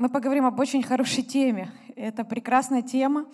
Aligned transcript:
мы 0.00 0.08
поговорим 0.08 0.46
об 0.46 0.58
очень 0.58 0.82
хорошей 0.82 1.22
теме. 1.22 1.70
Это 1.94 2.24
прекрасная 2.24 2.80
тема. 2.80 3.26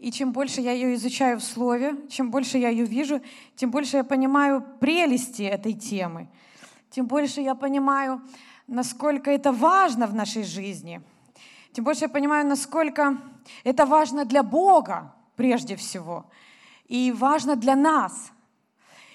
И 0.00 0.10
чем 0.10 0.32
больше 0.32 0.60
я 0.60 0.72
ее 0.72 0.96
изучаю 0.96 1.38
в 1.38 1.44
Слове, 1.44 1.94
чем 2.08 2.32
больше 2.32 2.58
я 2.58 2.68
ее 2.68 2.84
вижу, 2.84 3.20
тем 3.54 3.70
больше 3.70 3.98
я 3.98 4.02
понимаю 4.02 4.60
прелести 4.80 5.42
этой 5.42 5.72
темы. 5.72 6.26
Тем 6.90 7.06
больше 7.06 7.42
я 7.42 7.54
понимаю, 7.54 8.22
насколько 8.66 9.30
это 9.30 9.52
важно 9.52 10.08
в 10.08 10.14
нашей 10.14 10.42
жизни. 10.42 11.00
Тем 11.70 11.84
больше 11.84 12.06
я 12.06 12.08
понимаю, 12.08 12.44
насколько 12.44 13.16
это 13.62 13.86
важно 13.86 14.24
для 14.24 14.42
Бога 14.42 15.14
прежде 15.36 15.76
всего. 15.76 16.28
И 16.86 17.12
важно 17.12 17.54
для 17.54 17.76
нас. 17.76 18.32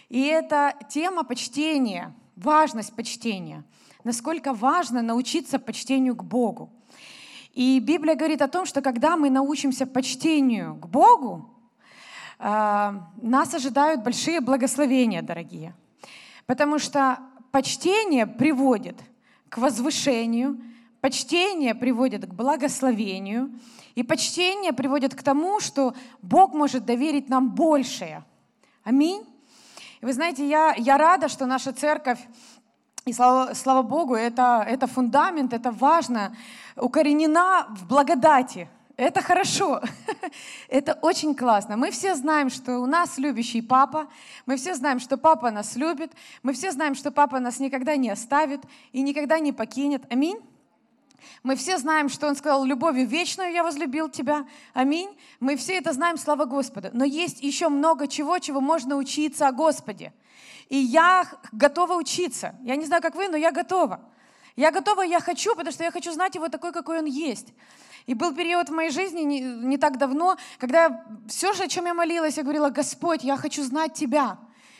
И 0.07 0.21
это 0.21 0.73
тема 0.87 1.25
почтения, 1.25 2.15
важность 2.37 2.95
почтения. 2.95 3.65
Насколько 4.05 4.53
важно 4.53 5.01
научиться 5.01 5.59
почтению 5.59 6.15
к 6.15 6.23
Богу. 6.23 6.71
И 7.55 7.79
Библия 7.79 8.15
говорит 8.15 8.41
о 8.41 8.49
том, 8.49 8.65
что 8.65 8.81
когда 8.81 9.15
мы 9.15 9.29
научимся 9.29 9.87
почтению 9.87 10.75
к 10.75 10.87
Богу, 10.87 11.49
а, 12.37 13.09
нас 13.21 13.53
ожидают 13.53 14.03
большие 14.03 14.41
благословения, 14.41 15.21
дорогие. 15.21 15.73
Потому 16.47 16.79
что 16.79 17.17
почтение 17.51 18.27
приводит 18.27 18.97
к 19.47 19.57
возвышению, 19.57 20.59
почтение 20.99 21.73
приводит 21.73 22.25
к 22.25 22.33
благословению, 22.33 23.57
и 23.95 24.03
почтение 24.03 24.73
приводит 24.73 25.15
к 25.15 25.23
тому, 25.23 25.61
что 25.61 25.95
Бог 26.21 26.53
может 26.53 26.83
доверить 26.83 27.29
нам 27.29 27.55
большее. 27.55 28.25
Аминь. 28.83 29.23
И 30.01 30.05
вы 30.05 30.11
знаете, 30.11 30.45
я, 30.45 30.75
я 30.77 30.97
рада, 30.97 31.29
что 31.29 31.45
наша 31.45 31.71
церковь 31.71 32.19
и 33.05 33.13
слава, 33.13 33.53
слава 33.53 33.83
Богу, 33.83 34.15
это, 34.15 34.65
это 34.67 34.87
фундамент, 34.87 35.53
это 35.53 35.71
важно, 35.71 36.35
укоренена 36.75 37.67
в 37.69 37.87
благодати. 37.87 38.69
Это 38.97 39.21
хорошо, 39.21 39.81
это 40.69 40.93
очень 41.01 41.35
классно. 41.35 41.75
Мы 41.75 41.91
все 41.91 42.15
знаем, 42.15 42.49
что 42.49 42.79
у 42.79 42.85
нас 42.85 43.17
любящий 43.17 43.61
папа, 43.61 44.07
мы 44.45 44.55
все 44.55 44.73
знаем, 44.73 44.99
что 44.99 45.17
папа 45.17 45.51
нас 45.51 45.75
любит, 45.75 46.13
мы 46.43 46.53
все 46.53 46.71
знаем, 46.71 46.95
что 46.95 47.11
папа 47.11 47.39
нас 47.39 47.59
никогда 47.59 47.97
не 47.97 48.09
оставит 48.09 48.61
и 48.93 49.01
никогда 49.01 49.39
не 49.39 49.51
покинет. 49.51 50.03
Аминь. 50.09 50.39
Мы 51.43 51.57
все 51.57 51.77
знаем, 51.77 52.07
что 52.07 52.27
Он 52.27 52.35
сказал, 52.35 52.63
любовью 52.63 53.05
вечную 53.05 53.51
я 53.51 53.63
возлюбил 53.63 54.07
тебя. 54.07 54.45
Аминь. 54.73 55.09
Мы 55.41 55.57
все 55.57 55.77
это 55.77 55.91
знаем, 55.91 56.17
слава 56.17 56.45
Господу. 56.45 56.89
Но 56.93 57.03
есть 57.03 57.41
еще 57.41 57.67
много 57.67 58.07
чего, 58.07 58.39
чего 58.39 58.61
можно 58.61 58.95
учиться 58.95 59.47
о 59.47 59.51
Господе. 59.51 60.13
И 60.69 60.77
я 60.77 61.27
готова 61.51 61.95
учиться. 61.95 62.55
Я 62.63 62.77
не 62.77 62.85
знаю, 62.85 63.01
как 63.01 63.15
вы, 63.15 63.27
но 63.27 63.35
я 63.35 63.51
готова. 63.51 64.01
Я 64.55 64.71
готова, 64.71 65.01
я 65.01 65.19
хочу, 65.19 65.55
потому 65.55 65.71
что 65.71 65.83
я 65.83 65.91
хочу 65.91 66.11
знать 66.13 66.35
его 66.35 66.47
такой, 66.47 66.71
какой 66.71 66.99
он 66.99 67.05
есть. 67.05 67.47
И 68.05 68.13
был 68.13 68.33
период 68.33 68.69
в 68.69 68.73
моей 68.73 68.89
жизни 68.89 69.21
не, 69.21 69.39
не 69.41 69.77
так 69.77 69.97
давно, 69.97 70.37
когда 70.59 71.03
все 71.27 71.53
же, 71.53 71.63
о 71.63 71.67
чем 71.67 71.85
я 71.85 71.93
молилась, 71.93 72.37
я 72.37 72.43
говорила, 72.43 72.69
Господь, 72.69 73.23
я 73.23 73.35
хочу 73.35 73.63
знать 73.63 73.93
Тебя. 73.93 74.37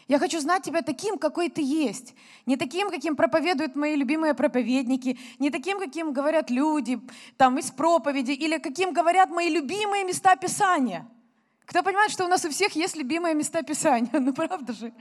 Я 0.08 0.20
хочу 0.20 0.40
знать 0.40 0.64
Тебя 0.64 0.82
таким, 0.82 1.18
какой 1.18 1.50
Ты 1.50 1.62
есть. 1.62 2.14
Не 2.46 2.56
таким, 2.56 2.90
каким 2.90 3.16
проповедуют 3.16 3.76
мои 3.76 3.96
любимые 3.96 4.34
проповедники, 4.34 5.18
не 5.40 5.50
таким, 5.50 5.80
каким 5.80 6.14
говорят 6.14 6.52
люди 6.52 7.00
там, 7.38 7.58
из 7.58 7.72
проповеди, 7.72 8.32
или 8.32 8.60
каким 8.60 8.94
говорят 8.94 9.30
мои 9.30 9.50
любимые 9.50 10.04
места 10.04 10.36
Писания. 10.36 11.06
Кто 11.66 11.82
понимает, 11.82 12.12
что 12.12 12.26
у 12.26 12.28
нас 12.28 12.46
у 12.46 12.50
всех 12.50 12.76
есть 12.76 12.96
любимые 12.96 13.34
места 13.34 13.64
Писания? 13.64 14.12
Ну 14.20 14.34
правда 14.34 14.72
же? 14.72 14.94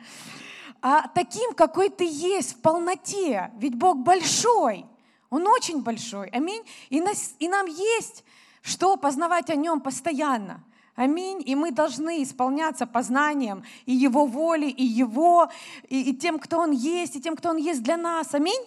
А 0.87 1.09
таким, 1.09 1.55
какой 1.55 1.89
ты 1.89 2.05
есть 2.05 2.53
в 2.53 2.61
полноте. 2.61 3.51
Ведь 3.57 3.75
Бог 3.75 3.97
большой, 4.01 4.85
Он 5.31 5.47
очень 5.47 5.81
большой. 5.81 6.29
Аминь. 6.29 6.63
И, 6.91 7.01
нас, 7.01 7.35
и 7.39 7.49
нам 7.49 7.65
есть 7.65 8.23
что 8.61 8.99
познавать 8.99 9.49
о 9.49 9.55
Нем 9.55 9.81
постоянно. 9.81 10.63
Аминь. 10.95 11.43
И 11.47 11.55
мы 11.55 11.71
должны 11.71 12.23
исполняться 12.23 12.87
познанием 12.87 13.65
и 13.87 13.95
Его 13.95 14.27
воли, 14.27 14.67
и 14.67 14.85
Его, 14.85 15.49
и, 15.89 16.11
и 16.11 16.15
тем, 16.15 16.39
кто 16.39 16.59
Он 16.59 16.71
есть, 16.71 17.17
и 17.17 17.21
тем, 17.21 17.35
кто 17.35 17.49
Он 17.49 17.57
есть 17.57 17.83
для 17.83 17.97
нас. 17.97 18.35
Аминь. 18.35 18.63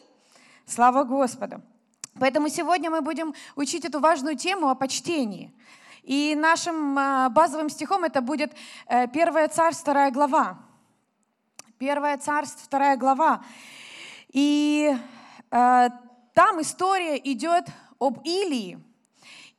Слава 0.65 1.03
Господу. 1.03 1.61
Поэтому 2.19 2.49
сегодня 2.49 2.89
мы 2.89 3.01
будем 3.01 3.35
учить 3.55 3.85
эту 3.85 3.99
важную 3.99 4.35
тему 4.35 4.69
о 4.69 4.75
почтении. 4.75 5.53
И 6.01 6.35
нашим 6.35 6.97
а, 6.97 7.29
базовым 7.29 7.69
стихом 7.69 8.05
это 8.05 8.21
будет 8.21 8.55
1 8.87 9.35
э, 9.35 9.47
Царь, 9.49 9.75
2 9.85 10.09
глава. 10.09 10.66
Первое 11.79 12.17
царство, 12.17 12.59
вторая 12.63 12.97
глава. 12.97 13.43
И 14.29 14.91
э, 15.51 15.89
там 16.33 16.61
история 16.61 17.17
идет 17.23 17.65
об 17.99 18.21
Илии 18.25 18.79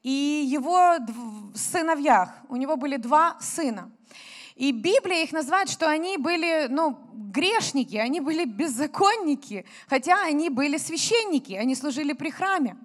и 0.02 0.44
его 0.50 0.96
сыновьях. 1.54 2.30
У 2.48 2.56
него 2.56 2.76
были 2.76 2.96
два 2.96 3.36
сына. 3.38 3.92
И 4.56 4.72
Библия 4.72 5.22
их 5.22 5.30
называет, 5.30 5.68
что 5.68 5.88
они 5.88 6.16
были 6.16 6.66
ну, 6.68 6.98
грешники, 7.12 7.94
они 7.94 8.18
были 8.18 8.44
беззаконники, 8.44 9.64
хотя 9.86 10.20
они 10.24 10.50
были 10.50 10.76
священники, 10.76 11.52
они 11.52 11.76
служили 11.76 12.14
при 12.14 12.30
храме. 12.30 12.76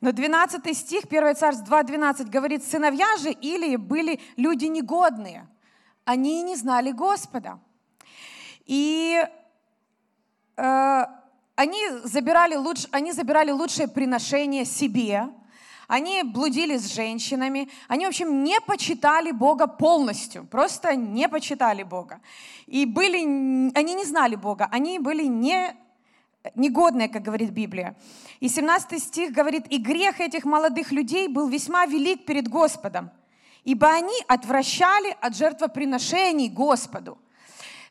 Но 0.00 0.10
12 0.10 0.76
стих, 0.76 1.04
1 1.08 1.36
Царств 1.36 1.70
2.12 1.70 2.28
говорит, 2.28 2.64
сыновья 2.64 3.06
же 3.18 3.30
Илии 3.30 3.76
были 3.76 4.18
люди 4.36 4.64
негодные. 4.64 5.46
Они 6.04 6.42
не 6.42 6.56
знали 6.56 6.90
Господа. 6.90 7.60
И 8.66 9.22
э, 10.56 11.04
они, 11.56 11.78
забирали 12.04 12.56
луч, 12.56 12.86
они 12.90 13.12
забирали 13.12 13.50
лучшее 13.50 13.88
приношение 13.88 14.64
себе, 14.64 15.28
они 15.86 16.22
блудили 16.22 16.76
с 16.78 16.92
женщинами, 16.92 17.68
они, 17.88 18.06
в 18.06 18.08
общем, 18.08 18.42
не 18.42 18.60
почитали 18.60 19.32
Бога 19.32 19.66
полностью, 19.66 20.44
просто 20.44 20.96
не 20.96 21.28
почитали 21.28 21.82
Бога. 21.82 22.20
И 22.66 22.86
были, 22.86 23.18
они 23.76 23.94
не 23.94 24.04
знали 24.04 24.34
Бога, 24.34 24.68
они 24.72 24.98
были 24.98 25.24
не, 25.24 25.76
негодные, 26.54 27.08
как 27.08 27.22
говорит 27.22 27.50
Библия. 27.50 27.96
И 28.40 28.48
17 28.48 29.02
стих 29.02 29.32
говорит, 29.32 29.66
«И 29.68 29.78
грех 29.78 30.20
этих 30.20 30.44
молодых 30.44 30.90
людей 30.90 31.28
был 31.28 31.48
весьма 31.48 31.86
велик 31.86 32.24
перед 32.24 32.48
Господом, 32.48 33.10
ибо 33.64 33.88
они 33.88 34.16
отвращали 34.26 35.14
от 35.20 35.36
жертвоприношений 35.36 36.48
Господу». 36.48 37.18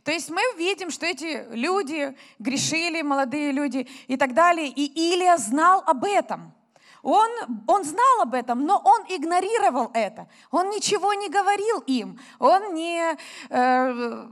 То 0.04 0.12
есть 0.12 0.30
мы 0.30 0.42
видим, 0.58 0.92
что 0.92 1.06
эти 1.06 1.48
люди 1.52 2.16
грешили, 2.40 3.02
молодые 3.02 3.52
люди 3.52 3.88
и 4.08 4.18
так 4.18 4.34
далее. 4.34 4.68
И 4.68 5.14
Илия 5.14 5.38
знал 5.38 5.82
об 5.86 6.04
этом. 6.04 6.54
Он, 7.02 7.30
он 7.68 7.84
знал 7.84 8.22
об 8.22 8.34
этом, 8.34 8.66
но 8.66 8.82
он 8.84 9.02
игнорировал 9.10 9.92
это. 9.94 10.28
Он 10.52 10.70
ничего 10.70 11.14
не 11.14 11.30
говорил 11.30 11.80
им. 11.86 12.20
Он, 12.40 12.74
не, 12.74 13.18
э, 13.50 14.28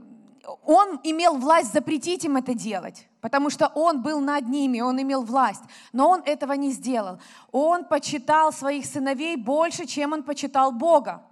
он 0.64 1.00
имел 1.02 1.36
власть 1.36 1.72
запретить 1.72 2.24
им 2.24 2.36
это 2.36 2.54
делать, 2.54 3.08
потому 3.20 3.50
что 3.50 3.68
он 3.74 4.00
был 4.00 4.20
над 4.20 4.48
ними, 4.48 4.80
он 4.80 5.00
имел 5.00 5.22
власть. 5.22 5.62
Но 5.92 6.08
он 6.08 6.22
этого 6.24 6.54
не 6.54 6.72
сделал. 6.72 7.18
Он 7.50 7.84
почитал 7.84 8.52
своих 8.52 8.86
сыновей 8.86 9.36
больше, 9.36 9.86
чем 9.86 10.14
он 10.14 10.22
почитал 10.22 10.72
Бога. 10.72 11.22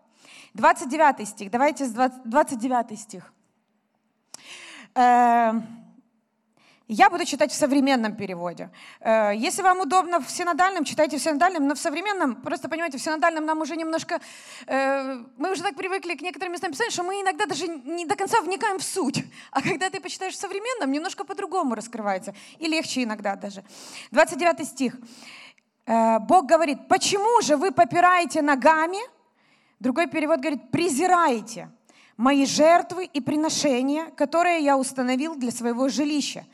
29 0.52 1.26
стих. 1.28 1.50
Давайте 1.50 1.86
с 1.86 1.90
20, 1.90 2.24
29 2.24 3.00
стих. 3.00 3.32
Эм, 4.94 5.80
я 6.88 7.08
буду 7.08 7.24
читать 7.24 7.52
в 7.52 7.54
современном 7.54 8.16
переводе. 8.16 8.68
Э, 9.00 9.30
если 9.36 9.62
вам 9.62 9.80
удобно 9.80 10.20
в 10.20 10.28
синодальном, 10.28 10.84
читайте 10.84 11.18
в 11.18 11.22
синодальном, 11.22 11.68
но 11.68 11.76
в 11.76 11.78
современном, 11.78 12.34
просто 12.34 12.68
понимаете, 12.68 12.98
в 12.98 13.00
синодальном 13.00 13.46
нам 13.46 13.60
уже 13.60 13.76
немножко, 13.76 14.20
э, 14.66 15.22
мы 15.36 15.52
уже 15.52 15.62
так 15.62 15.76
привыкли 15.76 16.16
к 16.16 16.20
некоторым 16.20 16.52
местам 16.52 16.72
писания, 16.72 16.90
что 16.90 17.04
мы 17.04 17.20
иногда 17.20 17.46
даже 17.46 17.68
не 17.68 18.06
до 18.06 18.16
конца 18.16 18.40
вникаем 18.40 18.80
в 18.80 18.82
суть. 18.82 19.24
А 19.52 19.62
когда 19.62 19.88
ты 19.88 20.00
почитаешь 20.00 20.34
в 20.34 20.40
современном, 20.40 20.90
немножко 20.90 21.24
по-другому 21.24 21.76
раскрывается. 21.76 22.34
И 22.58 22.66
легче 22.66 23.04
иногда 23.04 23.36
даже. 23.36 23.62
29 24.10 24.66
стих. 24.66 24.96
Э, 25.86 26.18
Бог 26.18 26.46
говорит, 26.46 26.88
почему 26.88 27.40
же 27.42 27.56
вы 27.56 27.70
попираете 27.70 28.42
ногами? 28.42 28.98
Другой 29.78 30.08
перевод 30.08 30.40
говорит, 30.40 30.72
презираете 30.72 31.70
мои 32.20 32.44
жертвы 32.44 33.06
и 33.06 33.18
приношения, 33.18 34.10
которые 34.10 34.62
я 34.62 34.76
установил 34.76 35.36
для 35.36 35.50
своего 35.50 35.88
жилища. 35.88 36.44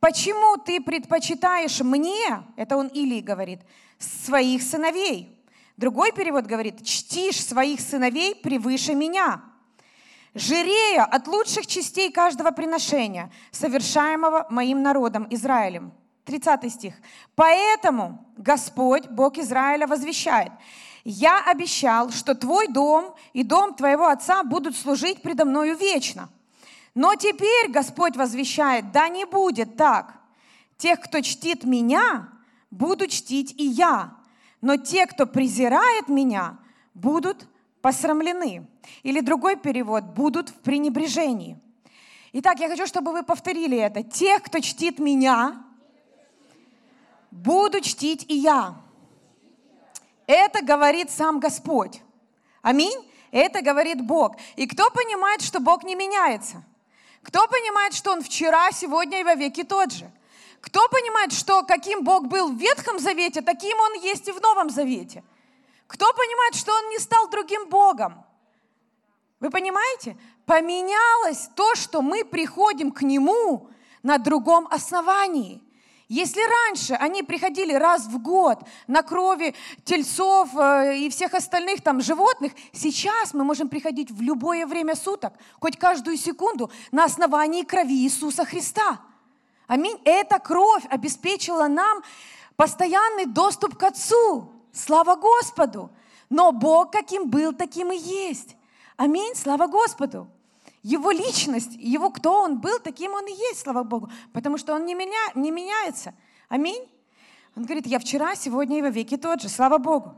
Почему 0.00 0.56
ты 0.56 0.80
предпочитаешь 0.80 1.80
мне, 1.82 2.42
это 2.56 2.76
он 2.76 2.88
Илии 2.88 3.20
говорит, 3.20 3.60
своих 3.96 4.60
сыновей? 4.60 5.38
Другой 5.76 6.10
перевод 6.10 6.46
говорит, 6.46 6.84
чтишь 6.84 7.44
своих 7.44 7.80
сыновей 7.80 8.34
превыше 8.34 8.94
меня, 8.94 9.40
жирея 10.34 11.04
от 11.04 11.28
лучших 11.28 11.68
частей 11.68 12.10
каждого 12.10 12.50
приношения, 12.50 13.30
совершаемого 13.52 14.48
моим 14.50 14.82
народом 14.82 15.28
Израилем. 15.30 15.92
30 16.24 16.72
стих. 16.72 16.94
Поэтому 17.36 18.18
Господь, 18.36 19.06
Бог 19.10 19.38
Израиля, 19.38 19.86
возвещает, 19.86 20.50
я 21.04 21.42
обещал, 21.44 22.10
что 22.10 22.34
твой 22.34 22.68
дом 22.68 23.14
и 23.34 23.42
дом 23.42 23.74
твоего 23.74 24.06
отца 24.06 24.42
будут 24.42 24.76
служить 24.76 25.20
предо 25.20 25.44
мною 25.44 25.76
вечно. 25.76 26.30
Но 26.94 27.14
теперь 27.14 27.70
Господь 27.70 28.16
возвещает, 28.16 28.90
да 28.92 29.08
не 29.08 29.26
будет 29.26 29.76
так. 29.76 30.14
Тех, 30.78 31.00
кто 31.00 31.20
чтит 31.20 31.64
меня, 31.64 32.28
буду 32.70 33.06
чтить 33.06 33.54
и 33.58 33.64
я. 33.64 34.16
но 34.60 34.78
те, 34.78 35.06
кто 35.06 35.26
презирает 35.26 36.08
меня, 36.08 36.56
будут 36.94 37.46
посрамлены. 37.82 38.66
Или 39.02 39.20
другой 39.20 39.56
перевод, 39.56 40.04
будут 40.04 40.48
в 40.48 40.54
пренебрежении. 40.54 41.58
Итак, 42.32 42.60
я 42.60 42.70
хочу, 42.70 42.86
чтобы 42.86 43.12
вы 43.12 43.22
повторили 43.24 43.76
это. 43.76 44.02
Тех, 44.02 44.42
кто 44.42 44.60
чтит 44.60 44.98
меня, 44.98 45.62
буду 47.30 47.82
чтить 47.82 48.24
и 48.30 48.36
я. 48.36 48.74
Это 50.26 50.64
говорит 50.64 51.10
сам 51.10 51.40
Господь. 51.40 52.00
Аминь. 52.62 53.10
Это 53.30 53.62
говорит 53.62 54.00
Бог. 54.00 54.36
И 54.56 54.66
кто 54.66 54.90
понимает, 54.90 55.42
что 55.42 55.60
Бог 55.60 55.82
не 55.82 55.94
меняется? 55.94 56.62
Кто 57.22 57.46
понимает, 57.48 57.94
что 57.94 58.12
Он 58.12 58.22
вчера, 58.22 58.70
сегодня 58.70 59.20
и 59.20 59.24
во 59.24 59.34
веки 59.34 59.64
тот 59.64 59.92
же? 59.92 60.10
Кто 60.60 60.88
понимает, 60.88 61.32
что 61.32 61.62
каким 61.62 62.04
Бог 62.04 62.26
был 62.26 62.50
в 62.52 62.56
Ветхом 62.56 62.98
Завете, 62.98 63.42
таким 63.42 63.78
Он 63.78 63.94
есть 64.00 64.28
и 64.28 64.32
в 64.32 64.40
Новом 64.40 64.70
Завете? 64.70 65.22
Кто 65.86 66.12
понимает, 66.12 66.54
что 66.54 66.72
он 66.72 66.88
не 66.88 66.98
стал 66.98 67.28
другим 67.28 67.68
Богом? 67.68 68.24
Вы 69.40 69.50
понимаете? 69.50 70.16
Поменялось 70.46 71.48
то, 71.54 71.74
что 71.74 72.02
мы 72.02 72.24
приходим 72.24 72.90
к 72.90 73.02
Нему 73.02 73.70
на 74.02 74.18
другом 74.18 74.66
основании. 74.70 75.62
Если 76.08 76.40
раньше 76.40 76.94
они 76.94 77.22
приходили 77.22 77.72
раз 77.72 78.06
в 78.06 78.20
год 78.20 78.60
на 78.86 79.02
крови 79.02 79.54
тельцов 79.84 80.54
э, 80.54 80.98
и 80.98 81.08
всех 81.08 81.32
остальных 81.32 81.82
там 81.82 82.02
животных, 82.02 82.52
сейчас 82.72 83.32
мы 83.32 83.42
можем 83.42 83.70
приходить 83.70 84.10
в 84.10 84.20
любое 84.20 84.66
время 84.66 84.96
суток, 84.96 85.32
хоть 85.60 85.78
каждую 85.78 86.18
секунду, 86.18 86.70
на 86.92 87.04
основании 87.04 87.62
крови 87.62 87.94
Иисуса 87.94 88.44
Христа. 88.44 89.00
Аминь. 89.66 89.98
Эта 90.04 90.38
кровь 90.38 90.84
обеспечила 90.90 91.68
нам 91.68 92.02
постоянный 92.56 93.24
доступ 93.24 93.78
к 93.78 93.82
Отцу. 93.82 94.52
Слава 94.72 95.16
Господу! 95.16 95.90
Но 96.28 96.52
Бог 96.52 96.90
каким 96.90 97.30
был, 97.30 97.52
таким 97.54 97.92
и 97.92 97.96
есть. 97.96 98.56
Аминь, 98.96 99.34
слава 99.34 99.68
Господу. 99.68 100.28
Его 100.84 101.10
личность, 101.10 101.72
его 101.78 102.10
кто 102.10 102.42
он 102.42 102.60
был, 102.60 102.78
таким 102.78 103.14
он 103.14 103.26
и 103.26 103.32
есть, 103.32 103.62
слава 103.62 103.82
Богу. 103.82 104.10
Потому 104.32 104.58
что 104.58 104.74
он 104.74 104.84
не, 104.84 104.94
меня, 104.94 105.32
не 105.34 105.50
меняется. 105.50 106.14
Аминь. 106.48 106.86
Он 107.56 107.64
говорит, 107.64 107.86
я 107.86 107.98
вчера, 107.98 108.36
сегодня 108.36 108.78
и 108.78 108.82
во 108.82 108.90
веки 108.90 109.16
тот 109.16 109.42
же, 109.42 109.48
слава 109.48 109.78
Богу. 109.78 110.14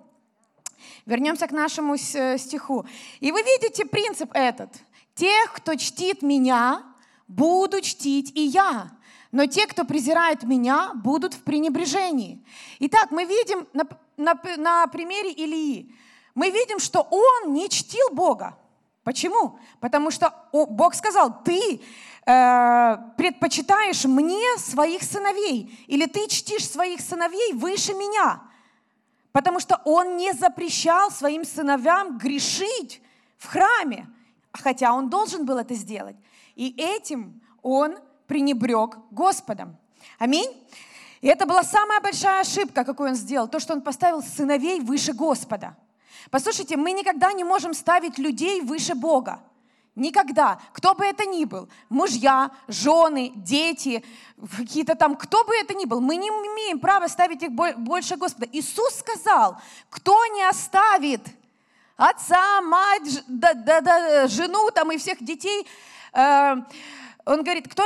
Вернемся 1.07 1.47
к 1.47 1.53
нашему 1.53 1.95
э, 1.95 2.37
стиху. 2.37 2.85
И 3.21 3.33
вы 3.33 3.43
видите 3.43 3.87
принцип 3.87 4.31
этот. 4.35 4.71
Тех, 5.15 5.53
кто 5.55 5.77
чтит 5.77 6.21
меня, 6.21 6.83
буду 7.29 7.81
чтить 7.81 8.33
и 8.35 8.43
я 8.43 8.91
но 9.33 9.45
те, 9.45 9.67
кто 9.67 9.85
презирает 9.85 10.45
меня, 10.45 10.93
будут 10.95 11.35
в 11.35 11.43
пренебрежении. 11.43 12.43
Итак, 12.79 13.11
мы 13.11 13.25
видим 13.27 13.67
на, 13.75 13.87
на, 14.17 14.41
на 14.57 14.87
примере 14.87 15.31
Илии, 15.31 15.95
мы 16.35 16.49
видим, 16.49 16.79
что 16.79 17.03
он 17.03 17.53
не 17.53 17.69
чтил 17.69 18.09
Бога. 18.13 18.59
Почему? 19.07 19.57
Потому 19.79 20.11
что 20.11 20.35
Бог 20.51 20.97
сказал, 20.97 21.41
ты 21.45 21.81
э, 22.27 22.97
предпочитаешь 23.17 24.05
мне 24.05 24.59
своих 24.59 25.05
сыновей, 25.05 25.79
или 25.87 26.07
ты 26.07 26.27
чтишь 26.27 26.69
своих 26.69 27.01
сыновей 27.01 27.53
выше 27.53 27.95
меня. 27.95 28.43
Потому 29.31 29.61
что 29.61 29.81
он 29.85 30.17
не 30.17 30.33
запрещал 30.33 31.13
своим 31.13 31.45
сыновьям 31.45 32.19
грешить 32.19 33.01
в 33.39 33.47
храме, 33.47 34.09
хотя 34.51 34.93
он 34.93 35.09
должен 35.09 35.47
был 35.47 35.59
это 35.59 35.75
сделать. 35.75 36.17
И 36.57 36.75
этим 36.77 37.41
он 37.63 37.99
пренебрег 38.27 38.99
Господом. 39.13 39.77
Аминь. 40.19 40.51
И 41.21 41.29
это 41.29 41.47
была 41.47 41.63
самая 41.63 42.01
большая 42.01 42.41
ошибка, 42.41 42.83
какую 42.83 43.11
он 43.11 43.15
сделал, 43.15 43.47
то, 43.47 43.61
что 43.61 43.73
он 43.73 43.83
поставил 43.83 44.21
сыновей 44.21 44.81
выше 44.81 45.13
Господа. 45.13 45.77
Послушайте, 46.31 46.77
мы 46.77 46.93
никогда 46.93 47.33
не 47.33 47.45
можем 47.45 47.75
ставить 47.75 48.19
людей 48.19 48.61
выше 48.61 48.95
Бога. 48.95 49.41
Никогда. 49.95 50.61
Кто 50.73 50.95
бы 50.95 51.07
это 51.07 51.25
ни 51.25 51.45
был. 51.47 51.69
Мужья, 51.89 52.51
жены, 52.69 53.33
дети, 53.35 54.05
какие-то 54.57 54.95
там, 54.95 55.17
кто 55.17 55.43
бы 55.45 55.55
это 55.57 55.73
ни 55.75 55.87
был. 55.87 56.01
Мы 56.01 56.17
не 56.17 56.29
имеем 56.29 56.79
права 56.79 57.09
ставить 57.09 57.43
их 57.43 57.51
больше 57.53 58.17
Господа. 58.17 58.47
Иисус 58.53 58.97
сказал, 58.97 59.57
кто 59.89 60.15
не 60.27 60.45
оставит 60.45 61.23
отца, 61.97 62.61
мать, 62.61 63.25
да, 63.27 63.55
да, 63.55 63.81
да, 63.81 64.27
жену 64.29 64.71
там 64.71 64.93
и 64.93 64.99
всех 64.99 65.23
детей, 65.25 65.67
э, 66.13 66.57
он 67.25 67.43
говорит, 67.43 67.67
кто, 67.69 67.85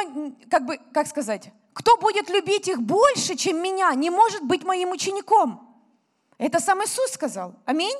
как 0.50 0.66
бы, 0.66 0.80
как 0.92 1.06
сказать, 1.06 1.52
кто 1.72 1.96
будет 1.96 2.28
любить 2.28 2.66
их 2.66 2.82
больше, 2.82 3.36
чем 3.36 3.62
меня, 3.62 3.94
не 3.94 4.10
может 4.10 4.42
быть 4.42 4.64
моим 4.64 4.90
учеником. 4.90 5.66
Это 6.38 6.58
сам 6.58 6.82
Иисус 6.82 7.12
сказал. 7.12 7.54
Аминь. 7.64 7.96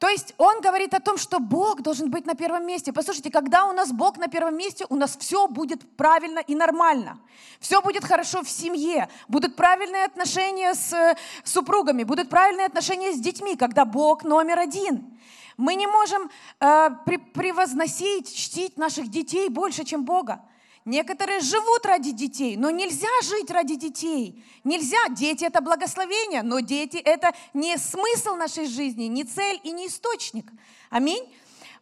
То 0.00 0.08
есть 0.08 0.34
он 0.38 0.62
говорит 0.62 0.94
о 0.94 1.00
том, 1.00 1.18
что 1.18 1.40
Бог 1.40 1.82
должен 1.82 2.10
быть 2.10 2.24
на 2.24 2.34
первом 2.34 2.66
месте. 2.66 2.90
Послушайте, 2.90 3.30
когда 3.30 3.66
у 3.66 3.74
нас 3.74 3.92
Бог 3.92 4.16
на 4.16 4.28
первом 4.28 4.56
месте, 4.56 4.86
у 4.88 4.96
нас 4.96 5.14
все 5.14 5.46
будет 5.46 5.94
правильно 5.98 6.38
и 6.38 6.54
нормально. 6.54 7.20
Все 7.60 7.82
будет 7.82 8.06
хорошо 8.06 8.42
в 8.42 8.48
семье, 8.48 9.10
будут 9.28 9.56
правильные 9.56 10.06
отношения 10.06 10.72
с 10.72 10.94
э, 10.94 11.16
супругами, 11.44 12.04
будут 12.04 12.30
правильные 12.30 12.64
отношения 12.64 13.12
с 13.12 13.20
детьми, 13.20 13.56
когда 13.56 13.84
Бог 13.84 14.24
номер 14.24 14.60
один. 14.60 15.18
Мы 15.58 15.74
не 15.74 15.86
можем 15.86 16.30
э, 16.60 16.90
превозносить, 17.34 18.34
чтить 18.34 18.78
наших 18.78 19.08
детей 19.08 19.50
больше, 19.50 19.84
чем 19.84 20.06
Бога. 20.06 20.40
Некоторые 20.84 21.40
живут 21.40 21.84
ради 21.84 22.10
детей, 22.10 22.56
но 22.56 22.70
нельзя 22.70 23.08
жить 23.22 23.50
ради 23.50 23.74
детей. 23.74 24.42
Нельзя. 24.64 24.96
Дети– 25.10 25.44
это 25.46 25.60
благословение, 25.60 26.42
но 26.42 26.60
дети– 26.60 26.96
это 27.04 27.32
не 27.52 27.76
смысл 27.76 28.34
нашей 28.34 28.66
жизни, 28.66 29.04
не 29.04 29.24
цель 29.24 29.60
и 29.62 29.72
не 29.72 29.88
источник. 29.88 30.50
Аминь. 30.88 31.22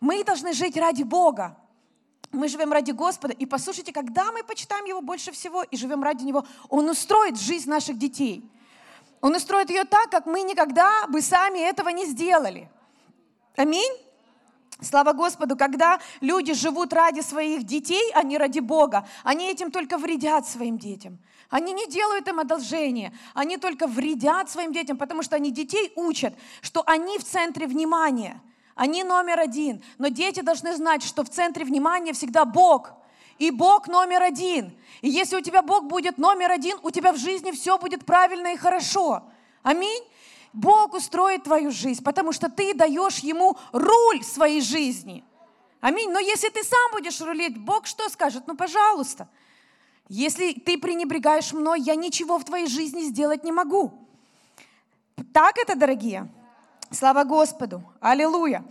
Мы 0.00 0.24
должны 0.24 0.52
жить 0.52 0.76
ради 0.76 1.04
Бога. 1.04 1.56
Мы 2.32 2.48
живем 2.48 2.72
ради 2.72 2.90
Господа. 2.90 3.32
И 3.34 3.46
послушайте, 3.46 3.92
когда 3.92 4.32
мы 4.32 4.42
почитаем 4.42 4.84
Его 4.84 5.00
больше 5.00 5.32
всего 5.32 5.62
и 5.62 5.76
живем 5.76 6.02
ради 6.02 6.24
Него, 6.24 6.44
Он 6.68 6.88
устроит 6.88 7.38
жизнь 7.38 7.70
наших 7.70 7.98
детей. 7.98 8.44
Он 9.20 9.34
устроит 9.34 9.70
ее 9.70 9.84
так, 9.84 10.10
как 10.10 10.26
мы 10.26 10.42
никогда 10.42 11.06
бы 11.06 11.22
сами 11.22 11.60
этого 11.60 11.88
не 11.88 12.04
сделали. 12.04 12.68
Аминь. 13.56 13.92
Слава 14.80 15.12
Господу, 15.12 15.56
когда 15.56 15.98
люди 16.20 16.54
живут 16.54 16.92
ради 16.92 17.20
своих 17.20 17.64
детей, 17.64 18.12
а 18.14 18.22
не 18.22 18.38
ради 18.38 18.60
Бога, 18.60 19.08
они 19.24 19.50
этим 19.50 19.72
только 19.72 19.98
вредят 19.98 20.46
своим 20.46 20.78
детям. 20.78 21.18
Они 21.50 21.72
не 21.72 21.88
делают 21.88 22.28
им 22.28 22.38
одолжение, 22.38 23.12
они 23.34 23.56
только 23.56 23.86
вредят 23.86 24.50
своим 24.50 24.72
детям, 24.72 24.96
потому 24.96 25.22
что 25.22 25.34
они 25.34 25.50
детей 25.50 25.92
учат, 25.96 26.34
что 26.60 26.82
они 26.86 27.18
в 27.18 27.24
центре 27.24 27.66
внимания, 27.66 28.40
они 28.76 29.02
номер 29.02 29.40
один. 29.40 29.82
Но 29.96 30.08
дети 30.08 30.40
должны 30.42 30.76
знать, 30.76 31.02
что 31.02 31.24
в 31.24 31.30
центре 31.30 31.64
внимания 31.64 32.12
всегда 32.12 32.44
Бог, 32.44 32.92
и 33.38 33.50
Бог 33.50 33.88
номер 33.88 34.22
один. 34.22 34.76
И 35.00 35.08
если 35.08 35.36
у 35.36 35.40
тебя 35.40 35.62
Бог 35.62 35.84
будет 35.84 36.18
номер 36.18 36.52
один, 36.52 36.76
у 36.82 36.90
тебя 36.90 37.12
в 37.12 37.16
жизни 37.16 37.50
все 37.50 37.78
будет 37.78 38.04
правильно 38.04 38.52
и 38.52 38.56
хорошо. 38.56 39.22
Аминь. 39.62 40.02
Бог 40.52 40.94
устроит 40.94 41.44
твою 41.44 41.70
жизнь, 41.70 42.02
потому 42.02 42.32
что 42.32 42.48
ты 42.48 42.74
даешь 42.74 43.18
Ему 43.18 43.56
руль 43.72 44.24
своей 44.24 44.60
жизни. 44.60 45.24
Аминь. 45.80 46.10
Но 46.10 46.18
если 46.18 46.48
ты 46.48 46.64
сам 46.64 46.92
будешь 46.92 47.20
рулить, 47.20 47.56
Бог 47.56 47.86
что 47.86 48.08
скажет? 48.08 48.44
Ну, 48.46 48.56
пожалуйста. 48.56 49.28
Если 50.08 50.54
ты 50.54 50.78
пренебрегаешь 50.78 51.52
мной, 51.52 51.80
я 51.80 51.94
ничего 51.94 52.38
в 52.38 52.44
твоей 52.44 52.66
жизни 52.66 53.02
сделать 53.02 53.44
не 53.44 53.52
могу. 53.52 53.92
Так 55.32 55.58
это, 55.58 55.76
дорогие? 55.76 56.28
Слава 56.90 57.24
Господу! 57.24 57.82
Аллилуйя! 58.00 58.64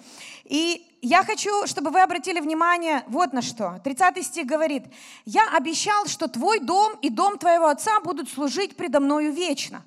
И 0.43 0.83
я 1.01 1.23
хочу, 1.23 1.67
чтобы 1.67 1.91
вы 1.91 2.01
обратили 2.01 2.39
внимание 2.39 3.03
вот 3.07 3.31
на 3.31 3.43
что. 3.43 3.79
30 3.83 4.25
стих 4.25 4.47
говорит, 4.47 4.85
«Я 5.25 5.47
обещал, 5.55 6.07
что 6.07 6.27
твой 6.27 6.59
дом 6.59 6.93
и 7.01 7.09
дом 7.09 7.37
твоего 7.37 7.67
отца 7.67 7.99
будут 7.99 8.29
служить 8.29 8.75
предо 8.75 8.99
мною 8.99 9.31
вечно». 9.31 9.83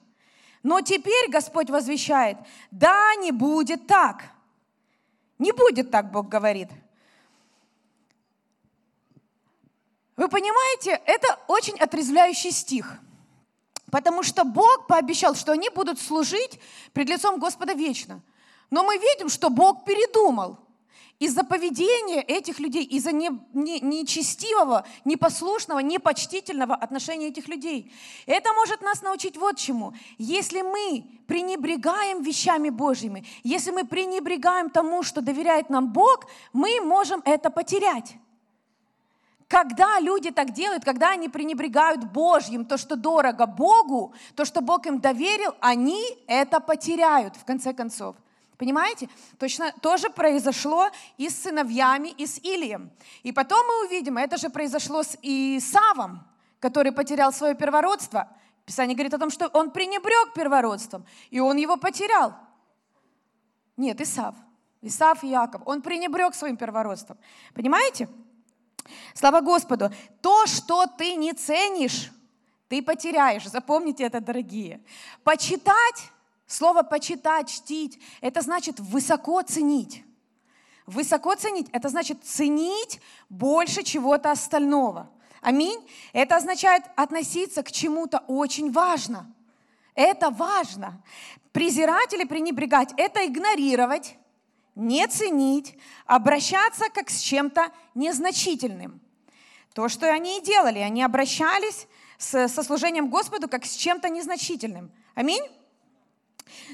Но 0.62 0.80
теперь 0.80 1.30
Господь 1.30 1.70
возвещает, 1.70 2.36
да, 2.70 3.14
не 3.16 3.32
будет 3.32 3.86
так. 3.86 4.24
Не 5.38 5.52
будет 5.52 5.90
так, 5.90 6.10
Бог 6.10 6.28
говорит. 6.28 6.68
Вы 10.16 10.28
понимаете, 10.28 11.00
это 11.06 11.38
очень 11.48 11.78
отрезвляющий 11.78 12.50
стих. 12.50 12.98
Потому 13.90 14.22
что 14.22 14.44
Бог 14.44 14.86
пообещал, 14.86 15.34
что 15.34 15.52
они 15.52 15.70
будут 15.70 15.98
служить 15.98 16.60
пред 16.92 17.08
лицом 17.08 17.40
Господа 17.40 17.72
вечно. 17.72 18.20
Но 18.70 18.84
мы 18.84 18.98
видим, 18.98 19.28
что 19.28 19.50
Бог 19.50 19.84
передумал– 19.84 20.58
из-за 21.20 21.44
поведения 21.44 22.22
этих 22.22 22.58
людей, 22.58 22.82
из-за 22.82 23.12
нечестивого, 23.12 24.84
непослушного, 25.04 25.78
непочтительного 25.80 26.74
отношения 26.74 27.28
этих 27.28 27.46
людей. 27.46 27.92
Это 28.26 28.52
может 28.54 28.80
нас 28.80 29.02
научить 29.02 29.36
вот 29.36 29.56
чему. 29.58 29.92
Если 30.18 30.62
мы 30.62 31.04
пренебрегаем 31.26 32.22
вещами 32.22 32.70
Божьими, 32.70 33.26
если 33.44 33.70
мы 33.70 33.84
пренебрегаем 33.86 34.70
тому, 34.70 35.02
что 35.02 35.20
доверяет 35.20 35.68
нам 35.68 35.92
Бог, 35.92 36.26
мы 36.52 36.80
можем 36.80 37.22
это 37.24 37.50
потерять. 37.50 38.14
когда 39.50 39.98
люди 39.98 40.30
так 40.30 40.52
делают, 40.52 40.84
когда 40.84 41.10
они 41.10 41.28
пренебрегают 41.28 42.04
Божьим, 42.04 42.64
то, 42.64 42.78
что 42.78 42.94
дорого 42.94 43.46
Богу, 43.46 44.14
то, 44.36 44.44
что 44.44 44.60
Бог 44.60 44.86
им 44.86 45.00
доверил, 45.00 45.56
они 45.60 46.00
это 46.28 46.60
потеряют 46.60 47.34
в 47.34 47.44
конце 47.44 47.74
концов. 47.74 48.14
Понимаете? 48.60 49.08
Точно 49.38 49.72
то 49.80 49.96
же 49.96 50.10
произошло 50.10 50.90
и 51.16 51.30
с 51.30 51.44
сыновьями, 51.44 52.08
и 52.08 52.26
с 52.26 52.36
Илием. 52.40 52.90
И 53.22 53.32
потом 53.32 53.66
мы 53.66 53.86
увидим, 53.86 54.18
это 54.18 54.36
же 54.36 54.50
произошло 54.50 55.02
с 55.02 55.16
Исавом, 55.22 56.22
который 56.58 56.92
потерял 56.92 57.32
свое 57.32 57.54
первородство. 57.54 58.28
Писание 58.66 58.94
говорит 58.94 59.14
о 59.14 59.18
том, 59.18 59.30
что 59.30 59.48
он 59.48 59.70
пренебрег 59.70 60.34
первородством, 60.34 61.06
и 61.30 61.40
он 61.40 61.56
его 61.56 61.78
потерял. 61.78 62.34
Нет, 63.78 63.98
Исав. 64.02 64.34
Исав 64.82 65.24
и 65.24 65.28
Яков. 65.28 65.62
Он 65.64 65.80
пренебрег 65.80 66.34
своим 66.34 66.58
первородством. 66.58 67.16
Понимаете? 67.54 68.10
Слава 69.14 69.40
Господу. 69.40 69.90
То, 70.20 70.46
что 70.46 70.84
ты 70.84 71.14
не 71.14 71.32
ценишь, 71.32 72.12
ты 72.68 72.82
потеряешь. 72.82 73.48
Запомните 73.48 74.04
это, 74.04 74.20
дорогие. 74.20 74.82
Почитать 75.24 76.12
Слово 76.50 76.82
«почитать», 76.82 77.48
«чтить»— 77.48 78.00
это 78.20 78.40
значит 78.40 78.80
высоко 78.80 79.40
ценить. 79.42 80.02
Высоко 80.84 81.36
ценить— 81.36 81.68
это 81.72 81.88
значит 81.88 82.24
ценить 82.24 83.00
больше 83.28 83.84
чего-то 83.84 84.32
остального. 84.32 85.08
Аминь. 85.42 85.78
Это 86.12 86.34
означает 86.34 86.82
относиться 86.96 87.62
к 87.62 87.70
чему-то 87.70 88.24
очень 88.26 88.72
важно. 88.72 89.32
Это 89.94 90.30
важно. 90.30 91.00
Презирать 91.52 92.12
или 92.14 92.24
пренебрегать— 92.24 92.92
это 92.96 93.24
игнорировать, 93.24 94.16
не 94.74 95.06
ценить, 95.06 95.78
обращаться 96.04 96.86
как 96.92 97.10
с 97.10 97.20
чем-то 97.20 97.68
незначительным. 97.94 99.00
То, 99.72 99.88
что 99.88 100.12
они 100.12 100.38
и 100.38 100.42
делали, 100.42 100.80
они 100.80 101.04
обращались 101.04 101.86
со 102.18 102.48
служением 102.48 103.08
Господу 103.08 103.46
как 103.46 103.64
с 103.64 103.76
чем-то 103.76 104.08
незначительным. 104.08 104.90
Аминь. 105.14 105.44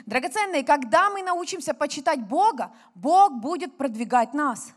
Драгоценные, 0.06 0.64
когда 0.64 1.10
мы 1.10 1.22
научимся 1.22 1.74
почитать 1.74 2.20
Бога, 2.20 2.72
Бог 2.94 3.32
будет 3.32 3.76
продвигать 3.76 4.34
нас. 4.34 4.72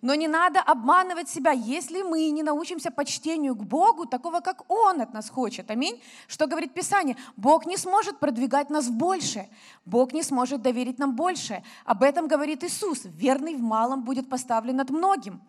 Но 0.00 0.14
не 0.14 0.28
надо 0.28 0.60
обманывать 0.60 1.28
себя, 1.28 1.50
если 1.50 2.02
мы 2.02 2.30
не 2.30 2.42
научимся 2.42 2.90
почтению 2.90 3.56
к 3.56 3.64
Богу, 3.64 4.06
такого, 4.06 4.40
как 4.40 4.62
Он 4.70 5.00
от 5.00 5.12
нас 5.12 5.28
хочет. 5.28 5.70
Аминь. 5.70 6.00
Что 6.28 6.46
говорит 6.46 6.72
Писание? 6.72 7.16
Бог 7.36 7.66
не 7.66 7.76
сможет 7.76 8.18
продвигать 8.18 8.70
нас 8.70 8.86
в 8.86 8.92
большее. 8.92 9.50
Бог 9.84 10.12
не 10.12 10.22
сможет 10.22 10.62
доверить 10.62 10.98
нам 10.98 11.16
большее. 11.16 11.64
Об 11.84 12.04
этом 12.04 12.28
говорит 12.28 12.62
Иисус. 12.62 13.02
Верный 13.04 13.56
в 13.56 13.60
малом 13.60 14.02
будет 14.02 14.28
поставлен 14.28 14.76
над 14.76 14.90
многим. 14.90 15.40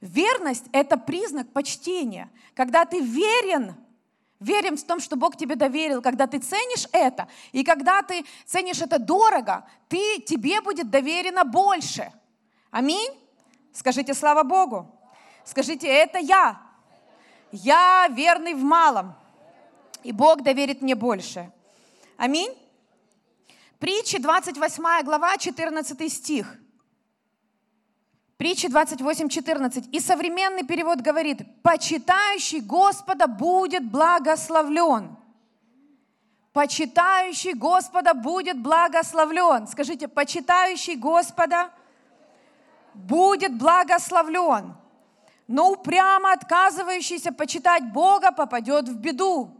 Верность– 0.00 0.64
это 0.72 0.96
признак 0.96 1.52
почтения. 1.52 2.28
Когда 2.54 2.84
ты 2.84 3.00
верен 3.00 3.74
Верим 4.44 4.76
в 4.76 4.84
том, 4.84 5.00
что 5.00 5.16
Бог 5.16 5.38
тебе 5.38 5.56
доверил, 5.56 6.02
когда 6.02 6.26
ты 6.26 6.38
ценишь 6.38 6.86
это, 6.92 7.28
и 7.52 7.64
когда 7.64 8.02
ты 8.02 8.26
ценишь 8.44 8.82
это 8.82 8.98
дорого, 8.98 9.66
ты, 9.88 10.20
тебе 10.20 10.60
будет 10.60 10.90
доверено 10.90 11.44
больше. 11.44 12.12
Аминь? 12.70 13.10
Скажите 13.72 14.12
слава 14.12 14.42
Богу. 14.42 14.86
Скажите, 15.46 15.88
это 15.88 16.18
я. 16.18 16.60
Я 17.52 18.06
верный 18.10 18.52
в 18.52 18.62
малом, 18.62 19.14
и 20.02 20.12
Бог 20.12 20.42
доверит 20.42 20.82
мне 20.82 20.94
больше. 20.94 21.50
Аминь? 22.18 22.52
Притчи, 23.78 24.18
28 24.18 25.04
глава, 25.04 25.38
14 25.38 26.12
стих. 26.12 26.54
Притча 28.36 28.68
28.14. 28.68 29.90
И 29.90 30.00
современный 30.00 30.64
перевод 30.64 31.00
говорит, 31.00 31.42
почитающий 31.62 32.60
Господа 32.60 33.26
будет 33.26 33.88
благословлен. 33.90 35.16
Почитающий 36.52 37.54
Господа 37.54 38.14
будет 38.14 38.60
благословлен. 38.60 39.66
Скажите, 39.66 40.08
почитающий 40.08 40.96
Господа 40.96 41.70
будет 42.94 43.56
благословлен. 43.56 44.74
Но 45.46 45.72
упрямо 45.72 46.32
отказывающийся 46.32 47.32
почитать 47.32 47.92
Бога 47.92 48.32
попадет 48.32 48.88
в 48.88 48.96
беду. 48.96 49.50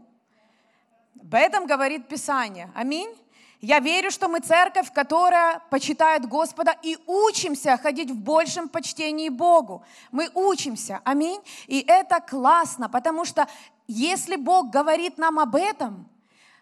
Об 1.21 1.33
этом 1.33 1.65
говорит 1.65 2.07
Писание. 2.07 2.71
Аминь. 2.75 3.13
Я 3.61 3.79
верю, 3.79 4.11
что 4.11 4.27
мы 4.27 4.39
церковь, 4.39 4.91
которая 4.93 5.61
почитает 5.69 6.27
Господа 6.27 6.75
и 6.83 6.97
учимся 7.07 7.77
ходить 7.77 8.11
в 8.11 8.15
большем 8.15 8.69
почтении 8.69 9.29
Богу. 9.29 9.83
Мы 10.11 10.29
учимся, 10.33 11.01
аминь. 11.03 11.41
И 11.67 11.83
это 11.87 12.19
классно, 12.19 12.89
потому 12.89 13.25
что 13.25 13.47
если 13.87 14.35
Бог 14.35 14.69
говорит 14.69 15.17
нам 15.17 15.39
об 15.39 15.55
этом, 15.55 16.07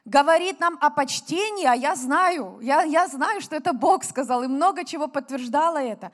говорит 0.05 0.59
нам 0.59 0.77
о 0.81 0.89
почтении, 0.89 1.65
а 1.65 1.75
я 1.75 1.95
знаю, 1.95 2.59
я, 2.61 2.83
я 2.83 3.07
знаю, 3.07 3.41
что 3.41 3.55
это 3.55 3.73
Бог 3.73 4.03
сказал, 4.03 4.43
и 4.43 4.47
много 4.47 4.85
чего 4.85 5.07
подтверждало 5.07 5.77
это. 5.77 6.11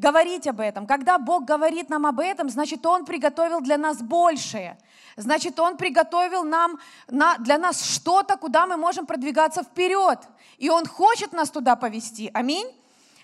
Говорить 0.00 0.46
об 0.46 0.60
этом. 0.60 0.86
Когда 0.86 1.18
Бог 1.18 1.44
говорит 1.44 1.90
нам 1.90 2.06
об 2.06 2.20
этом, 2.20 2.48
значит, 2.48 2.84
Он 2.86 3.04
приготовил 3.04 3.60
для 3.60 3.78
нас 3.78 4.02
большее– 4.02 4.78
Значит, 5.16 5.58
Он 5.60 5.76
приготовил 5.76 6.44
нам, 6.44 6.78
на, 7.08 7.36
для 7.38 7.58
нас 7.58 7.82
что-то, 7.82 8.36
куда 8.36 8.66
мы 8.66 8.76
можем 8.76 9.06
продвигаться 9.06 9.62
вперед. 9.62 10.18
И 10.56 10.70
Он 10.70 10.86
хочет 10.86 11.32
нас 11.32 11.50
туда 11.50 11.76
повести. 11.76 12.30
Аминь. 12.32 12.66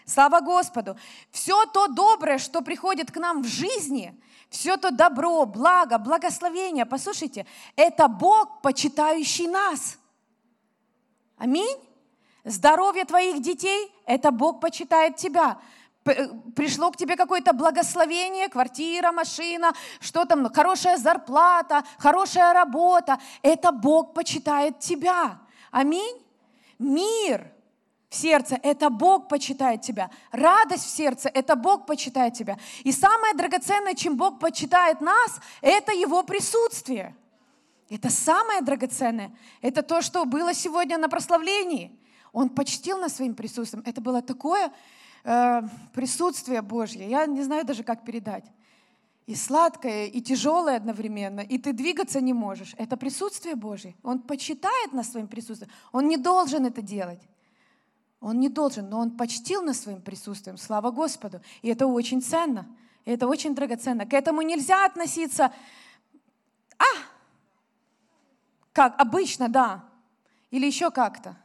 Слава 0.05 0.41
Господу. 0.41 0.97
Все 1.31 1.65
то 1.67 1.89
доброе, 1.89 2.39
что 2.39 2.61
приходит 2.61 3.11
к 3.11 3.17
нам 3.17 3.43
в 3.43 3.47
жизни, 3.47 4.15
все 4.51 4.77
то 4.77 4.91
добро, 4.91 5.47
благо, 5.47 5.99
благословение, 5.99 6.87
послушайте, 6.87 7.47
это 7.75 8.07
Бог, 8.07 8.61
почитающий 8.63 9.49
нас. 9.49 9.99
Аминь. 11.37 11.77
Здоровье 12.45 13.05
твоих 13.05 13.43
детей– 13.43 13.93
это 14.07 14.31
Бог 14.31 14.61
почитает 14.61 15.17
тебя. 15.17 15.59
Э, 16.07 16.29
пришло 16.55 16.91
к 16.91 16.97
тебе 16.97 17.17
какое-то 17.17 17.53
благословение, 17.53 18.49
квартира, 18.49 19.13
машина, 19.13 19.73
что 20.01 20.25
там, 20.25 20.53
хорошая 20.53 20.97
зарплата, 20.97 21.85
хорошая 21.99 22.53
работа. 22.53 23.19
Это 23.43 23.73
Бог 23.73 24.15
почитает 24.15 24.79
тебя. 24.79 25.39
Аминь. 25.71 26.23
Мир 26.79 27.53
в 28.09 28.15
сердце– 28.15 28.59
это 28.63 28.91
Бог 28.91 29.29
почитает 29.29 29.83
тебя. 29.83 30.11
Радость 30.31 30.85
в 30.85 30.91
сердце– 30.91 31.29
это 31.35 31.57
Бог 31.57 31.87
почитает 31.87 32.35
тебя. 32.35 32.57
И 32.85 32.93
самое 32.93 33.35
драгоценное, 33.35 33.95
чем 33.95 34.17
Бог 34.17 34.39
почитает 34.39 35.01
нас, 35.01 35.41
это 35.61 35.93
Его 35.93 36.23
присутствие. 36.23 37.17
Это 37.89 38.11
самое 38.11 38.61
драгоценное. 38.63 39.33
Это 39.63 39.83
то, 39.83 40.03
что 40.03 40.25
было 40.25 40.55
сегодня 40.55 40.99
на 40.99 41.09
прославлении. 41.09 41.99
Он 42.33 42.49
почтил 42.49 42.99
нас 42.99 43.17
своим 43.17 43.35
присутствием. 43.35 43.83
Это 43.87 44.01
было 44.01 44.23
такое 44.23 44.73
э, 45.27 45.63
присутствие 45.93 46.63
Божье. 46.63 47.09
Я 47.09 47.27
не 47.27 47.43
знаю 47.43 47.65
даже, 47.65 47.83
как 47.83 48.05
передать. 48.05 48.45
И 49.27 49.35
сладкое, 49.35 50.07
и 50.07 50.21
тяжелое 50.21 50.77
одновременно, 50.77 51.41
и 51.41 51.59
ты 51.59 51.73
двигаться 51.73 52.21
не 52.21 52.33
можешь. 52.33 52.75
Это 52.79 52.97
присутствие 52.97 53.57
Божье. 53.57 53.97
Он 54.05 54.21
почитает 54.21 54.93
нас 54.93 55.11
своим 55.11 55.27
присутствием. 55.27 55.73
Он 55.91 56.07
не 56.07 56.17
должен 56.17 56.65
это 56.65 56.81
делать. 56.81 57.21
Он 58.21 58.39
не 58.39 58.49
должен, 58.49 58.89
но 58.89 59.01
он 59.01 59.17
почтил 59.17 59.63
нас 59.63 59.81
своим 59.81 60.01
присутствием. 60.01 60.57
Слава 60.57 60.93
Господу. 60.93 61.41
И 61.63 61.69
это 61.69 61.89
очень 61.89 62.23
ценно. 62.23 62.67
И 63.05 63.11
это 63.11 63.27
очень 63.27 63.55
драгоценно. 63.55 64.07
К 64.07 64.15
этому 64.15 64.43
нельзя 64.43 64.87
относиться, 64.87 65.53
а, 66.79 66.85
как 68.73 69.01
обычно, 69.01 69.49
да, 69.49 69.85
или 70.51 70.67
еще 70.67 70.91
как-то. 70.91 71.37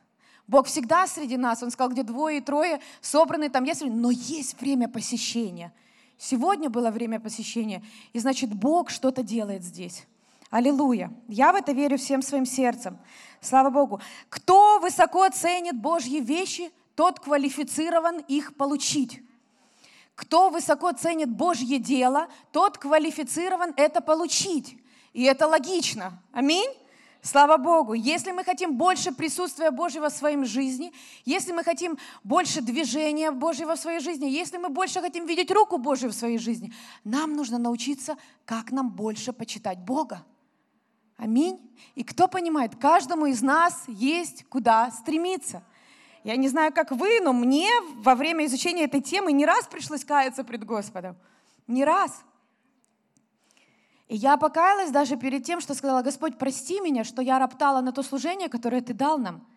Бог 0.52 0.68
всегда 0.68 1.08
среди 1.08 1.38
нас. 1.38 1.64
Он 1.64 1.72
сказал, 1.72 1.92
где 1.94 2.04
двое 2.04 2.40
и 2.40 2.42
трое 2.42 2.82
собраны, 3.00 3.50
там 3.50 3.64
есть 3.64 3.80
время. 3.80 3.96
Но 3.96 4.12
есть 4.12 4.60
время 4.60 4.90
посещения. 4.90 5.72
Сегодня 6.18 6.70
было 6.70 6.92
время 6.92 7.22
посещения. 7.22 7.82
И 8.12 8.20
значит, 8.20 8.54
Бог 8.54 8.90
что-то 8.90 9.24
делает 9.24 9.64
здесь. 9.64 10.06
Аллилуйя. 10.50 11.10
Я 11.30 11.54
в 11.54 11.56
это 11.56 11.72
верю 11.72 11.98
всем 11.98 12.22
своим 12.22 12.46
сердцем. 12.46 13.00
Слава 13.40 13.70
Богу. 13.70 14.02
Кто 14.28 14.80
высоко 14.80 15.30
ценит 15.30 15.80
Божьи 15.80 16.20
вещи, 16.20 16.70
тот 16.96 17.22
квалифицирован 17.22 18.18
их 18.28 18.58
получить. 18.58 19.24
Кто 20.16 20.50
высоко 20.50 20.92
ценит 20.92 21.30
Божье 21.30 21.80
дело, 21.80 22.28
тот 22.52 22.78
квалифицирован 22.78 23.74
это 23.78 24.02
получить. 24.02 24.78
И 25.14 25.24
это 25.24 25.48
логично. 25.48 26.22
Аминь. 26.34 26.70
Слава 27.24 27.58
Богу, 27.58 27.94
если 27.94 28.32
мы 28.32 28.44
хотим 28.44 28.76
больше 28.76 29.12
присутствия 29.12 29.70
Божьего 29.70 30.10
в 30.10 30.14
своей 30.14 30.44
жизни, 30.44 30.92
если 31.24 31.52
мы 31.52 31.64
хотим 31.64 32.00
больше 32.24 32.62
движения 32.62 33.30
Божьего 33.30 33.76
в 33.76 33.80
своей 33.80 34.00
жизни, 34.00 34.26
если 34.26 34.58
мы 34.58 34.70
больше 34.70 35.02
хотим 35.02 35.28
видеть 35.28 35.52
руку 35.52 35.78
Божью 35.78 36.10
в 36.10 36.14
своей 36.14 36.40
жизни, 36.40 36.74
нам 37.04 37.36
нужно 37.36 37.60
научиться, 37.60 38.18
как 38.46 38.72
нам 38.72 38.90
больше 38.90 39.34
почитать 39.34 39.78
Бога. 39.78 40.26
Аминь. 41.16 41.60
И 41.94 42.04
кто 42.04 42.28
понимает, 42.28 42.76
каждому 42.76 43.28
из 43.28 43.44
нас 43.44 43.84
есть 43.88 44.44
куда 44.50 44.90
стремиться. 44.90 45.64
Я 46.24 46.36
не 46.38 46.48
знаю, 46.50 46.74
как 46.74 46.90
вы, 46.90 47.20
но 47.22 47.34
мне 47.34 47.70
во 47.98 48.16
время 48.16 48.46
изучения 48.48 48.86
этой 48.86 49.02
темы 49.02 49.32
не 49.32 49.46
раз 49.46 49.68
пришлось 49.68 50.04
каяться 50.04 50.44
пред 50.44 50.66
Господом. 50.66 51.16
Не 51.68 51.86
раз. 51.86 52.24
И 54.12 54.16
я 54.18 54.36
покаялась 54.36 54.92
даже 54.92 55.16
перед 55.16 55.46
тем, 55.46 55.62
что 55.62 55.74
сказала, 55.74 56.02
Господь, 56.02 56.38
прости 56.38 56.82
меня, 56.82 57.06
что 57.06 57.22
я 57.22 57.40
роптала 57.40 57.80
на 57.80 57.94
то 57.94 58.04
служение, 58.04 58.50
которое 58.50 58.82
Ты 58.82 58.94
дал 58.94 59.18
нам. 59.18 59.48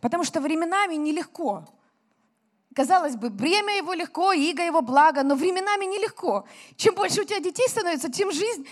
Потому 0.00 0.24
что 0.24 0.40
временами 0.40 0.94
нелегко. 0.94 1.68
Казалось 2.74 3.16
бы, 3.16 3.28
бремя 3.28 3.76
его 3.76 3.92
легко, 3.92 4.32
иго 4.32 4.62
его 4.62 4.80
благо, 4.80 5.22
но 5.22 5.34
временами 5.34 5.84
нелегко. 5.84 6.48
Чем 6.76 6.94
больше 6.94 7.20
у 7.20 7.24
тебя 7.24 7.40
детей 7.40 7.68
становится, 7.68 8.10
тем 8.10 8.32
жизнь 8.32 8.66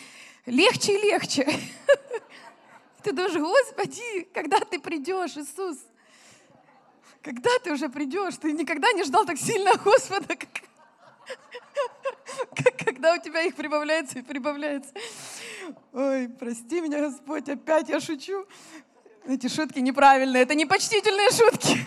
легче 0.46 0.98
и 0.98 1.02
легче. 1.10 1.44
Ты 3.02 3.12
думаешь, 3.12 3.34
Господи, 3.34 4.22
когда 4.32 4.60
ты 4.60 4.80
придешь, 4.80 5.36
Иисус? 5.36 5.76
Когда 7.22 7.50
ты 7.62 7.72
уже 7.72 7.88
придешь? 7.88 8.36
Ты 8.36 8.52
никогда 8.52 8.92
не 8.92 9.04
ждал 9.04 9.24
так 9.24 9.38
сильно 9.38 9.72
Господа, 9.76 10.36
как, 10.36 10.48
как 12.54 12.76
когда 12.84 13.14
у 13.14 13.20
тебя 13.20 13.42
их 13.42 13.54
прибавляется 13.54 14.20
и 14.20 14.22
прибавляется. 14.22 14.92
Ой, 15.92 16.28
прости 16.28 16.80
меня, 16.80 17.00
Господь, 17.00 17.48
опять 17.48 17.88
я 17.88 18.00
шучу. 18.00 18.46
Эти 19.26 19.48
шутки 19.48 19.80
неправильные, 19.80 20.42
это 20.42 20.54
непочтительные 20.54 21.30
шутки. 21.30 21.78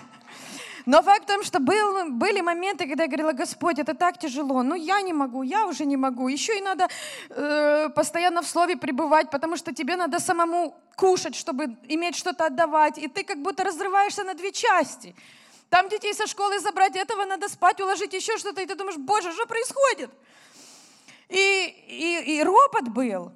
Но 0.85 1.01
факт 1.01 1.23
в 1.23 1.27
том, 1.27 1.43
что 1.43 1.59
был, 1.59 2.09
были 2.11 2.41
моменты, 2.41 2.87
когда 2.87 3.03
я 3.03 3.09
говорила, 3.09 3.33
Господь, 3.33 3.79
это 3.79 3.93
так 3.93 4.17
тяжело, 4.17 4.63
ну 4.63 4.75
я 4.75 5.01
не 5.01 5.13
могу, 5.13 5.43
я 5.43 5.65
уже 5.67 5.85
не 5.85 5.97
могу. 5.97 6.27
Еще 6.27 6.57
и 6.57 6.61
надо 6.61 6.87
э, 7.29 7.89
постоянно 7.89 8.41
в 8.41 8.47
слове 8.47 8.77
пребывать, 8.77 9.29
потому 9.29 9.57
что 9.57 9.73
тебе 9.73 9.95
надо 9.95 10.19
самому 10.19 10.75
кушать, 10.95 11.35
чтобы 11.35 11.77
иметь 11.87 12.15
что-то 12.15 12.45
отдавать. 12.45 12.97
И 12.97 13.07
ты 13.07 13.23
как 13.23 13.37
будто 13.41 13.63
разрываешься 13.63 14.23
на 14.23 14.33
две 14.33 14.51
части. 14.51 15.15
Там 15.69 15.87
детей 15.87 16.13
со 16.13 16.27
школы 16.27 16.59
забрать, 16.59 16.95
этого 16.95 17.25
надо 17.25 17.47
спать, 17.47 17.79
уложить 17.79 18.13
еще 18.13 18.37
что-то. 18.37 18.61
И 18.61 18.65
ты 18.65 18.75
думаешь, 18.75 18.97
Боже, 18.97 19.31
что 19.31 19.45
происходит? 19.45 20.09
И, 21.29 21.75
и, 21.87 22.35
и 22.35 22.43
ропот 22.43 22.89
был. 22.89 23.31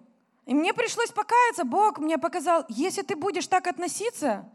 И 0.45 0.53
мне 0.53 0.73
пришлось 0.73 1.11
покаяться. 1.11 1.63
Бог 1.63 1.97
мне 1.97 2.17
показал, 2.17 2.65
если 2.67 3.03
ты 3.03 3.15
будешь 3.15 3.47
так 3.47 3.67
относиться, 3.67 4.45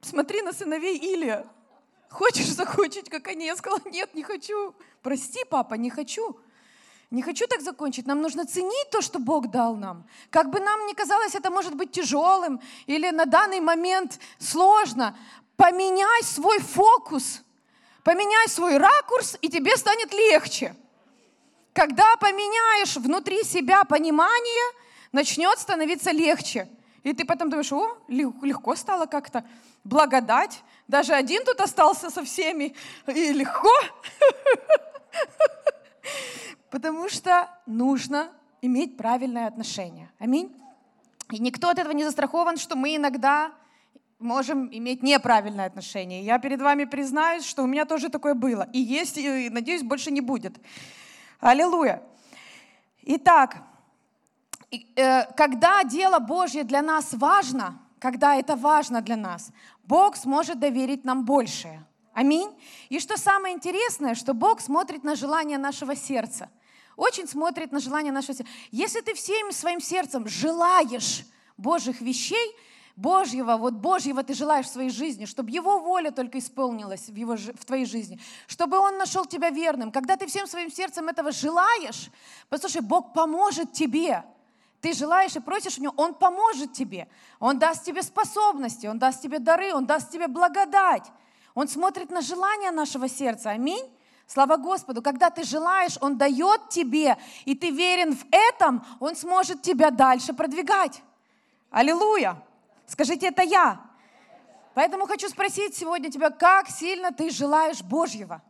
смотри 0.00 0.42
на 0.42 0.52
сыновей 0.52 0.96
Илия. 0.96 1.46
Хочешь 2.10 2.48
закончить, 2.48 3.10
как 3.10 3.28
они? 3.28 3.46
Я 3.46 3.56
сказала, 3.56 3.80
нет, 3.86 4.14
не 4.14 4.22
хочу. 4.22 4.74
Прости, 5.02 5.44
папа, 5.48 5.74
не 5.74 5.90
хочу. 5.90 6.38
Не 7.10 7.22
хочу 7.22 7.46
так 7.46 7.62
закончить. 7.62 8.06
Нам 8.06 8.20
нужно 8.20 8.44
ценить 8.44 8.90
то, 8.90 9.00
что 9.00 9.18
Бог 9.18 9.50
дал 9.50 9.76
нам. 9.76 10.06
Как 10.30 10.50
бы 10.50 10.60
нам 10.60 10.86
ни 10.86 10.92
казалось, 10.92 11.34
это 11.34 11.50
может 11.50 11.74
быть 11.74 11.90
тяжелым 11.92 12.60
или 12.86 13.10
на 13.10 13.24
данный 13.24 13.60
момент 13.60 14.18
сложно. 14.38 15.16
Поменяй 15.56 16.22
свой 16.22 16.58
фокус, 16.60 17.42
поменяй 18.04 18.48
свой 18.48 18.76
ракурс, 18.76 19.36
и 19.40 19.48
тебе 19.48 19.76
станет 19.76 20.12
легче. 20.12 20.76
Когда 21.72 22.16
поменяешь 22.16 22.96
внутри 22.96 23.42
себя 23.42 23.84
понимание, 23.84 24.74
начнет 25.12 25.58
становиться 25.58 26.10
легче. 26.10 26.68
И 27.04 27.12
ты 27.12 27.24
потом 27.24 27.48
думаешь, 27.48 27.72
о, 27.72 27.96
легко 28.08 28.74
стало 28.76 29.06
как-то. 29.06 29.44
Благодать. 29.84 30.62
Даже 30.88 31.14
один 31.14 31.44
тут 31.44 31.60
остался 31.60 32.10
со 32.10 32.24
всеми. 32.24 32.74
И 33.06 33.32
легко. 33.32 33.70
Потому 36.70 37.08
что 37.08 37.48
нужно 37.66 38.30
иметь 38.62 38.96
правильное 38.96 39.46
отношение. 39.46 40.10
Аминь. 40.18 40.54
И 41.30 41.38
никто 41.38 41.68
от 41.68 41.78
этого 41.78 41.92
не 41.92 42.04
застрахован, 42.04 42.56
что 42.56 42.74
мы 42.74 42.96
иногда 42.96 43.52
можем 44.18 44.68
иметь 44.72 45.02
неправильное 45.02 45.66
отношение. 45.66 46.22
Я 46.22 46.38
перед 46.38 46.60
вами 46.60 46.84
признаюсь, 46.84 47.44
что 47.44 47.62
у 47.62 47.66
меня 47.66 47.84
тоже 47.84 48.08
такое 48.08 48.34
было. 48.34 48.66
И 48.72 48.80
есть, 48.80 49.18
и, 49.18 49.48
надеюсь, 49.50 49.82
больше 49.82 50.10
не 50.10 50.20
будет. 50.20 50.58
Аллилуйя. 51.40 52.02
Итак, 53.02 53.58
Э, 54.70 55.24
когда 55.34 55.82
дело 55.84 56.18
Божье 56.18 56.64
для 56.64 56.82
нас 56.82 57.14
важно, 57.14 57.78
когда 57.98 58.36
это 58.36 58.54
важно 58.54 59.00
для 59.00 59.16
нас, 59.16 59.50
Бог 59.88 60.16
сможет 60.16 60.58
доверить 60.60 61.04
нам 61.04 61.24
большее. 61.24 61.82
Аминь. 62.12 62.50
И 62.90 63.00
что 63.00 63.16
самое 63.16 63.54
интересное, 63.54 64.14
что 64.14 64.34
Бог 64.34 64.60
смотрит 64.60 65.02
на 65.02 65.16
желание 65.16 65.56
нашего 65.56 65.96
сердца. 65.96 66.50
Очень 66.94 67.26
смотрит 67.26 67.72
на 67.72 67.80
желание 67.80 68.12
нашего 68.12 68.34
сердца. 68.34 68.52
Если 68.70 69.00
ты 69.00 69.14
всем 69.14 69.50
своим 69.50 69.80
сердцем 69.80 70.28
желаешь 70.28 71.24
Божьих 71.56 72.02
вещей, 72.02 72.54
Божьего, 72.96 73.56
вот 73.56 73.74
Божьего 73.74 74.22
ты 74.22 74.34
желаешь 74.34 74.66
в 74.66 74.72
своей 74.72 74.90
жизни, 74.90 75.24
чтобы 75.24 75.50
Его 75.50 75.78
воля 75.78 76.10
только 76.10 76.38
исполнилась 76.38 77.08
в, 77.08 77.14
его, 77.14 77.36
в 77.36 77.64
твоей 77.64 77.86
жизни, 77.86 78.20
чтобы 78.46 78.78
Он 78.78 78.98
нашел 78.98 79.24
тебя 79.24 79.48
верным. 79.48 79.90
Когда 79.90 80.16
ты 80.16 80.26
всем 80.26 80.46
своим 80.46 80.70
сердцем 80.70 81.08
этого 81.08 81.32
желаешь, 81.32 82.10
послушай, 82.50 82.82
Бог 82.82 83.14
поможет 83.14 83.72
тебе– 83.72 84.22
ты 84.80 84.92
желаешь 84.92 85.34
и 85.34 85.40
просишь 85.40 85.78
у 85.78 85.82
Него, 85.82 85.94
Он 85.96 86.14
поможет 86.14 86.72
тебе. 86.72 87.08
Он 87.40 87.58
даст 87.58 87.84
тебе 87.84 88.02
способности, 88.02 88.86
Он 88.86 88.98
даст 88.98 89.20
тебе 89.20 89.38
дары, 89.38 89.74
Он 89.74 89.86
даст 89.86 90.10
тебе 90.10 90.28
благодать. 90.28 91.04
Он 91.54 91.66
смотрит 91.66 92.10
на 92.10 92.20
желание 92.20 92.70
нашего 92.70 93.08
сердца. 93.08 93.50
Аминь. 93.50 93.84
Слава 94.28 94.56
Господу. 94.56 95.02
Когда 95.02 95.30
ты 95.30 95.42
желаешь, 95.42 95.98
Он 96.00 96.16
дает 96.16 96.68
тебе, 96.68 97.16
и 97.44 97.56
ты 97.56 97.70
верен 97.70 98.14
в 98.14 98.24
этом, 98.30 98.84
Он 99.00 99.16
сможет 99.16 99.62
тебя 99.62 99.90
дальше 99.90 100.32
продвигать. 100.32 101.02
Аллилуйя. 101.70 102.40
Скажите, 102.86 103.28
это 103.28 103.42
я. 103.42 103.80
Поэтому 104.74 105.06
хочу 105.06 105.28
спросить 105.28 105.74
сегодня 105.74 106.10
тебя, 106.10 106.30
как 106.30 106.68
сильно 106.70 107.10
ты 107.10 107.30
желаешь 107.30 107.82
Божьего? 107.82 108.42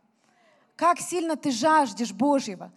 Как 0.76 1.00
сильно 1.00 1.36
ты 1.36 1.50
жаждешь 1.50 2.12
Божьего? 2.12 2.70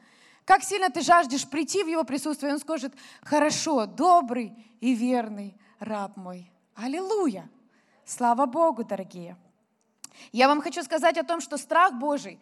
Как 0.45 0.63
сильно 0.63 0.89
ты 0.89 1.01
жаждешь 1.01 1.47
прийти 1.47 1.83
в 1.83 1.87
Его 1.87 2.03
присутствие, 2.03 2.53
Он 2.53 2.59
скажет, 2.59 2.93
хорошо, 3.21 3.85
добрый 3.85 4.53
и 4.79 4.93
верный 4.93 5.55
раб 5.79 6.17
мой. 6.17 6.51
Аллилуйя! 6.75 7.49
Слава 8.05 8.45
Богу, 8.45 8.83
дорогие! 8.83 9.37
Я 10.31 10.47
вам 10.47 10.61
хочу 10.61 10.83
сказать 10.83 11.17
о 11.17 11.23
том, 11.23 11.41
что 11.41 11.57
страх 11.57 11.93
Божий 11.93 12.39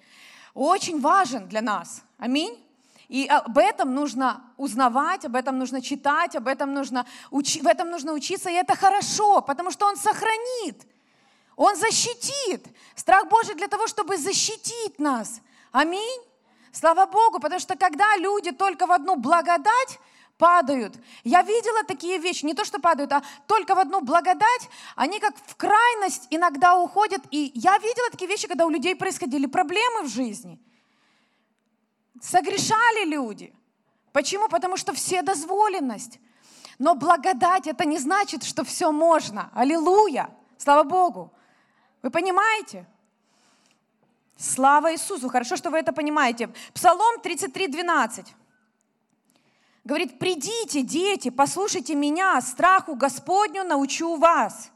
очень 0.53 0.99
важен 0.99 1.47
для 1.47 1.61
нас. 1.61 2.03
Аминь. 2.17 2.65
И 3.07 3.25
об 3.25 3.57
этом 3.57 3.95
нужно 3.95 4.43
узнавать, 4.57 5.25
об 5.25 5.35
этом 5.35 5.57
нужно 5.57 5.81
читать, 5.81 6.35
об 6.35 6.47
этом 6.47 6.73
нужно 6.73 7.07
учи, 7.31 7.59
в 7.59 7.67
этом 7.67 7.89
нужно 7.89 8.13
учиться, 8.13 8.49
и 8.49 8.53
это 8.53 8.75
хорошо, 8.75 9.41
потому 9.41 9.71
что 9.71 9.87
Он 9.87 9.95
сохранит, 9.95 10.85
Он 11.55 11.75
защитит. 11.75 12.67
Страх 12.95 13.27
Божий 13.27 13.55
для 13.55 13.67
того, 13.67 13.87
чтобы 13.87 14.17
защитить 14.17 14.99
нас. 14.99 15.41
Аминь. 15.71 16.21
Слава 16.71 17.05
Богу, 17.05 17.39
потому 17.39 17.59
что 17.59 17.75
когда 17.75 18.17
люди 18.17 18.51
только 18.51 18.85
в 18.85 18.91
одну 18.91 19.15
благодать 19.15 19.99
падают, 20.37 20.95
я 21.23 21.41
видела 21.41 21.83
такие 21.83 22.17
вещи, 22.17 22.45
не 22.45 22.53
то 22.53 22.63
что 22.63 22.79
падают, 22.79 23.11
а 23.11 23.23
только 23.47 23.75
в 23.75 23.79
одну 23.79 24.01
благодать, 24.01 24.69
они 24.95 25.19
как 25.19 25.35
в 25.45 25.55
крайность 25.55 26.27
иногда 26.29 26.77
уходят. 26.77 27.21
И 27.31 27.51
я 27.55 27.77
видела 27.77 28.09
такие 28.11 28.29
вещи, 28.29 28.47
когда 28.47 28.65
у 28.65 28.69
людей 28.69 28.95
происходили 28.95 29.45
проблемы 29.47 30.03
в 30.03 30.07
жизни. 30.07 30.59
Согрешали 32.21 33.05
люди. 33.05 33.53
Почему? 34.11 34.47
Потому 34.47 34.77
что 34.77 34.93
все 34.93 35.21
дозволенность. 35.21 36.19
Но 36.77 36.95
благодать 36.95 37.67
это 37.67 37.85
не 37.85 37.97
значит, 37.97 38.43
что 38.43 38.63
все 38.63 38.91
можно. 38.91 39.51
Аллилуйя. 39.53 40.29
Слава 40.57 40.83
Богу. 40.83 41.33
Вы 42.01 42.09
понимаете? 42.09 42.87
Слава 44.39 44.93
Иисусу! 44.93 45.27
Хорошо, 45.27 45.57
что 45.57 45.69
вы 45.69 45.79
это 45.79 45.91
понимаете. 45.91 46.49
Псалом 46.73 47.19
33, 47.21 47.67
12. 47.67 48.25
Говорит, 49.83 50.17
придите, 50.17 50.81
дети, 50.81 51.29
послушайте 51.29 51.93
меня, 51.93 52.39
страху 52.39 52.95
Господню 52.95 53.65
научу 53.65 54.15
вас. 54.15 54.71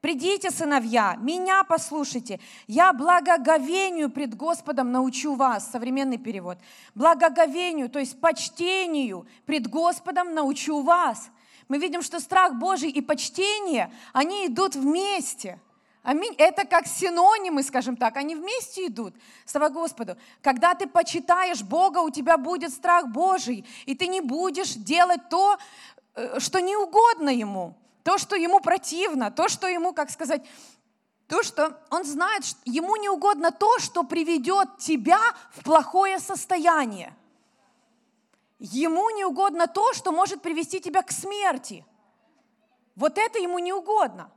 Придите, 0.00 0.50
сыновья, 0.50 1.16
меня 1.20 1.64
послушайте. 1.64 2.40
Я 2.66 2.94
благоговению 2.94 4.08
пред 4.08 4.34
Господом 4.34 4.90
научу 4.90 5.34
вас. 5.34 5.70
Современный 5.70 6.16
перевод. 6.16 6.56
Благоговению, 6.94 7.90
то 7.90 7.98
есть 7.98 8.18
почтению 8.18 9.26
пред 9.44 9.68
Господом 9.68 10.32
научу 10.32 10.80
вас. 10.80 11.28
Мы 11.68 11.76
видим, 11.76 12.00
что 12.00 12.20
страх 12.20 12.54
Божий 12.54 12.88
и 12.88 13.02
почтение, 13.02 13.92
они 14.14 14.46
идут 14.46 14.76
вместе– 14.76 15.60
Аминь. 16.02 16.34
Это 16.36 16.66
как 16.66 16.88
синонимы, 16.88 17.62
скажем 17.62 17.96
так, 17.96 18.16
они 18.16 18.34
вместе 18.34 18.88
идут. 18.88 19.14
Слава 19.44 19.68
Господу. 19.68 20.16
Когда 20.40 20.74
ты 20.74 20.88
почитаешь 20.88 21.62
Бога, 21.62 21.98
у 21.98 22.10
тебя 22.10 22.36
будет 22.36 22.72
страх 22.72 23.06
Божий, 23.06 23.64
и 23.86 23.94
ты 23.94 24.08
не 24.08 24.20
будешь 24.20 24.72
делать 24.72 25.28
то, 25.30 25.58
э, 26.14 26.40
что 26.40 26.60
не 26.60 26.76
угодно 26.76 27.30
Ему, 27.30 27.76
то, 28.02 28.18
что 28.18 28.34
Ему 28.34 28.58
противно, 28.58 29.30
то, 29.30 29.48
что 29.48 29.68
Ему, 29.68 29.92
как 29.92 30.10
сказать, 30.10 30.44
то, 31.28 31.44
что 31.44 31.80
Он 31.88 32.04
знает, 32.04 32.44
что 32.44 32.58
Ему 32.64 32.96
не 32.96 33.08
угодно 33.08 33.52
то, 33.52 33.78
что 33.78 34.02
приведет 34.02 34.78
тебя 34.78 35.20
в 35.52 35.62
плохое 35.62 36.18
состояние. 36.18 37.14
Ему 38.58 39.08
не 39.10 39.24
угодно 39.24 39.68
то, 39.68 39.92
что 39.92 40.10
может 40.10 40.42
привести 40.42 40.80
тебя 40.80 41.02
к 41.02 41.12
смерти. 41.12 41.86
Вот 42.96 43.18
это 43.18 43.38
Ему 43.38 43.60
не 43.60 43.72
угодно. 43.72 44.32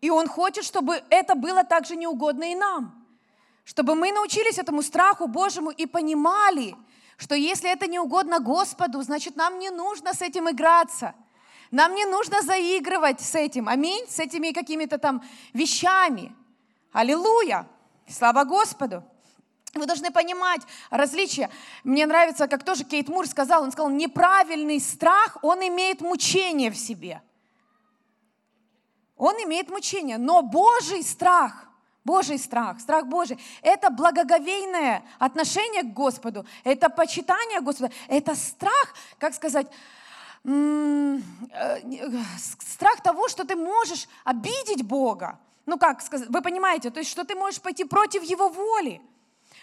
И 0.00 0.10
Он 0.10 0.28
хочет, 0.28 0.64
чтобы 0.64 1.02
это 1.10 1.34
было 1.34 1.64
также 1.64 1.96
неугодно 1.96 2.52
и 2.52 2.54
нам. 2.54 3.06
Чтобы 3.64 3.94
мы 3.94 4.12
научились 4.12 4.58
этому 4.58 4.82
страху 4.82 5.26
Божьему 5.26 5.70
и 5.70 5.86
понимали, 5.86 6.74
что 7.16 7.34
если 7.34 7.70
это 7.70 7.86
не 7.86 7.98
угодно 7.98 8.40
Господу, 8.40 9.02
значит 9.02 9.36
нам 9.36 9.58
не 9.58 9.70
нужно 9.70 10.14
с 10.14 10.22
этим 10.22 10.48
играться. 10.50 11.14
Нам 11.70 11.94
не 11.94 12.04
нужно 12.04 12.42
заигрывать 12.42 13.20
с 13.20 13.34
этим, 13.34 13.68
аминь, 13.68 14.06
с 14.08 14.18
этими 14.18 14.52
какими-то 14.52 14.98
там 14.98 15.22
вещами. 15.52 16.34
Аллилуйя! 16.92 17.68
Слава 18.08 18.44
Господу! 18.44 19.04
Вы 19.74 19.86
должны 19.86 20.10
понимать 20.10 20.62
различия. 20.90 21.48
Мне 21.84 22.06
нравится, 22.06 22.48
как 22.48 22.64
тоже 22.64 22.82
Кейт 22.82 23.08
Мур 23.08 23.28
сказал, 23.28 23.62
он 23.62 23.70
сказал, 23.70 23.90
неправильный 23.90 24.80
страх, 24.80 25.36
он 25.42 25.60
имеет 25.60 26.00
мучение 26.00 26.72
в 26.72 26.76
себе. 26.76 27.22
Он 29.20 29.34
имеет 29.44 29.68
мучение, 29.68 30.16
но 30.16 30.40
Божий 30.40 31.02
страх, 31.02 31.66
Божий 32.04 32.38
страх, 32.38 32.80
страх 32.80 33.04
Божий, 33.04 33.38
это 33.60 33.90
благоговейное 33.90 35.04
отношение 35.18 35.82
к 35.82 35.92
Господу, 35.92 36.46
это 36.64 36.88
почитание 36.88 37.60
Господа, 37.60 37.92
это 38.08 38.34
страх, 38.34 38.94
как 39.18 39.34
сказать, 39.34 39.66
э, 40.46 41.18
страх 42.38 43.02
того, 43.02 43.28
что 43.28 43.44
ты 43.44 43.56
можешь 43.56 44.08
обидеть 44.24 44.82
Бога. 44.86 45.38
Ну 45.66 45.76
как 45.76 46.00
сказать, 46.00 46.30
вы 46.30 46.40
понимаете, 46.40 46.88
то 46.88 47.00
есть 47.00 47.10
что 47.10 47.24
ты 47.24 47.34
можешь 47.34 47.60
пойти 47.60 47.84
против 47.84 48.22
Его 48.22 48.48
воли 48.48 49.02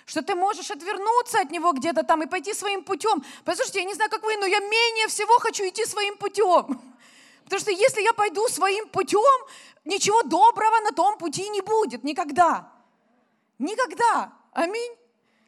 что 0.06 0.22
ты 0.22 0.36
можешь 0.36 0.72
отвернуться 0.72 1.41
от 1.41 1.52
него 1.52 1.74
где-то 1.74 2.02
там 2.02 2.24
и 2.24 2.28
пойти 2.28 2.54
своим 2.54 2.82
путем. 2.82 3.26
Послушайте, 3.43 3.80
я 3.80 3.86
не 3.86 3.93
знаю, 3.93 4.10
как 4.10 4.24
вы, 4.24 4.38
но 4.38 4.46
я 4.46 4.60
менее 4.60 5.10
всего 5.10 5.38
хочу 5.39 5.67
идти 5.67 5.86
своим 5.86 6.15
путем. 6.15 6.80
Потому 7.47 7.62
что 7.62 7.71
если 7.71 8.01
я 8.01 8.12
пойду 8.12 8.45
своим 8.49 8.89
путем, 8.89 9.47
ничего 9.86 10.21
доброго 10.23 10.81
на 10.81 10.91
том 10.91 11.17
пути 11.17 11.47
не 11.47 11.62
будет 11.62 12.03
никогда. 12.03 12.69
Никогда. 13.57 14.33
Аминь. 14.51 14.91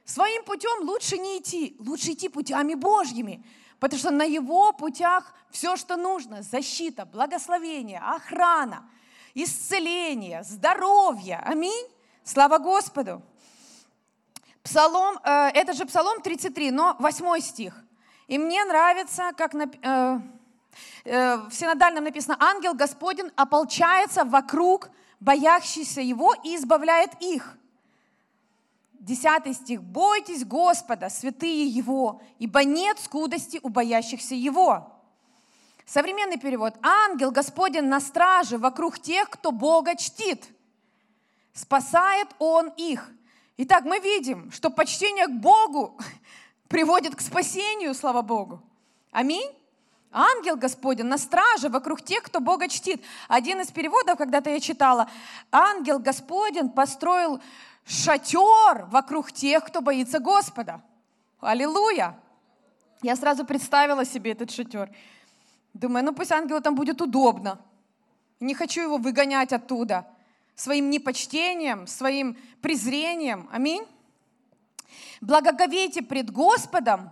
Своим 0.06 0.46
путем 0.46 0.88
лучше 0.88 1.18
не 1.18 1.40
идти, 1.40 1.76
лучше 1.78 2.14
идти 2.14 2.30
путями 2.30 2.74
Божьими. 2.74 3.46
Потому 3.82 4.00
что 4.00 4.12
на 4.12 4.24
его 4.24 4.72
путях 4.72 5.34
все, 5.52 5.76
что 5.76 5.98
нужно, 5.98 6.42
защита, 6.42 7.06
благословение, 7.06 8.00
охрана, 8.00 8.90
исцеление, 9.34 10.44
здоровье. 10.44 11.42
Аминь. 11.44 11.86
Слава 12.24 12.60
Господу. 12.60 13.22
Псалом, 14.64 15.20
э, 15.26 15.50
это 15.54 15.74
же 15.74 15.86
Псалом 15.86 16.22
33, 16.22 16.72
но 16.72 16.96
8 17.00 17.42
стих. 17.42 17.74
И 18.28 18.38
мне 18.38 18.64
нравится, 18.64 19.32
как 19.36 19.54
на, 19.54 19.64
э, 19.64 19.68
э, 19.82 20.20
в 21.06 21.50
синодальном 21.52 22.04
написано, 22.04 22.38
ангел 22.40 22.74
Господень 22.74 23.32
ополчается 23.36 24.24
вокруг 24.26 24.90
боящихся 25.20 26.02
его 26.02 26.34
и 26.44 26.56
избавляет 26.56 27.12
их. 27.22 27.58
Десятый 28.94 29.54
стих. 29.54 29.82
«Бойтесь 29.82 30.44
Господа, 30.44 31.10
святые 31.10 31.66
Его, 31.66 32.22
ибо 32.38 32.64
нет 32.66 33.00
скудости 33.00 33.60
у 33.64 33.70
боящихся 33.70 34.36
Его». 34.36 34.94
Современный 35.86 36.38
перевод. 36.38 36.76
«Ангел 36.82 37.32
Господень 37.32 37.86
на 37.86 38.02
страже 38.02 38.58
вокруг 38.58 39.00
тех, 39.00 39.30
кто 39.30 39.52
Бога 39.52 39.96
чтит. 39.96 40.50
Спасает 41.54 42.28
Он 42.40 42.70
их». 42.76 43.10
Итак, 43.58 43.84
мы 43.84 44.00
видим, 44.00 44.52
что 44.52 44.70
почтение 44.70 45.28
к 45.28 45.32
Богу 45.32 45.98
приводит 46.68 47.16
к 47.16 47.22
спасению, 47.22 47.94
слава 47.94 48.22
Богу. 48.22 48.62
Аминь. 49.12 49.52
Ангел 50.12 50.56
Господень 50.56 51.06
на 51.06 51.18
страже 51.18 51.70
вокруг 51.70 52.02
тех, 52.02 52.24
кто 52.24 52.40
Бога 52.40 52.68
чтит. 52.68 53.04
Один 53.28 53.62
из 53.62 53.72
переводов, 53.72 54.18
когда-то 54.18 54.50
я 54.50 54.60
читала, 54.60 55.10
ангел 55.52 56.00
Господень 56.00 56.70
построил 56.70 57.40
шатер 57.86 58.86
вокруг 58.88 59.32
тех, 59.32 59.64
кто 59.66 59.82
боится 59.82 60.20
Господа. 60.20 60.82
Аллилуйя! 61.40 62.20
Я 63.02 63.16
сразу 63.16 63.46
представила 63.46 64.04
себе 64.04 64.32
этот 64.32 64.52
шатер. 64.52 64.90
Думаю, 65.74 66.04
ну 66.04 66.14
пусть 66.14 66.32
ангелу 66.32 66.60
там 66.60 66.76
будет 66.76 67.02
удобно. 67.02 67.60
Не 68.40 68.56
хочу 68.56 68.82
его 68.82 68.98
выгонять 68.98 69.54
оттуда 69.54 70.08
своим 70.56 70.90
непочтением, 70.90 71.88
своим 71.88 72.36
презрением. 72.62 73.48
Аминь. 73.52 73.86
Благоговейте 75.22 76.02
пред 76.02 76.32
Господом, 76.32 77.12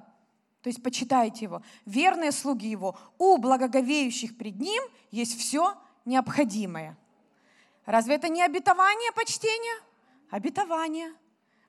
то 0.67 0.69
есть 0.69 0.83
почитайте 0.83 1.45
Его, 1.45 1.61
верные 1.85 2.33
слуги 2.33 2.67
Его, 2.67 2.99
у 3.17 3.37
благоговеющих 3.37 4.37
пред 4.37 4.59
Ним 4.59 4.83
есть 5.11 5.39
все 5.39 5.77
необходимое. 6.03 6.97
Разве 7.85 8.15
это 8.15 8.27
не 8.27 8.43
обетование 8.43 9.13
почтения? 9.13 9.81
Обетование. 10.29 11.13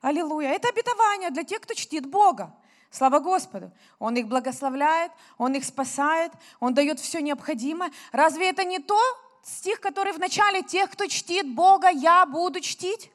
Аллилуйя. 0.00 0.48
Это 0.48 0.70
обетование 0.70 1.30
для 1.30 1.44
тех, 1.44 1.60
кто 1.60 1.74
чтит 1.74 2.06
Бога. 2.06 2.52
Слава 2.90 3.20
Господу. 3.20 3.70
Он 4.00 4.16
их 4.16 4.26
благословляет, 4.26 5.12
Он 5.36 5.54
их 5.54 5.64
спасает, 5.64 6.32
Он 6.58 6.74
дает 6.74 6.98
все 6.98 7.20
необходимое. 7.20 7.92
Разве 8.10 8.50
это 8.50 8.64
не 8.64 8.80
то, 8.80 8.98
стих, 9.44 9.78
который 9.78 10.12
в 10.12 10.18
начале 10.18 10.64
тех, 10.64 10.90
кто 10.90 11.06
чтит 11.06 11.48
Бога, 11.54 11.88
я 11.88 12.26
буду 12.26 12.60
чтить. 12.60 13.12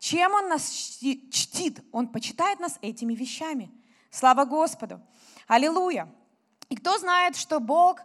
Чем 0.00 0.34
Он 0.34 0.48
нас 0.48 0.68
чтит? 0.68 1.84
Он 1.92 2.08
почитает 2.08 2.58
нас 2.58 2.76
этими 2.82 3.14
вещами. 3.14 3.70
Слава 4.10 4.44
Господу. 4.44 5.00
Аллилуйя. 5.46 6.08
И 6.68 6.76
кто 6.76 6.98
знает, 6.98 7.36
что 7.36 7.60
Бог, 7.60 8.00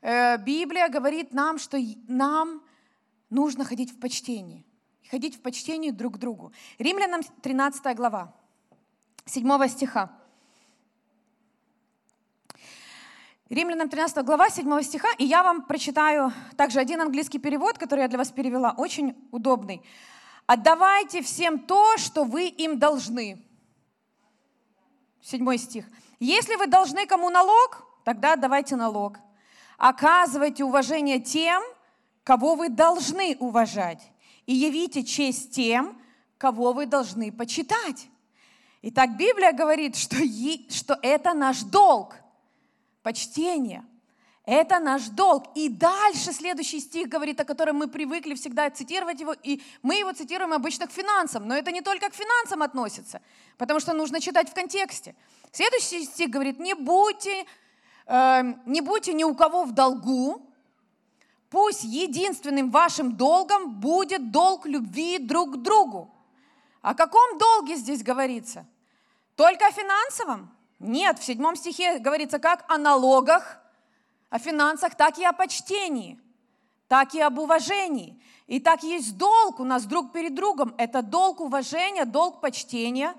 э, 0.00 0.38
Библия 0.38 0.88
говорит 0.88 1.32
нам, 1.32 1.58
что 1.58 1.78
нам 2.08 2.62
нужно 3.30 3.64
ходить 3.64 3.92
в 3.92 3.98
почтении. 3.98 4.64
Ходить 5.10 5.36
в 5.36 5.40
почтении 5.40 5.90
друг 5.90 6.14
к 6.14 6.18
другу. 6.18 6.52
Римлянам 6.78 7.22
13 7.42 7.94
глава, 7.94 8.34
7 9.24 9.68
стиха. 9.68 10.10
Римлянам 13.48 13.88
13 13.88 14.24
глава 14.24 14.50
7 14.50 14.82
стиха, 14.82 15.08
и 15.18 15.24
я 15.24 15.44
вам 15.44 15.62
прочитаю 15.62 16.32
также 16.56 16.80
один 16.80 17.00
английский 17.00 17.38
перевод, 17.38 17.78
который 17.78 18.00
я 18.00 18.08
для 18.08 18.18
вас 18.18 18.32
перевела, 18.32 18.72
очень 18.76 19.14
удобный. 19.30 19.82
«Отдавайте 20.46 21.22
всем 21.22 21.58
то, 21.60 21.96
что 21.96 22.24
вы 22.24 22.48
им 22.48 22.78
должны». 22.78 23.45
Седьмой 25.26 25.58
стих. 25.58 25.86
«Если 26.20 26.54
вы 26.54 26.68
должны 26.68 27.04
кому 27.04 27.30
налог, 27.30 27.84
тогда 28.04 28.34
отдавайте 28.34 28.76
налог. 28.76 29.18
Оказывайте 29.76 30.62
уважение 30.62 31.18
тем, 31.18 31.64
кого 32.22 32.54
вы 32.54 32.68
должны 32.68 33.36
уважать, 33.40 34.12
и 34.46 34.54
явите 34.54 35.02
честь 35.02 35.50
тем, 35.50 36.00
кого 36.38 36.72
вы 36.72 36.86
должны 36.86 37.32
почитать». 37.32 38.06
Итак, 38.82 39.16
Библия 39.16 39.50
говорит, 39.50 39.96
что, 39.96 40.14
что 40.70 40.96
это 41.02 41.34
наш 41.34 41.62
долг– 41.62 42.14
почтение. 43.02 43.84
Это 44.46 44.78
наш 44.78 45.08
долг. 45.08 45.48
И 45.56 45.68
дальше 45.68 46.32
следующий 46.32 46.78
стих 46.78 47.08
говорит, 47.08 47.40
о 47.40 47.44
котором 47.44 47.76
мы 47.76 47.88
привыкли 47.88 48.34
всегда 48.34 48.70
цитировать 48.70 49.20
его, 49.20 49.34
и 49.42 49.60
мы 49.82 49.96
его 49.96 50.12
цитируем 50.12 50.52
обычно 50.52 50.86
к 50.86 50.92
финансам, 50.92 51.48
но 51.48 51.56
это 51.56 51.72
не 51.72 51.80
только 51.80 52.08
к 52.08 52.14
финансам 52.14 52.62
относится, 52.62 53.20
потому 53.58 53.80
что 53.80 53.92
нужно 53.92 54.20
читать 54.20 54.48
в 54.48 54.54
контексте. 54.54 55.16
Следующий 55.50 56.04
стих 56.04 56.30
говорит, 56.30 56.60
не 56.60 56.74
будьте, 56.74 57.44
э, 58.06 58.42
не 58.66 58.80
будьте 58.80 59.14
ни 59.14 59.24
у 59.24 59.34
кого 59.34 59.64
в 59.64 59.72
долгу, 59.72 60.40
пусть 61.50 61.82
единственным 61.82 62.70
вашим 62.70 63.16
долгом 63.16 63.80
будет 63.80 64.30
долг 64.30 64.64
любви 64.64 65.18
друг 65.18 65.54
к 65.54 65.56
другу. 65.56 66.14
О 66.82 66.94
каком 66.94 67.36
долге 67.38 67.74
здесь 67.74 68.04
говорится? 68.04 68.64
Только 69.34 69.66
о 69.66 69.72
финансовом? 69.72 70.56
Нет, 70.78 71.18
в 71.18 71.24
седьмом 71.24 71.56
стихе 71.56 71.98
говорится 71.98 72.38
как 72.38 72.64
о 72.70 72.78
налогах, 72.78 73.60
о 74.30 74.38
финансах, 74.38 74.94
так 74.94 75.18
и 75.18 75.24
о 75.24 75.32
почтении, 75.32 76.20
так 76.88 77.14
и 77.14 77.20
об 77.20 77.38
уважении. 77.38 78.20
И 78.46 78.60
так 78.60 78.82
есть 78.82 79.16
долг 79.16 79.60
у 79.60 79.64
нас 79.64 79.84
друг 79.84 80.12
перед 80.12 80.34
другом. 80.34 80.74
Это 80.78 81.02
долг 81.02 81.40
уважения, 81.40 82.04
долг 82.04 82.40
почтения 82.40 83.14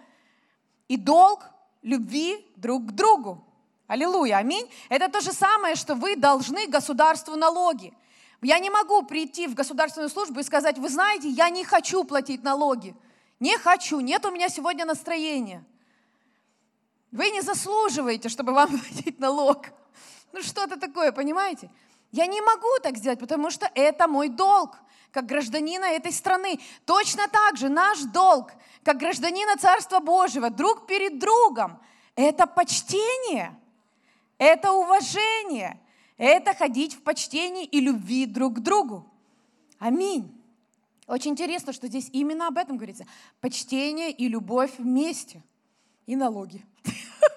и 0.87 0.97
долг 0.97 1.45
любви 1.81 2.45
друг 2.55 2.87
к 2.87 2.91
другу. 2.91 3.43
Аллилуйя, 3.87 4.37
аминь. 4.37 4.69
Это 4.89 5.09
то 5.09 5.21
же 5.21 5.31
самое, 5.31 5.75
что 5.75 5.95
вы 5.95 6.15
должны 6.15 6.67
государству 6.67 7.35
налоги. 7.35 7.93
Я 8.41 8.59
не 8.59 8.69
могу 8.69 9.03
прийти 9.03 9.47
в 9.47 9.55
государственную 9.55 10.09
службу 10.09 10.39
и 10.39 10.43
сказать, 10.43 10.77
вы 10.77 10.89
знаете, 10.89 11.29
я 11.29 11.49
не 11.49 11.63
хочу 11.63 12.03
платить 12.03 12.43
налоги. 12.43 12.95
Не 13.39 13.57
хочу, 13.57 13.99
нет 13.99 14.25
у 14.25 14.31
меня 14.31 14.49
сегодня 14.49 14.85
настроения. 14.85 15.65
Вы 17.11 17.29
не 17.29 17.41
заслуживаете, 17.41 18.29
чтобы 18.29 18.53
вам 18.53 18.69
платить 18.79 19.19
налог. 19.19 19.67
Ну 20.33 20.41
что-то 20.41 20.77
такое, 20.77 21.11
понимаете? 21.11 21.69
Я 22.11 22.25
не 22.25 22.41
могу 22.41 22.67
так 22.81 22.97
сделать, 22.97 23.19
потому 23.19 23.49
что 23.49 23.69
это 23.75 24.07
мой 24.07 24.29
долг, 24.29 24.77
как 25.11 25.25
гражданина 25.25 25.85
этой 25.85 26.11
страны. 26.11 26.59
Точно 26.85 27.27
так 27.27 27.57
же 27.57 27.69
наш 27.69 27.99
долг, 27.99 28.51
как 28.83 28.97
гражданина 28.97 29.57
Царства 29.57 29.99
Божьего, 29.99 30.49
друг 30.49 30.87
перед 30.87 31.19
другом, 31.19 31.79
это 32.15 32.47
почтение, 32.47 33.59
это 34.37 34.71
уважение, 34.71 35.79
это 36.17 36.53
ходить 36.53 36.95
в 36.95 37.01
почтении 37.01 37.65
и 37.65 37.79
любви 37.79 38.25
друг 38.25 38.55
к 38.55 38.59
другу. 38.59 39.05
Аминь. 39.79 40.33
Очень 41.07 41.31
интересно, 41.31 41.71
что 41.71 41.87
здесь 41.87 42.09
именно 42.11 42.47
об 42.47 42.57
этом 42.57 42.75
говорится. 42.77 43.05
Почтение 43.39 44.11
и 44.11 44.27
любовь 44.27 44.73
вместе. 44.77 45.41
И 46.05 46.15
налоги. 46.15 46.65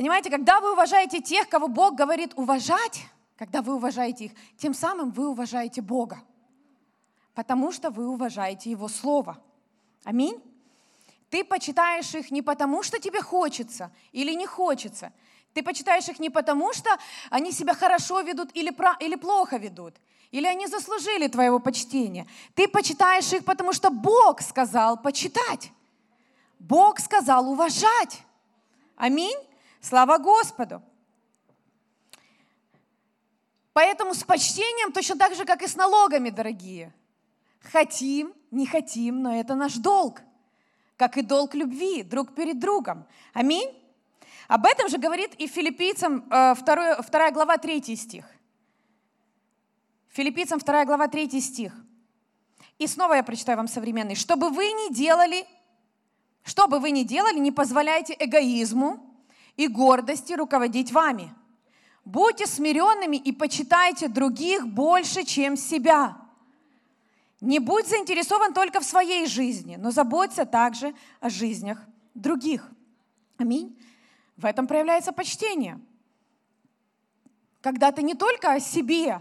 Понимаете, 0.00 0.30
когда 0.30 0.62
вы 0.62 0.72
уважаете 0.72 1.20
тех, 1.20 1.46
кого 1.50 1.68
Бог 1.68 1.94
говорит 1.94 2.32
уважать, 2.34 3.04
когда 3.36 3.60
вы 3.60 3.74
уважаете 3.74 4.24
их, 4.24 4.32
тем 4.56 4.72
самым 4.72 5.10
вы 5.10 5.28
уважаете 5.28 5.82
Бога. 5.82 6.22
Потому 7.34 7.70
что 7.70 7.90
вы 7.90 8.08
уважаете 8.08 8.70
Его 8.70 8.88
Слово. 8.88 9.38
Аминь. 10.04 10.42
Ты 11.28 11.44
почитаешь 11.44 12.14
их 12.14 12.30
не 12.30 12.40
потому, 12.40 12.82
что 12.82 12.98
тебе 12.98 13.20
хочется 13.20 13.92
или 14.12 14.32
не 14.32 14.46
хочется. 14.46 15.12
Ты 15.52 15.62
почитаешь 15.62 16.08
их 16.08 16.18
не 16.18 16.30
потому, 16.30 16.72
что 16.72 16.88
они 17.28 17.52
себя 17.52 17.74
хорошо 17.74 18.22
ведут 18.22 18.48
или, 18.54 18.70
про, 18.70 18.96
или 19.00 19.16
плохо 19.16 19.58
ведут, 19.58 19.96
или 20.30 20.46
они 20.46 20.66
заслужили 20.66 21.28
твоего 21.28 21.58
почтения. 21.58 22.26
Ты 22.54 22.68
почитаешь 22.68 23.30
их, 23.34 23.44
потому 23.44 23.74
что 23.74 23.90
Бог 23.90 24.40
сказал 24.40 24.96
почитать. 24.96 25.70
Бог 26.58 27.00
сказал 27.00 27.50
уважать. 27.50 28.22
Аминь. 28.96 29.36
Слава 29.80 30.18
Господу. 30.18 30.82
Поэтому 33.72 34.14
с 34.14 34.22
почтением 34.24 34.92
точно 34.92 35.16
так 35.16 35.34
же, 35.34 35.44
как 35.44 35.62
и 35.62 35.66
с 35.66 35.74
налогами, 35.74 36.30
дорогие. 36.30 36.92
Хотим, 37.60 38.34
не 38.50 38.66
хотим, 38.66 39.22
но 39.22 39.34
это 39.34 39.54
наш 39.54 39.74
долг. 39.74 40.22
Как 40.96 41.16
и 41.16 41.22
долг 41.22 41.54
любви 41.54 42.02
друг 42.02 42.34
перед 42.34 42.58
другом. 42.58 43.06
Аминь. 43.32 43.74
Об 44.48 44.66
этом 44.66 44.88
же 44.88 44.98
говорит 44.98 45.34
и 45.36 45.46
филиппийцам 45.46 46.28
2, 46.28 46.56
э, 46.98 47.02
2 47.02 47.30
глава 47.30 47.56
3 47.56 47.96
стих. 47.96 48.26
Филиппийцам 50.08 50.58
2 50.58 50.84
глава 50.84 51.08
3 51.08 51.40
стих. 51.40 51.72
И 52.78 52.86
снова 52.86 53.14
я 53.14 53.22
прочитаю 53.22 53.56
вам 53.56 53.68
современный. 53.68 54.14
Чтобы 54.14 54.50
вы 54.50 54.64
не 54.72 54.92
делали, 54.92 55.46
что 56.42 56.66
бы 56.66 56.80
вы 56.80 56.90
ни 56.90 57.04
делали, 57.04 57.38
не 57.38 57.52
позволяйте 57.52 58.14
эгоизму 58.18 59.09
и 59.56 59.68
гордости 59.68 60.32
руководить 60.32 60.92
вами. 60.92 61.34
Будьте 62.04 62.46
смиренными 62.46 63.16
и 63.16 63.32
почитайте 63.32 64.08
других 64.08 64.66
больше, 64.66 65.24
чем 65.24 65.56
себя. 65.56 66.16
Не 67.40 67.58
будь 67.58 67.88
заинтересован 67.88 68.52
только 68.52 68.80
в 68.80 68.84
своей 68.84 69.26
жизни, 69.26 69.76
но 69.76 69.90
заботься 69.90 70.44
также 70.44 70.94
о 71.20 71.30
жизнях 71.30 71.78
других. 72.14 72.70
Аминь. 73.38 73.78
В 74.36 74.44
этом 74.44 74.66
проявляется 74.66 75.12
почтение. 75.12 75.80
Когда 77.60 77.92
ты 77.92 78.02
не 78.02 78.14
только 78.14 78.52
о 78.52 78.60
себе, 78.60 79.20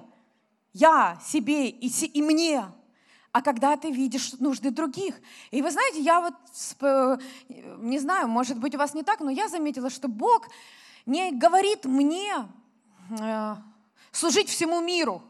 я, 0.73 1.19
себе 1.25 1.69
и, 1.69 1.87
и 1.87 2.21
мне, 2.21 2.65
а 3.31 3.41
когда 3.41 3.77
ты 3.77 3.91
видишь 3.91 4.33
нужды 4.39 4.71
других. 4.71 5.15
И 5.51 5.61
вы 5.61 5.71
знаете, 5.71 5.99
я 6.01 6.19
вот, 6.19 6.33
не 7.79 7.99
знаю, 7.99 8.27
может 8.27 8.57
быть 8.57 8.75
у 8.75 8.77
вас 8.77 8.93
не 8.93 9.03
так, 9.03 9.19
но 9.19 9.29
я 9.29 9.47
заметила, 9.47 9.89
что 9.89 10.07
Бог 10.07 10.47
не 11.05 11.31
говорит 11.31 11.85
мне 11.85 12.47
э, 13.19 13.55
служить 14.11 14.49
всему 14.49 14.81
миру 14.81 15.21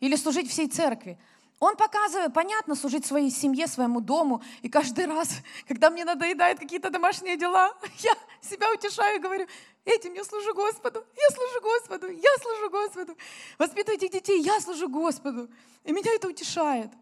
или 0.00 0.16
служить 0.16 0.50
всей 0.50 0.68
церкви. 0.68 1.18
Он 1.60 1.76
показывает, 1.76 2.32
понятно, 2.32 2.76
служить 2.76 3.04
своей 3.04 3.30
семье, 3.30 3.66
своему 3.66 4.00
дому. 4.00 4.42
И 4.62 4.68
каждый 4.68 5.06
раз, 5.06 5.38
когда 5.66 5.90
мне 5.90 6.04
надоедают 6.04 6.60
какие-то 6.60 6.88
домашние 6.88 7.36
дела, 7.36 7.74
я 7.98 8.14
себя 8.40 8.70
утешаю 8.72 9.16
и 9.16 9.20
говорю, 9.20 9.46
этим 9.84 10.14
я 10.14 10.24
служу 10.24 10.54
Господу, 10.54 11.04
я 11.16 11.34
служу 11.34 11.60
Господу, 11.60 12.08
я 12.08 12.30
служу 12.40 12.70
Господу. 12.70 13.16
Воспитывайте 13.58 14.08
детей, 14.08 14.40
я 14.40 14.60
служу 14.60 14.88
Господу. 14.88 15.48
И 15.84 15.92
меня 15.92 16.14
это 16.14 16.28
утешает. 16.28 16.92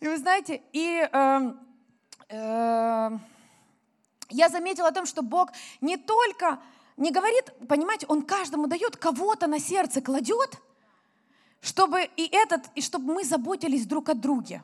И 0.00 0.08
вы 0.08 0.16
знаете, 0.16 0.62
и 0.72 1.08
э, 1.12 1.52
э, 2.30 3.10
я 4.30 4.48
заметила 4.48 4.88
о 4.88 4.92
том, 4.92 5.04
что 5.04 5.22
Бог 5.22 5.50
не 5.82 5.98
только 5.98 6.58
не 6.96 7.10
говорит, 7.10 7.52
понимаете, 7.68 8.06
Он 8.08 8.22
каждому 8.22 8.66
дает, 8.66 8.96
кого-то 8.96 9.46
на 9.46 9.60
сердце 9.60 10.00
кладет, 10.00 10.58
чтобы 11.60 12.08
и 12.16 12.28
этот, 12.32 12.62
и 12.74 12.80
чтобы 12.80 13.12
мы 13.14 13.24
заботились 13.24 13.86
друг 13.86 14.08
о 14.08 14.14
друге. 14.14 14.62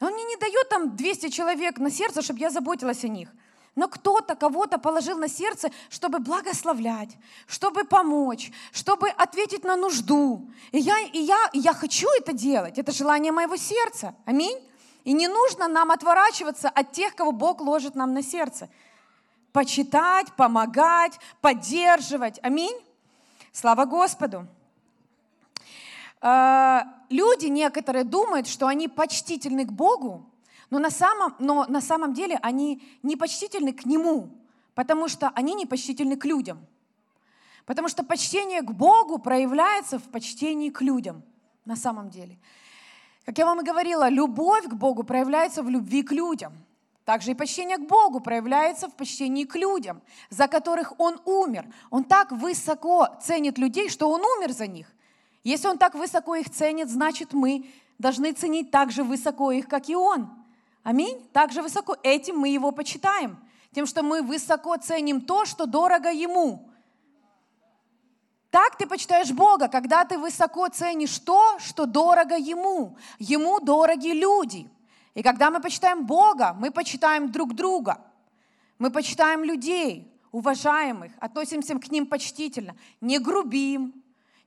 Он 0.00 0.12
мне 0.12 0.24
не 0.24 0.36
дает 0.36 0.68
там 0.68 0.96
200 0.96 1.28
человек 1.28 1.78
на 1.78 1.90
сердце, 1.90 2.22
чтобы 2.22 2.40
я 2.40 2.50
заботилась 2.50 3.04
о 3.04 3.08
них. 3.08 3.28
Но 3.76 3.88
кто-то 3.88 4.34
кого-то 4.34 4.78
положил 4.78 5.16
на 5.18 5.28
сердце, 5.28 5.70
чтобы 5.88 6.18
благословлять, 6.18 7.16
чтобы 7.46 7.84
помочь, 7.84 8.50
чтобы 8.72 9.08
ответить 9.08 9.64
на 9.64 9.76
нужду. 9.76 10.50
И 10.72 10.78
я, 10.78 10.98
и 10.98 11.18
я, 11.18 11.38
и 11.52 11.60
я 11.60 11.72
хочу 11.72 12.08
это 12.18 12.32
делать. 12.32 12.78
Это 12.78 12.92
желание 12.92 13.32
моего 13.32 13.56
сердца. 13.56 14.14
Аминь. 14.24 14.58
И 15.04 15.12
не 15.12 15.28
нужно 15.28 15.68
нам 15.68 15.90
отворачиваться 15.90 16.68
от 16.68 16.92
тех, 16.92 17.14
кого 17.14 17.32
Бог 17.32 17.60
ложит 17.60 17.94
нам 17.94 18.12
на 18.12 18.22
сердце. 18.22 18.68
Почитать, 19.52 20.32
помогать, 20.36 21.18
поддерживать. 21.40 22.38
Аминь. 22.42 22.76
Слава 23.52 23.84
Господу. 23.84 24.46
А, 26.20 26.86
люди 27.08 27.46
некоторые 27.46 28.04
думают, 28.04 28.46
что 28.46 28.66
они 28.66 28.88
почтительны 28.88 29.64
к 29.64 29.72
Богу, 29.72 30.29
но 30.70 30.78
на 30.78 30.90
самом, 30.90 31.34
но 31.38 31.66
на 31.68 31.80
самом 31.80 32.14
деле 32.14 32.38
они 32.42 32.82
не 33.02 33.16
почтительны 33.16 33.72
к 33.72 33.84
Нему, 33.84 34.30
потому 34.74 35.08
что 35.08 35.28
они 35.34 35.54
не 35.54 35.66
почтительны 35.66 36.16
к 36.16 36.24
людям. 36.24 36.64
Потому 37.66 37.88
что 37.88 38.02
почтение 38.04 38.62
к 38.62 38.70
Богу 38.72 39.18
проявляется 39.18 39.98
в 39.98 40.04
почтении 40.04 40.70
к 40.70 40.80
людям 40.80 41.22
на 41.64 41.76
самом 41.76 42.10
деле. 42.10 42.38
Как 43.26 43.36
я 43.38 43.44
вам 43.44 43.60
и 43.60 43.64
говорила, 43.64 44.08
любовь 44.08 44.64
к 44.64 44.74
Богу 44.74 45.04
проявляется 45.04 45.62
в 45.62 45.68
любви 45.68 46.02
к 46.02 46.12
людям. 46.12 46.52
Также 47.04 47.32
и 47.32 47.34
почтение 47.34 47.76
к 47.76 47.86
Богу 47.86 48.20
проявляется 48.20 48.88
в 48.88 48.94
почтении 48.94 49.44
к 49.44 49.56
людям, 49.56 50.00
за 50.30 50.46
которых 50.46 50.98
Он 50.98 51.20
умер. 51.24 51.66
Он 51.90 52.04
так 52.04 52.32
высоко 52.32 53.08
ценит 53.20 53.58
людей, 53.58 53.88
что 53.88 54.08
Он 54.10 54.20
умер 54.20 54.52
за 54.52 54.66
них. 54.66 54.86
Если 55.42 55.68
Он 55.68 55.78
так 55.78 55.94
высоко 55.94 56.36
их 56.36 56.50
ценит, 56.50 56.88
значит 56.88 57.32
мы 57.32 57.68
должны 57.98 58.32
ценить 58.32 58.70
так 58.70 58.90
же 58.90 59.02
высоко 59.02 59.50
их, 59.52 59.68
как 59.68 59.88
и 59.88 59.96
Он. 59.96 60.39
Аминь. 60.82 61.28
Так 61.32 61.52
же 61.52 61.62
высоко. 61.62 61.96
Этим 62.02 62.38
мы 62.38 62.48
его 62.48 62.72
почитаем. 62.72 63.38
Тем, 63.72 63.86
что 63.86 64.02
мы 64.02 64.22
высоко 64.22 64.76
ценим 64.76 65.20
то, 65.20 65.44
что 65.44 65.66
дорого 65.66 66.10
ему. 66.10 66.70
Так 68.50 68.76
ты 68.76 68.86
почитаешь 68.86 69.30
Бога, 69.30 69.68
когда 69.68 70.04
ты 70.04 70.18
высоко 70.18 70.68
ценишь 70.68 71.18
то, 71.20 71.58
что 71.60 71.86
дорого 71.86 72.36
Ему. 72.36 72.96
Ему 73.18 73.60
дороги 73.60 74.08
люди. 74.08 74.68
И 75.14 75.22
когда 75.22 75.50
мы 75.50 75.60
почитаем 75.60 76.04
Бога, 76.04 76.52
мы 76.58 76.72
почитаем 76.72 77.30
друг 77.30 77.54
друга. 77.54 78.00
Мы 78.78 78.90
почитаем 78.90 79.44
людей, 79.44 80.12
уважаемых, 80.32 81.12
относимся 81.20 81.78
к 81.78 81.90
ним 81.90 82.06
почтительно, 82.06 82.74
не 83.00 83.18
грубим, 83.18 83.92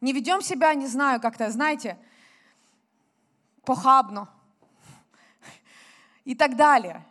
не 0.02 0.12
ведем 0.12 0.42
себя, 0.42 0.74
не 0.74 0.88
знаю, 0.88 1.22
как-то, 1.22 1.50
знаете, 1.52 1.98
похабно, 3.64 4.28
и 6.26 6.36
так 6.36 6.56
далее. 6.56 7.06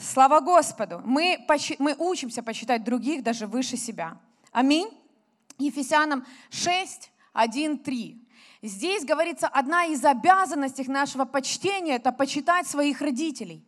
Слава 0.00 0.40
Господу! 0.40 1.02
Мы, 1.04 1.46
мы 1.78 1.94
учимся 1.98 2.42
почитать 2.42 2.84
других 2.84 3.22
даже 3.22 3.46
выше 3.46 3.76
себя. 3.76 4.16
Аминь. 4.50 4.88
Ефесянам 5.58 6.26
6, 6.48 7.10
1, 7.34 7.78
3. 7.78 8.28
Здесь 8.62 9.04
говорится, 9.04 9.46
одна 9.46 9.84
из 9.86 10.04
обязанностей 10.04 10.84
нашего 10.88 11.26
почтения– 11.26 11.94
это 11.96 12.12
почитать 12.12 12.66
своих 12.66 13.00
родителей. 13.00 13.62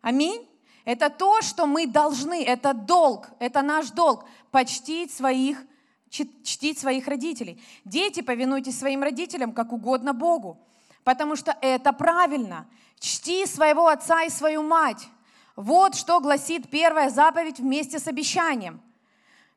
Аминь. 0.00 0.46
Это 0.86 1.10
то, 1.10 1.42
что 1.42 1.66
мы 1.66 1.86
должны, 1.86 2.42
это 2.42 2.72
долг, 2.72 3.28
это 3.38 3.60
наш 3.60 3.90
долг– 3.90 4.26
почтить 4.50 5.12
своих, 5.12 5.62
чтить 6.08 6.78
своих 6.78 7.06
родителей. 7.06 7.62
Дети, 7.84 8.22
повинуйтесь 8.22 8.78
своим 8.78 9.02
родителям, 9.02 9.52
как 9.52 9.72
угодно 9.72 10.14
Богу 10.14 10.58
потому 11.04 11.36
что 11.36 11.56
это 11.60 11.92
правильно. 11.92 12.66
Чти 12.98 13.46
своего 13.46 13.88
отца 13.88 14.24
и 14.24 14.30
свою 14.30 14.62
мать. 14.62 15.08
Вот 15.56 15.94
что 15.94 16.20
гласит 16.20 16.70
первая 16.70 17.10
заповедь 17.10 17.58
вместе 17.58 17.98
с 17.98 18.06
обещанием. 18.06 18.80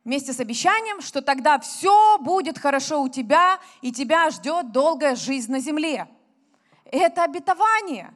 Вместе 0.03 0.33
с 0.33 0.39
обещанием, 0.39 1.01
что 1.01 1.21
тогда 1.21 1.59
все 1.59 2.17
будет 2.19 2.57
хорошо 2.57 3.01
у 3.01 3.09
тебя, 3.09 3.59
и 3.81 3.91
тебя 3.91 4.29
ждет 4.29 4.71
долгая 4.71 5.15
жизнь 5.15 5.51
на 5.51 5.59
земле. 5.59 6.09
Это 6.85 7.23
обетование. 7.23 8.13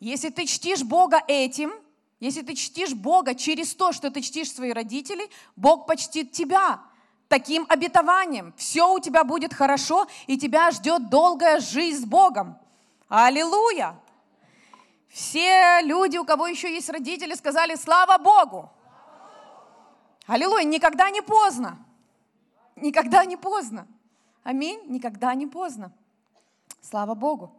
Если 0.00 0.30
ты 0.30 0.46
чтишь 0.46 0.82
Бога 0.82 1.22
этим, 1.28 1.72
если 2.18 2.42
ты 2.42 2.54
чтишь 2.54 2.92
Бога 2.92 3.34
через 3.34 3.74
то, 3.74 3.92
что 3.92 4.10
ты 4.10 4.20
чтишь 4.20 4.52
своих 4.52 4.74
родителей, 4.74 5.28
Бог 5.54 5.86
почтит 5.86 6.32
тебя 6.32 6.80
таким 7.32 7.64
обетованием. 7.70 8.52
Все 8.58 8.92
у 8.92 8.98
тебя 8.98 9.24
будет 9.24 9.54
хорошо, 9.54 10.06
и 10.26 10.36
тебя 10.36 10.70
ждет 10.70 11.08
долгая 11.08 11.60
жизнь 11.60 12.02
с 12.02 12.04
Богом. 12.04 12.58
Аллилуйя! 13.08 13.98
Все 15.08 15.80
люди, 15.80 16.18
у 16.18 16.26
кого 16.26 16.46
еще 16.46 16.70
есть 16.70 16.90
родители, 16.90 17.34
сказали 17.34 17.74
«Слава 17.76 18.18
Богу!» 18.18 18.70
Аллилуйя! 20.26 20.64
Никогда 20.64 21.08
не 21.08 21.22
поздно. 21.22 21.78
Никогда 22.76 23.24
не 23.24 23.38
поздно. 23.38 23.86
Аминь. 24.42 24.82
Никогда 24.88 25.34
не 25.34 25.46
поздно. 25.46 25.90
Слава 26.82 27.14
Богу. 27.14 27.50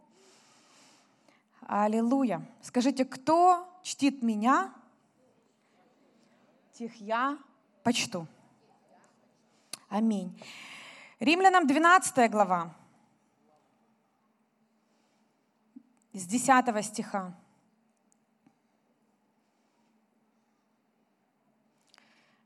Аллилуйя. 1.66 2.46
Скажите, 2.62 3.04
кто 3.04 3.66
чтит 3.82 4.22
меня, 4.22 4.72
тех 6.78 6.94
я 7.00 7.38
почту. 7.82 8.28
Аминь. 9.88 10.40
Римлянам 11.20 11.66
12 11.66 12.30
глава, 12.30 12.74
с 16.12 16.26
10 16.26 16.84
стиха. 16.84 17.34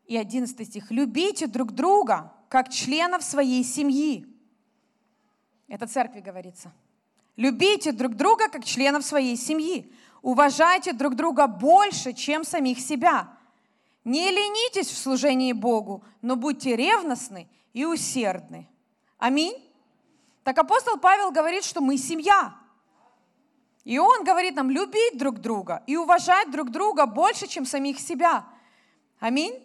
И 0.07 0.17
11 0.17 0.67
стих. 0.67 0.91
«Любите 0.91 1.47
друг 1.47 1.73
друга, 1.73 2.33
как 2.49 2.71
членов 2.71 3.23
своей 3.23 3.63
семьи». 3.63 4.27
Это 5.69 5.87
церкви 5.87 6.21
говорится. 6.21 6.73
«Любите 7.37 7.93
друг 7.93 8.15
друга, 8.15 8.49
как 8.49 8.65
членов 8.65 9.05
своей 9.05 9.37
семьи. 9.37 9.93
Уважайте 10.23 10.95
друг 10.95 11.15
друга 11.15 11.47
больше, 11.47 12.15
чем 12.15 12.43
самих 12.43 12.81
себя. 12.81 13.38
Не 14.09 14.31
ленитесь 14.31 14.89
в 14.89 14.97
служении 14.97 15.53
Богу, 15.53 16.03
но 16.23 16.35
будьте 16.35 16.75
ревностны 16.75 17.47
и 17.75 17.85
усердны». 17.85 18.67
Аминь. 19.19 19.55
Так 20.45 20.57
апостол 20.57 20.97
Павел 20.97 21.31
говорит, 21.31 21.63
что 21.63 21.83
мы 21.83 21.99
семья. 21.99 22.55
И 23.85 23.99
он 23.99 24.25
говорит 24.25 24.57
нам 24.57 24.71
любить 24.71 25.19
друг 25.19 25.41
друга 25.41 25.83
и 25.87 25.97
уважать 25.97 26.51
друг 26.51 26.71
друга 26.71 27.05
больше, 27.05 27.47
чем 27.47 27.67
самих 27.67 28.01
себя. 28.01 28.47
Аминь. 29.21 29.63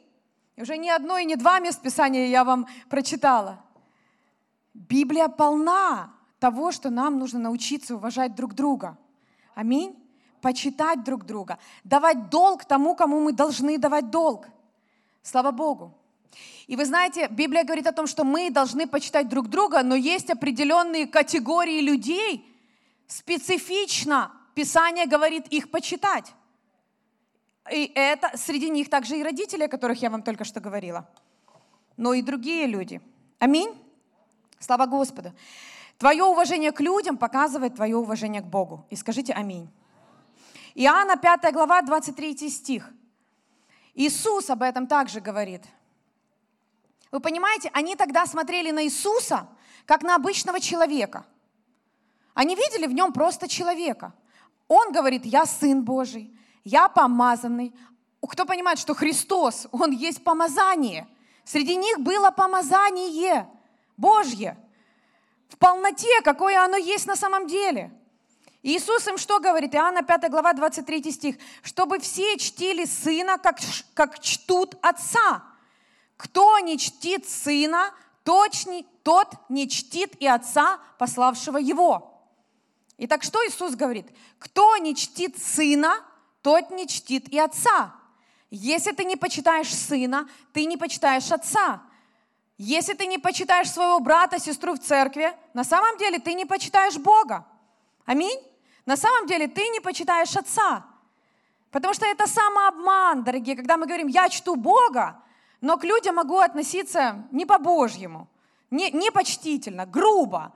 И 0.58 0.62
уже 0.62 0.76
ни 0.76 0.90
одно 0.90 1.18
и 1.18 1.24
не 1.24 1.38
два 1.38 1.60
мест 1.60 1.82
Писания 1.82 2.28
я 2.28 2.44
вам 2.44 2.68
прочитала. 2.90 3.64
Библия 4.74 5.30
полна 5.30 6.14
того, 6.40 6.74
что 6.74 6.90
нам 6.90 7.18
нужно 7.18 7.40
научиться 7.40 7.96
уважать 7.96 8.36
друг 8.36 8.56
друга. 8.56 8.98
Аминь. 9.56 10.03
Почитать 10.44 11.06
друг 11.06 11.26
друга. 11.26 11.58
Давать 11.86 12.30
долг 12.30 12.66
тому, 12.66 12.96
кому 12.96 13.22
мы 13.22 13.32
должны 13.32 13.78
давать 13.78 14.10
долг. 14.10 14.50
Слава 15.22 15.52
Богу. 15.52 15.98
И 16.68 16.76
вы 16.76 16.84
знаете, 16.84 17.30
Библия 17.30 17.64
говорит 17.64 17.88
о 17.88 17.94
том, 17.94 18.08
что 18.08 18.26
мы 18.26 18.50
должны 18.50 18.86
почитать 18.86 19.30
друг 19.30 19.48
друга, 19.48 19.84
но 19.84 19.96
есть 19.96 20.30
определенные 20.30 21.08
категории 21.08 21.80
людей, 21.80 22.46
специфично 23.08 24.34
Писание 24.54 25.06
говорит 25.06 25.48
их 25.48 25.72
почитать. 25.72 26.34
И 27.72 27.90
это 27.96 28.36
среди 28.36 28.70
них 28.70 28.90
также 28.90 29.18
и 29.18 29.24
родители, 29.24 29.64
о 29.64 29.70
которых 29.70 30.02
я 30.02 30.10
вам 30.10 30.24
только 30.24 30.44
что 30.44 30.60
говорила, 30.60 31.10
но 31.96 32.14
и 32.14 32.22
другие 32.22 32.68
люди. 32.68 33.02
Аминь. 33.40 33.74
Слава 34.60 34.88
Господу. 34.88 35.32
Твое 35.98 36.26
уважение 36.26 36.74
к 36.74 36.82
людям 36.82 37.18
показывает 37.18 37.76
твое 37.76 37.96
уважение 37.96 38.42
к 38.42 38.46
Богу. 38.46 38.86
И 38.90 38.98
скажите 38.98 39.32
аминь. 39.32 39.70
Иоанна 40.76 41.18
5 41.18 41.54
глава, 41.54 41.82
23 41.82 42.50
стих. 42.50 42.90
Иисус 43.94 44.50
об 44.50 44.64
этом 44.64 44.88
также 44.88 45.22
говорит. 45.22 45.64
Вы 47.12 47.20
понимаете, 47.20 47.70
они 47.74 47.96
тогда 47.96 48.26
смотрели 48.26 48.72
на 48.72 48.84
Иисуса, 48.84 49.48
как 49.86 50.02
на 50.02 50.16
обычного 50.16 50.60
человека. 50.60 51.26
Они 52.34 52.56
видели 52.56 52.88
в 52.88 52.94
нем 52.94 53.14
просто 53.14 53.48
человека. 53.48 54.14
Он 54.68 54.92
говорит, 54.92 55.26
я 55.26 55.46
Сын 55.46 55.84
Божий, 55.84 56.36
я 56.64 56.90
помазанный. 56.90 57.76
Кто 58.28 58.46
понимает, 58.46 58.80
что 58.80 58.96
Христос, 58.96 59.68
Он 59.72 59.92
есть 59.92 60.24
помазание. 60.24 61.08
Среди 61.44 61.76
них 61.76 62.00
было 62.00 62.32
помазание 62.32 63.48
Божье 63.96 64.58
в 65.50 65.58
полноте, 65.58 66.22
какое 66.24 66.64
оно 66.64 66.78
есть 66.78 67.06
на 67.06 67.16
самом 67.16 67.46
деле. 67.46 67.92
Иисус 68.64 69.06
им 69.08 69.18
что 69.18 69.40
говорит? 69.40 69.76
Иоанна 69.76 70.04
5 70.04 70.32
глава 70.32 70.54
23 70.54 71.12
стих. 71.12 71.36
«Чтобы 71.62 72.00
все 72.00 72.38
чтили 72.38 72.86
Сына, 72.86 73.38
как, 73.38 73.60
как 73.94 74.20
чтут 74.20 74.76
Отца. 74.82 75.44
Кто 76.18 76.58
не 76.60 76.80
чтит 76.80 77.30
Сына, 77.30 77.94
тот 78.24 78.48
не 79.50 79.70
чтит 79.70 80.16
и 80.22 80.28
Отца, 80.28 80.80
пославшего 80.98 81.58
Его». 81.58 82.10
Итак, 82.98 83.24
что 83.24 83.46
Иисус 83.46 83.76
говорит? 83.76 84.08
Кто 84.40 84.78
не 84.78 84.96
чтит 84.96 85.38
Сына, 85.38 85.94
тот 86.44 86.70
не 86.72 86.88
чтит 86.88 87.30
и 87.30 87.40
отца. 87.40 87.96
Если 88.52 88.92
ты 88.92 89.06
не 89.06 89.16
почитаешь 89.16 89.74
сына, 89.74 90.30
ты 90.52 90.66
не 90.66 90.78
почитаешь 90.78 91.32
отца. 91.32 91.82
Если 92.58 92.94
ты 92.94 93.08
не 93.08 93.18
почитаешь 93.18 93.72
своего 93.72 94.00
брата, 94.00 94.40
сестру 94.40 94.76
в 94.76 94.80
церкви, 94.80 95.36
на 95.54 95.64
самом 95.64 95.98
деле 95.98 96.20
ты 96.20 96.34
не 96.34 96.46
почитаешь 96.46 96.98
Бога. 96.98 97.48
Аминь. 98.06 98.40
На 98.86 98.98
самом 98.98 99.28
деле 99.28 99.48
ты 99.48 99.68
не 99.70 99.80
почитаешь 99.80 100.36
отца. 100.36 100.86
Потому 101.72 101.94
что 101.94 102.06
это 102.06 102.28
самообман, 102.28 103.24
дорогие, 103.24 103.56
когда 103.56 103.78
мы 103.78 103.86
говорим, 103.86 104.08
я 104.08 104.30
чту 104.30 104.56
Бога, 104.56 105.20
но 105.62 105.78
к 105.78 105.84
людям 105.84 106.16
могу 106.16 106.38
относиться 106.38 107.26
не 107.32 107.46
по-божьему, 107.46 108.28
не, 108.70 108.92
не 108.92 109.12
почтительно, 109.12 109.86
грубо, 109.86 110.54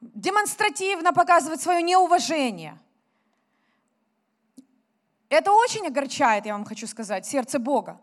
демонстративно 0.00 1.12
показывать 1.12 1.60
свое 1.60 1.82
неуважение– 1.82 2.78
это 5.32 5.50
очень 5.50 5.86
огорчает, 5.86 6.44
я 6.44 6.52
вам 6.52 6.66
хочу 6.66 6.86
сказать, 6.86 7.24
сердце 7.24 7.58
Бога. 7.58 7.98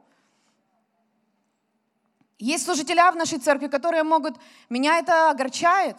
Есть 2.40 2.66
служителя 2.66 3.12
в 3.12 3.16
нашей 3.16 3.38
церкви, 3.38 3.68
которые 3.68 4.02
могут, 4.02 4.36
меня 4.68 4.98
это 4.98 5.30
огорчает, 5.30 5.96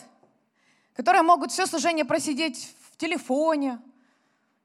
которые 0.93 1.23
могут 1.23 1.53
все 1.53 1.67
служение 1.67 2.05
просидеть 2.05 2.75
телефоне, 3.01 3.81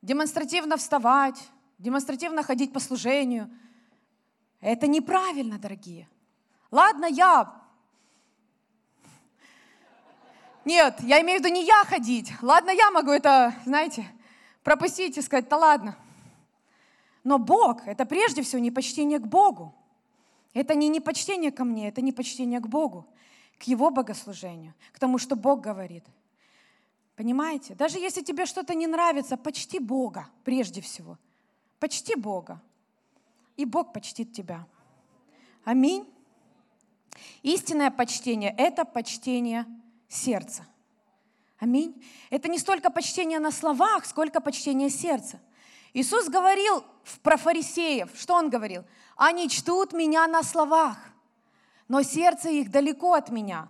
демонстративно 0.01 0.77
вставать, 0.77 1.41
демонстративно 1.79 2.43
ходить 2.43 2.73
по 2.73 2.79
служению. 2.79 3.49
Это 4.59 4.87
неправильно, 4.87 5.57
дорогие. 5.57 6.07
Ладно, 6.69 7.05
я... 7.05 7.61
Нет, 10.65 10.99
я 11.01 11.21
имею 11.21 11.39
в 11.39 11.43
виду 11.43 11.53
не 11.53 11.63
я 11.63 11.83
ходить. 11.85 12.33
Ладно, 12.41 12.71
я 12.71 12.89
могу 12.91 13.11
это, 13.11 13.53
знаете, 13.65 14.07
пропустить 14.63 15.17
и 15.17 15.21
сказать, 15.21 15.47
да 15.47 15.57
ладно. 15.57 15.97
Но 17.23 17.37
Бог— 17.37 17.81
это 17.87 18.05
прежде 18.05 18.41
всего 18.41 18.59
не 18.59 18.71
почтение 18.71 19.19
к 19.19 19.27
Богу. 19.27 19.73
Это 20.53 20.73
не 20.73 20.89
непочтение 20.89 21.51
ко 21.51 21.63
мне, 21.63 21.87
это 21.87 22.01
не 22.01 22.11
почтение 22.11 22.59
к 22.59 22.67
Богу, 22.67 23.05
к 23.59 23.63
Его 23.63 23.91
богослужению, 23.91 24.73
к 24.91 24.99
тому, 24.99 25.19
что 25.19 25.35
Бог 25.35 25.61
говорит. 25.61 26.05
Понимаете? 27.15 27.75
Даже 27.75 27.97
если 27.97 28.21
тебе 28.21 28.45
что-то 28.45 28.73
не 28.75 28.87
нравится, 28.87 29.37
почти 29.37 29.79
Бога 29.79 30.27
прежде 30.43 30.81
всего. 30.81 31.17
Почти 31.79 32.15
Бога. 32.15 32.61
И 33.55 33.65
Бог 33.65 33.93
почтит 33.93 34.33
тебя. 34.33 34.67
Аминь. 35.63 36.05
Истинное 37.41 37.89
почтение— 37.89 38.53
это 38.57 38.83
почтение 38.83 39.65
сердца. 40.09 40.65
Аминь. 41.57 42.03
Это 42.29 42.49
не 42.49 42.59
столько 42.59 42.89
почтение 42.89 43.39
на 43.39 43.51
словах, 43.51 44.05
сколько 44.05 44.41
почтение 44.41 44.89
сердца. 44.89 45.39
Иисус 45.93 46.27
говорил 46.27 46.83
про 47.23 47.37
фарисеев, 47.37 48.09
что 48.15 48.35
Он 48.35 48.49
говорил? 48.49 48.83
Они 49.15 49.47
чтут 49.47 49.93
меня 49.93 50.27
на 50.27 50.43
словах, 50.43 50.97
но 51.87 52.03
сердце 52.03 52.49
их 52.49 52.69
далеко 52.69 53.13
от 53.13 53.29
меня. 53.29 53.69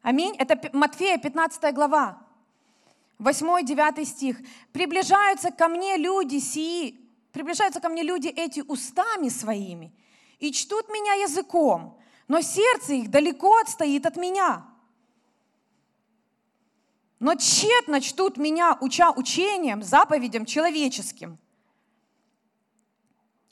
Аминь. 0.00 0.34
Это 0.38 0.58
Матфея 0.72 1.18
15 1.18 1.74
глава, 1.74 2.26
8-9 3.20 4.04
стих. 4.04 4.38
«Приближаются 4.72 5.50
ко 5.50 5.68
мне 5.68 5.96
люди 5.96 6.38
сии, 6.38 6.98
приближаются 7.32 7.80
ко 7.80 7.88
мне 7.88 8.02
люди 8.02 8.28
эти 8.28 8.60
устами 8.60 9.28
своими 9.28 9.92
и 10.38 10.50
чтут 10.52 10.88
меня 10.88 11.14
языком, 11.14 11.98
но 12.28 12.40
сердце 12.40 12.94
их 12.94 13.10
далеко 13.10 13.58
отстоит 13.58 14.06
от 14.06 14.16
меня. 14.16 14.66
Но 17.18 17.34
тщетно 17.34 18.00
чтут 18.00 18.38
меня, 18.38 18.78
уча 18.80 19.10
учением, 19.12 19.82
заповедям 19.82 20.46
человеческим». 20.46 21.38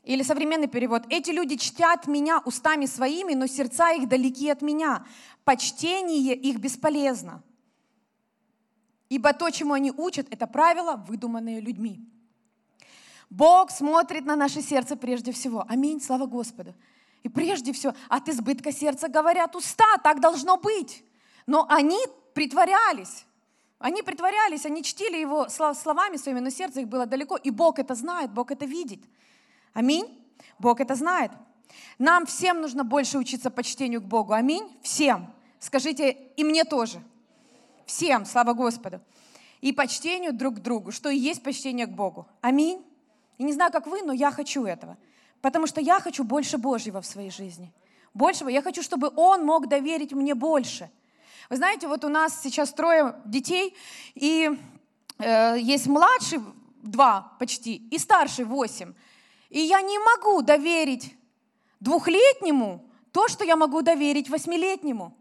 Или 0.03 0.23
современный 0.23 0.69
перевод. 0.69 1.03
Эти 1.11 1.31
люди 1.31 1.59
чтят 1.59 2.07
меня 2.07 2.41
устами 2.47 2.87
своими, 2.87 3.35
но 3.35 3.47
сердца 3.47 3.93
их 3.93 4.09
далеки 4.09 4.49
от 4.49 4.63
меня. 4.63 5.07
Почтение 5.45 6.35
их 6.35 6.57
бесполезно. 6.57 7.43
Ибо 9.09 9.33
то, 9.33 9.51
чему 9.51 9.75
они 9.75 9.91
учат, 9.91 10.27
это 10.31 10.47
правила, 10.47 10.97
выдуманные 10.97 11.61
людьми. 11.61 12.01
Бог 13.31 13.71
смотрит 13.71 14.25
на 14.25 14.37
наше 14.37 14.63
сердце 14.63 14.97
прежде 14.97 15.33
всего. 15.33 15.65
Аминь, 15.69 16.01
слава 16.01 16.27
Господу. 16.27 16.75
И 17.23 17.29
прежде 17.29 17.73
всего, 17.73 17.95
от 18.09 18.29
избытка 18.29 18.73
сердца 18.73 19.09
говорят 19.09 19.57
уста, 19.57 19.99
так 20.03 20.21
должно 20.21 20.57
быть. 20.57 21.05
Но 21.47 21.67
они 21.69 21.99
притворялись. 22.35 23.25
Они 23.79 24.03
притворялись, 24.03 24.67
они 24.67 24.83
чтили 24.83 25.17
его 25.19 25.49
словами 25.49 26.17
своими, 26.17 26.41
но 26.41 26.51
сердце 26.51 26.81
их 26.81 26.89
было 26.89 27.07
далеко. 27.07 27.37
И 27.37 27.51
Бог 27.51 27.79
это 27.79 27.95
знает, 27.95 28.33
Бог 28.33 28.51
это 28.51 28.65
видит. 28.65 29.01
Аминь. 29.73 30.07
Бог 30.59 30.81
это 30.81 30.95
знает. 30.95 31.31
Нам 31.99 32.27
всем 32.27 32.61
нужно 32.61 32.83
больше 32.83 33.19
учиться 33.19 33.51
почтению 33.51 34.01
к 34.01 34.05
Богу. 34.05 34.33
Аминь. 34.33 34.69
Всем. 34.83 35.33
Скажите, 35.61 36.11
и 36.37 36.45
мне 36.45 36.65
тоже. 36.65 37.01
Всем, 37.89 38.27
слава 38.27 38.53
Господу. 38.53 39.01
и 39.63 39.73
почтению 39.73 40.35
друг 40.35 40.57
к 40.57 40.59
другу, 40.59 40.93
что 40.93 41.09
и 41.09 41.17
есть 41.17 41.43
почтение 41.43 41.87
к 41.87 41.91
Богу. 41.91 42.29
Аминь. 42.43 42.85
И 43.39 43.43
не 43.43 43.53
знаю, 43.55 43.73
как 43.73 43.87
вы, 43.87 44.03
но 44.03 44.13
я 44.13 44.31
хочу 44.31 44.67
этого. 44.67 44.99
Потому 45.41 45.67
что 45.67 45.81
я 45.81 45.99
хочу 45.99 46.23
больше 46.23 46.59
Божьего 46.59 47.01
в 47.01 47.07
своей 47.07 47.31
жизни. 47.31 47.73
Большего. 48.13 48.51
Я 48.51 48.61
хочу, 48.61 48.83
чтобы 48.83 49.11
Он 49.17 49.45
мог 49.45 49.69
доверить 49.69 50.13
мне 50.13 50.35
больше. 50.35 50.91
Вы 51.49 51.57
знаете, 51.57 51.89
вот 51.89 52.05
у 52.05 52.09
нас 52.09 52.43
сейчас 52.43 52.75
трое 52.75 53.17
детей, 53.25 53.75
и 54.15 54.51
э, 55.19 55.57
есть 55.59 55.87
младший 55.87 56.41
два 56.83 57.33
почти, 57.39 57.77
и 57.91 57.99
старший 57.99 58.45
восемь. 58.45 58.93
И 59.49 59.61
я 59.61 59.81
не 59.81 59.99
могу 59.99 60.43
доверить 60.43 61.17
двухлетнему 61.81 62.85
то, 63.13 63.29
что 63.29 63.45
я 63.45 63.57
могу 63.57 63.81
доверить 63.81 64.29
восьмилетнему. 64.29 65.17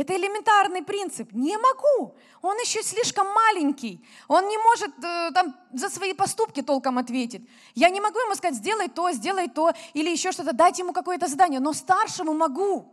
Это 0.00 0.16
элементарный 0.16 0.82
принцип. 0.82 1.30
Не 1.32 1.58
могу. 1.58 2.14
Он 2.40 2.56
еще 2.56 2.82
слишком 2.82 3.26
маленький. 3.26 4.02
Он 4.28 4.48
не 4.48 4.56
может 4.56 4.92
э, 5.04 5.30
там, 5.34 5.54
за 5.74 5.90
свои 5.90 6.14
поступки 6.14 6.62
толком 6.62 6.96
ответить. 6.96 7.46
Я 7.74 7.90
не 7.90 8.00
могу 8.00 8.18
ему 8.18 8.34
сказать, 8.34 8.54
сделай 8.54 8.88
то, 8.88 9.12
сделай 9.12 9.48
то, 9.48 9.74
или 9.92 10.08
еще 10.08 10.32
что-то, 10.32 10.54
дать 10.54 10.78
ему 10.78 10.94
какое-то 10.94 11.26
задание. 11.26 11.60
Но 11.60 11.74
старшему 11.74 12.32
могу. 12.32 12.90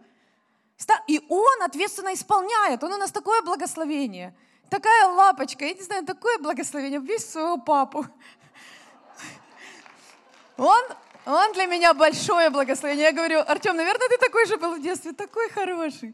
И 1.07 1.21
он 1.29 1.63
ответственно 1.63 2.13
исполняет. 2.13 2.83
Он 2.83 2.91
у 2.91 2.97
нас 2.97 3.11
такое 3.11 3.41
благословение. 3.41 4.35
Такая 4.69 5.07
лапочка, 5.07 5.63
я 5.63 5.73
не 5.73 5.83
знаю, 5.83 6.05
такое 6.05 6.37
благословение. 6.39 6.99
Весь 6.99 7.31
своего 7.31 7.57
папу. 7.57 8.05
Он, 10.57 10.83
он 11.25 11.53
для 11.53 11.67
меня 11.67 11.93
большое 11.93 12.49
благословение. 12.49 13.05
Я 13.05 13.13
говорю, 13.13 13.39
Артем, 13.47 13.77
наверное, 13.77 14.09
ты 14.09 14.17
такой 14.17 14.45
же 14.45 14.57
был 14.57 14.75
в 14.75 14.81
детстве, 14.81 15.13
такой 15.13 15.49
хороший. 15.51 16.13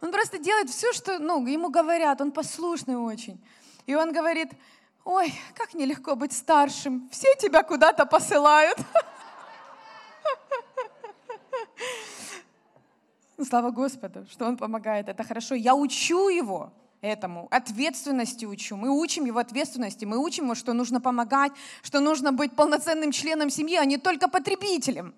Он 0.00 0.10
просто 0.12 0.38
делает 0.38 0.70
все, 0.70 0.92
что 0.92 1.18
ну, 1.18 1.46
ему 1.46 1.70
говорят, 1.70 2.20
он 2.20 2.32
послушный 2.32 2.96
очень. 2.96 3.40
И 3.86 3.94
он 3.94 4.12
говорит, 4.12 4.50
ой, 5.04 5.32
как 5.54 5.74
нелегко 5.74 6.14
быть 6.14 6.32
старшим, 6.32 7.08
все 7.10 7.34
тебя 7.38 7.62
куда-то 7.62 8.06
посылают. 8.06 8.78
Слава 13.48 13.70
Господу, 13.70 14.26
что 14.30 14.46
он 14.46 14.56
помогает, 14.56 15.08
это 15.08 15.24
хорошо. 15.24 15.54
Я 15.54 15.74
учу 15.74 16.28
его 16.28 16.72
этому, 17.04 17.48
ответственности 17.50 18.46
учу. 18.46 18.76
Мы 18.76 18.88
учим 18.90 19.26
его 19.26 19.38
ответственности, 19.38 20.04
мы 20.04 20.18
учим 20.18 20.44
его, 20.44 20.54
что 20.54 20.72
нужно 20.72 21.00
помогать, 21.00 21.52
что 21.82 22.00
нужно 22.00 22.32
быть 22.32 22.56
полноценным 22.56 23.12
членом 23.12 23.50
семьи, 23.50 23.76
а 23.76 23.84
не 23.84 23.98
только 23.98 24.28
потребителем. 24.28 25.14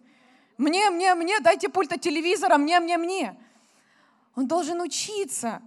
Мне, 0.59 0.91
мне, 0.91 1.15
мне, 1.15 1.39
дайте 1.41 1.69
пульт 1.69 1.93
от 1.93 2.01
телевизора, 2.01 2.57
мне, 2.57 2.81
мне, 2.81 2.97
мне. 2.97 3.37
Он 4.37 4.47
должен 4.47 4.81
учиться 4.81 5.63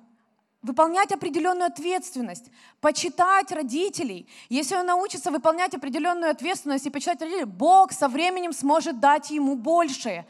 выполнять 0.61 1.11
определенную 1.11 1.67
ответственность, 1.67 2.51
почитать 2.82 3.51
родителей. 3.51 4.28
Если 4.49 4.76
он 4.76 4.86
научится 4.86 5.32
выполнять 5.32 5.74
определенную 5.74 6.32
ответственность 6.32 6.86
и 6.86 6.89
почитать 6.89 7.22
родителей, 7.22 7.45
Бог 7.45 7.91
со 7.91 8.07
временем 8.07 8.53
сможет 8.53 8.99
дать 8.99 9.32
ему 9.32 9.55
большее. 9.55 10.28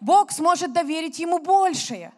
Бог 0.00 0.30
сможет 0.30 0.72
доверить 0.72 1.18
ему 1.18 1.38
большее. 1.38 2.12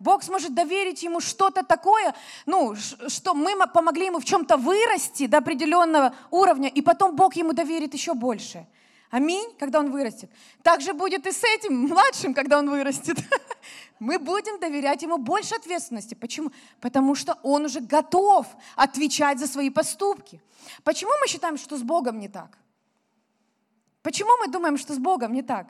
Бог 0.00 0.24
сможет 0.24 0.54
доверить 0.54 1.02
ему 1.02 1.20
что-то 1.20 1.62
такое, 1.62 2.14
ну, 2.46 2.74
что 2.74 3.34
мы 3.34 3.54
помогли 3.68 4.06
ему 4.06 4.18
в 4.18 4.24
чем-то 4.24 4.56
вырасти 4.56 5.26
до 5.26 5.38
определенного 5.38 6.14
уровня, 6.30 6.68
и 6.68 6.82
потом 6.82 7.14
Бог 7.14 7.36
ему 7.36 7.52
доверит 7.52 7.94
еще 7.94 8.14
больше. 8.14 8.66
Аминь, 9.10 9.48
когда 9.60 9.78
он 9.78 9.92
вырастет. 9.92 10.28
Так 10.62 10.80
же 10.80 10.92
будет 10.92 11.24
и 11.26 11.30
с 11.30 11.44
этим 11.44 11.86
младшим, 11.86 12.34
когда 12.34 12.58
он 12.58 12.68
вырастет. 12.68 13.16
Мы 13.98 14.18
будем 14.18 14.58
доверять 14.58 15.02
ему 15.02 15.18
больше 15.18 15.54
ответственности. 15.54 16.14
Почему? 16.14 16.50
Потому 16.80 17.14
что 17.14 17.38
он 17.42 17.64
уже 17.64 17.80
готов 17.80 18.46
отвечать 18.76 19.38
за 19.38 19.46
свои 19.46 19.70
поступки. 19.70 20.40
Почему 20.82 21.12
мы 21.20 21.28
считаем, 21.28 21.56
что 21.56 21.76
с 21.76 21.82
Богом 21.82 22.18
не 22.18 22.28
так? 22.28 22.58
Почему 24.02 24.30
мы 24.38 24.48
думаем, 24.48 24.76
что 24.76 24.94
с 24.94 24.98
Богом 24.98 25.32
не 25.32 25.42
так? 25.42 25.68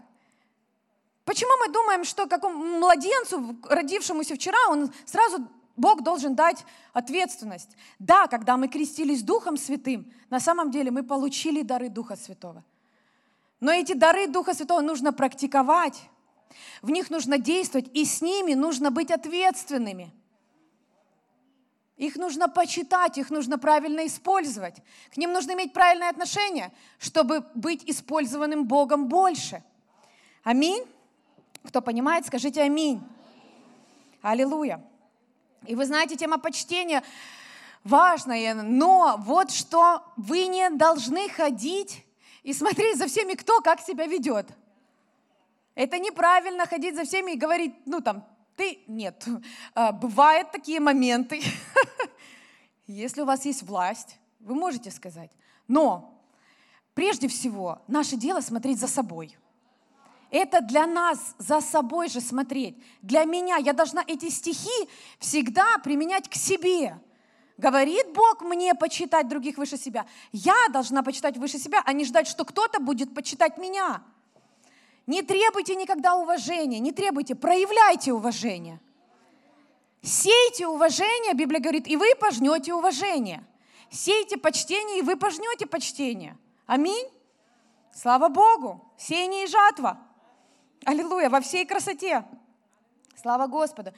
Почему 1.24 1.50
мы 1.58 1.72
думаем, 1.72 2.04
что 2.04 2.26
какому 2.26 2.78
младенцу, 2.78 3.56
родившемуся 3.68 4.34
вчера, 4.34 4.58
он 4.68 4.92
сразу 5.04 5.48
Бог 5.76 6.02
должен 6.02 6.34
дать 6.34 6.64
ответственность. 6.92 7.76
Да, 7.98 8.26
когда 8.26 8.56
мы 8.56 8.68
крестились 8.68 9.22
Духом 9.22 9.56
Святым, 9.56 10.12
на 10.30 10.40
самом 10.40 10.70
деле 10.70 10.90
мы 10.90 11.02
получили 11.02 11.62
дары 11.62 11.88
Духа 11.88 12.16
Святого. 12.16 12.62
Но 13.60 13.72
эти 13.72 13.94
дары 13.94 14.26
Духа 14.26 14.54
Святого 14.54 14.80
нужно 14.80 15.12
практиковать, 15.12 16.00
в 16.82 16.90
них 16.90 17.10
нужно 17.10 17.38
действовать, 17.38 17.90
и 17.94 18.04
с 18.04 18.20
ними 18.20 18.54
нужно 18.54 18.90
быть 18.90 19.10
ответственными. 19.10 20.12
Их 21.96 22.16
нужно 22.16 22.48
почитать, 22.48 23.18
их 23.18 23.30
нужно 23.30 23.56
правильно 23.56 24.06
использовать. 24.06 24.76
К 25.12 25.16
ним 25.16 25.32
нужно 25.32 25.52
иметь 25.52 25.72
правильное 25.72 26.10
отношение, 26.10 26.72
чтобы 26.98 27.44
быть 27.54 27.84
использованным 27.88 28.66
Богом 28.66 29.06
больше. 29.06 29.62
Аминь. 30.42 30.84
Кто 31.62 31.80
понимает, 31.80 32.26
скажите 32.26 32.62
аминь. 32.62 33.00
Аллилуйя. 34.22 34.84
И 35.66 35.74
вы 35.74 35.86
знаете, 35.86 36.16
тема 36.16 36.38
почтения 36.38 37.02
важная, 37.84 38.54
но 38.54 39.16
вот 39.18 39.50
что 39.50 40.02
вы 40.16 40.46
не 40.46 40.70
должны 40.70 41.28
ходить 41.28 42.04
и 42.42 42.52
смотреть 42.52 42.98
за 42.98 43.06
всеми, 43.06 43.34
кто 43.34 43.60
как 43.60 43.80
себя 43.80 44.06
ведет. 44.06 44.48
Это 45.74 45.98
неправильно 45.98 46.66
ходить 46.66 46.94
за 46.94 47.04
всеми 47.04 47.32
и 47.32 47.36
говорить, 47.36 47.74
ну 47.86 48.00
там, 48.00 48.24
ты, 48.56 48.80
нет. 48.86 49.26
А, 49.74 49.92
бывают 49.92 50.52
такие 50.52 50.80
моменты. 50.80 51.42
Если 52.86 53.22
у 53.22 53.24
вас 53.24 53.44
есть 53.44 53.62
власть, 53.62 54.18
вы 54.38 54.54
можете 54.54 54.90
сказать. 54.90 55.32
Но 55.66 56.22
прежде 56.94 57.26
всего 57.28 57.82
наше 57.88 58.16
дело 58.16 58.40
смотреть 58.40 58.78
за 58.78 58.86
собой. 58.86 59.36
Это 60.30 60.60
для 60.60 60.86
нас 60.86 61.34
за 61.38 61.60
собой 61.60 62.08
же 62.08 62.20
смотреть. 62.20 62.82
Для 63.02 63.24
меня 63.24 63.56
я 63.56 63.72
должна 63.72 64.02
эти 64.06 64.30
стихи 64.30 64.88
всегда 65.18 65.78
применять 65.78 66.28
к 66.28 66.34
себе. 66.34 67.00
Говорит 67.56 68.12
Бог 68.12 68.42
мне 68.42 68.74
почитать 68.74 69.28
других 69.28 69.58
выше 69.58 69.76
себя. 69.76 70.06
Я 70.32 70.56
должна 70.72 71.02
почитать 71.02 71.36
выше 71.36 71.58
себя, 71.58 71.82
а 71.84 71.92
не 71.92 72.04
ждать, 72.04 72.26
что 72.26 72.44
кто-то 72.44 72.80
будет 72.80 73.14
почитать 73.14 73.58
меня. 73.58 74.02
Не 75.06 75.22
требуйте 75.22 75.74
никогда 75.74 76.16
уважения, 76.16 76.78
не 76.78 76.92
требуйте, 76.92 77.34
проявляйте 77.34 78.12
уважение. 78.12 78.80
Сейте 80.02 80.66
уважение, 80.66 81.34
Библия 81.34 81.60
говорит, 81.60 81.86
и 81.86 81.96
вы 81.96 82.14
пожнете 82.18 82.74
уважение. 82.74 83.44
Сейте 83.90 84.36
почтение, 84.36 84.98
и 84.98 85.02
вы 85.02 85.16
пожнете 85.16 85.66
почтение. 85.66 86.36
Аминь. 86.66 87.08
Слава 87.92 88.28
Богу. 88.28 88.84
Сеяние 88.98 89.44
и 89.44 89.46
жатва. 89.46 89.98
Аллилуйя. 90.84 91.30
Во 91.30 91.40
всей 91.40 91.64
красоте. 91.64 92.24
Слава 93.20 93.46
Господу. 93.46 93.92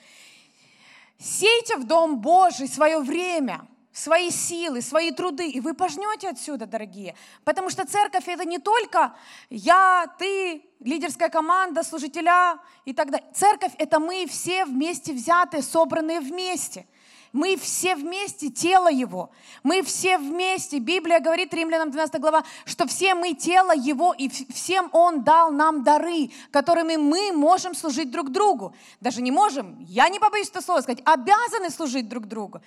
Сейте 1.19 1.77
в 1.77 1.85
Дом 1.85 2.21
Божий 2.21 2.69
свое 2.69 2.99
время, 3.01 3.67
свои 3.97 4.31
силы, 4.31 4.83
свои 4.83 5.11
труды, 5.11 5.49
и 5.49 5.61
вы 5.61 5.73
пожнете 5.75 6.29
отсюда, 6.29 6.67
дорогие. 6.67 7.15
Потому 7.45 7.71
что 7.71 7.87
церковь 7.87 8.29
это 8.29 8.45
не 8.45 8.59
только 8.59 9.15
я, 9.49 10.07
ты, 10.19 10.63
лидерская 10.81 11.31
команда, 11.31 11.83
служителя 11.83 12.59
и 12.85 12.93
так 12.93 13.11
далее. 13.11 13.27
Церковь 13.35 13.73
это 13.79 13.99
мы 13.99 14.27
все 14.27 14.67
вместе 14.67 15.13
взятые, 15.13 15.63
собранные 15.63 16.21
вместе– 16.21 16.87
мы 17.37 17.57
все 17.57 17.95
вместе 17.97 18.49
тело 18.49 18.89
Его. 18.89 19.31
Мы 19.63 19.83
все 19.83 20.17
вместе. 20.17 20.79
Библия 20.79 21.21
говорит, 21.21 21.53
Римлянам 21.53 21.91
12 21.91 22.19
глава, 22.19 22.45
что 22.65 22.87
все 22.87 23.15
мы 23.15 23.35
тело 23.35 23.73
Его, 23.75 24.15
и 24.17 24.29
всем 24.29 24.89
Он 24.93 25.23
дал 25.23 25.51
нам 25.53 25.85
дары, 25.85 26.31
которыми 26.51 26.97
мы 26.97 27.33
можем 27.33 27.75
служить 27.75 28.11
друг 28.11 28.31
другу. 28.31 28.75
Даже 29.03 29.21
не 29.21 29.31
можем, 29.31 29.79
я 29.81 30.09
не 30.09 30.19
побоюсь 30.19 30.49
это 30.49 30.63
слова 30.63 30.81
сказать, 30.81 31.03
обязаны 31.05 31.69
служить 31.69 32.09
друг 32.09 32.25
другу. 32.25 32.63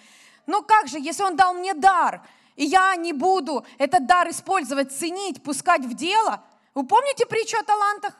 Ну 0.49 0.63
как 0.63 0.87
же, 0.87 0.99
если 0.99 1.21
Он 1.21 1.35
дал 1.35 1.53
мне 1.53 1.75
дар, 1.75 2.27
и 2.55 2.65
я 2.65 2.95
не 2.95 3.13
буду 3.13 3.63
этот 3.77 4.07
дар 4.07 4.27
использовать, 4.31 4.91
ценить, 4.91 5.43
пускать 5.43 5.85
в 5.85 5.93
дело. 5.93 6.43
Вы 6.73 6.87
помните 6.87 7.27
притчу 7.27 7.59
о 7.59 7.63
талантах? 7.63 8.17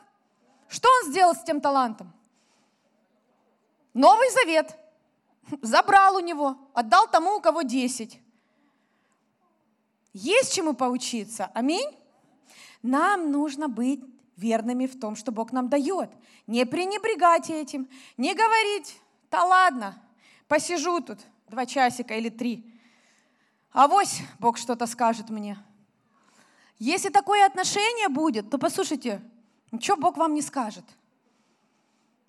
Что 0.68 0.88
он 0.88 1.10
сделал 1.10 1.34
с 1.34 1.42
тем 1.42 1.60
талантом? 1.60 2.12
Новый 3.94 4.30
Завет– 4.30 4.76
забрал 5.60 6.14
у 6.14 6.20
него, 6.20 6.56
отдал 6.72 7.08
тому, 7.10 7.34
у 7.34 7.40
кого 7.40 7.62
10. 7.62 8.20
Есть 10.12 10.54
чему 10.54 10.74
поучиться. 10.74 11.50
Аминь. 11.52 11.90
Нам 12.80 13.32
нужно 13.32 13.68
быть 13.68 14.04
верными 14.36 14.86
в 14.86 15.00
том, 15.00 15.16
что 15.16 15.32
Бог 15.32 15.50
нам 15.50 15.68
дает. 15.68 16.10
Не 16.46 16.64
пренебрегать 16.64 17.50
этим, 17.50 17.88
не 18.16 18.34
говорить, 18.34 19.00
да 19.32 19.44
ладно, 19.44 20.00
посижу 20.46 21.00
тут 21.00 21.18
два 21.50 21.66
часика 21.66 22.14
или 22.14 22.28
три. 22.28 22.64
А 23.72 23.88
вось 23.88 24.22
Бог 24.38 24.56
что-то 24.56 24.86
скажет 24.86 25.30
мне. 25.30 25.58
Если 26.78 27.10
такое 27.10 27.44
отношение 27.44 28.08
будет, 28.08 28.48
то 28.48 28.56
послушайте, 28.56 29.20
ничего 29.70 29.96
Бог 29.96 30.16
вам 30.16 30.32
не 30.34 30.42
скажет. 30.42 30.84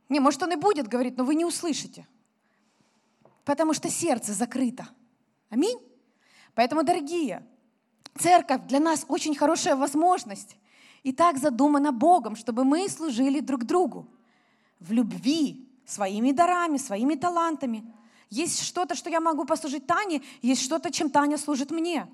Не, 0.09 0.19
может, 0.19 0.43
Он 0.43 0.51
и 0.51 0.55
будет 0.55 0.87
говорить, 0.87 1.17
но 1.17 1.23
вы 1.23 1.35
не 1.35 1.45
услышите. 1.45 2.05
Потому 3.45 3.73
что 3.73 3.89
сердце 3.89 4.33
закрыто. 4.33 4.89
Аминь. 5.49 5.79
Поэтому, 6.53 6.83
дорогие, 6.83 7.47
церковь 8.19 8.67
для 8.67 8.79
нас 8.79 9.05
очень 9.07 9.35
хорошая 9.35 9.75
возможность. 9.75 10.57
И 11.03 11.13
так 11.13 11.37
задумано 11.37 11.91
Богом, 11.91 12.35
чтобы 12.35 12.63
мы 12.63 12.89
служили 12.89 13.39
друг 13.39 13.63
другу 13.63 14.07
в 14.79 14.91
любви, 14.91 15.67
своими 15.85 16.31
дарами, 16.31 16.77
своими 16.77 17.15
талантами. 17.15 17.83
Есть 18.31 18.63
что-то, 18.63 18.95
что 18.95 19.09
я 19.09 19.19
могу 19.19 19.43
послужить 19.43 19.85
Тане, 19.85 20.23
есть 20.41 20.63
что-то, 20.63 20.89
чем 20.89 21.09
Таня 21.09 21.37
служит 21.37 21.69
мне. 21.69 22.07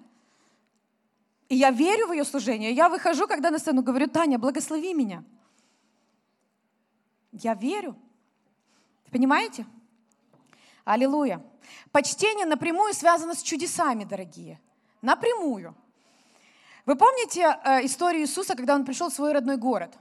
И 1.47 1.55
я 1.55 1.69
верю 1.69 2.07
в 2.07 2.11
ее 2.11 2.25
служение. 2.25 2.73
Я 2.73 2.89
выхожу, 2.89 3.27
когда 3.27 3.51
на 3.51 3.59
сцену 3.59 3.83
говорю, 3.83 4.07
Таня, 4.07 4.39
благослови 4.39 4.95
меня. 4.95 5.23
Я 7.31 7.53
верю. 7.53 7.95
Понимаете? 9.11 9.67
Аллилуйя. 10.83 11.45
Почтение 11.91 12.47
напрямую 12.47 12.95
связано 12.95 13.35
с 13.35 13.43
чудесами, 13.43 14.03
дорогие. 14.03 14.59
Напрямую. 15.03 15.75
Вы 16.87 16.95
помните 16.95 17.59
э, 17.63 17.85
историю 17.85 18.23
Иисуса, 18.23 18.55
когда 18.55 18.73
он 18.73 18.85
пришел 18.85 19.09
в 19.09 19.13
свой 19.13 19.33
родной 19.33 19.57
город? 19.57 19.95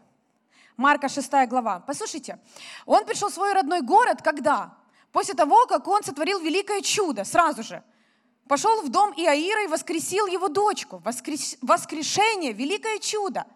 Марка 0.79 1.11
6 1.11 1.31
глава. 1.47 1.81
Послушайте, 1.81 2.39
он 2.87 3.05
пришел 3.05 3.29
в 3.29 3.35
свой 3.35 3.53
родной 3.53 3.83
город 3.83 4.23
когда? 4.23 4.79
После 5.17 5.33
того, 5.33 5.65
как 5.65 5.89
он 5.89 6.03
сотворил 6.03 6.41
великое 6.41 6.83
чудо, 6.83 7.25
сразу 7.25 7.63
же. 7.63 7.83
Пошел 8.47 8.83
в 8.83 8.91
дом 8.91 9.15
Иаира 9.17 9.65
и 9.65 9.67
воскресил 9.67 10.27
его 10.27 10.49
дочку. 10.49 10.99
Воскрес... 10.99 11.57
Воскрешение, 11.63 12.53
великое 12.53 12.99
чудо. 12.99 13.47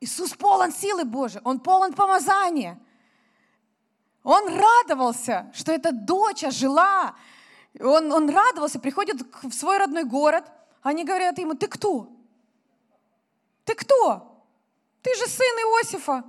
Иисус 0.00 0.32
полон 0.32 0.72
силы 0.72 1.04
Божией, 1.04 1.42
он 1.44 1.60
полон 1.60 1.92
помазания. 1.92 2.76
Он 4.24 4.48
радовался, 4.48 5.52
что 5.54 5.70
эта 5.70 5.92
дочь 5.92 6.44
жила. 6.48 7.14
Он, 7.78 8.10
он 8.10 8.28
радовался, 8.28 8.80
приходит 8.80 9.22
в 9.44 9.52
свой 9.52 9.78
родной 9.78 10.02
город. 10.02 10.50
Они 10.82 11.04
говорят 11.04 11.38
ему, 11.38 11.54
ты 11.54 11.68
кто? 11.68 12.08
Ты 13.64 13.76
кто? 13.76 14.44
Ты 15.02 15.14
же 15.14 15.28
сын 15.28 15.56
Иосифа, 15.56 16.24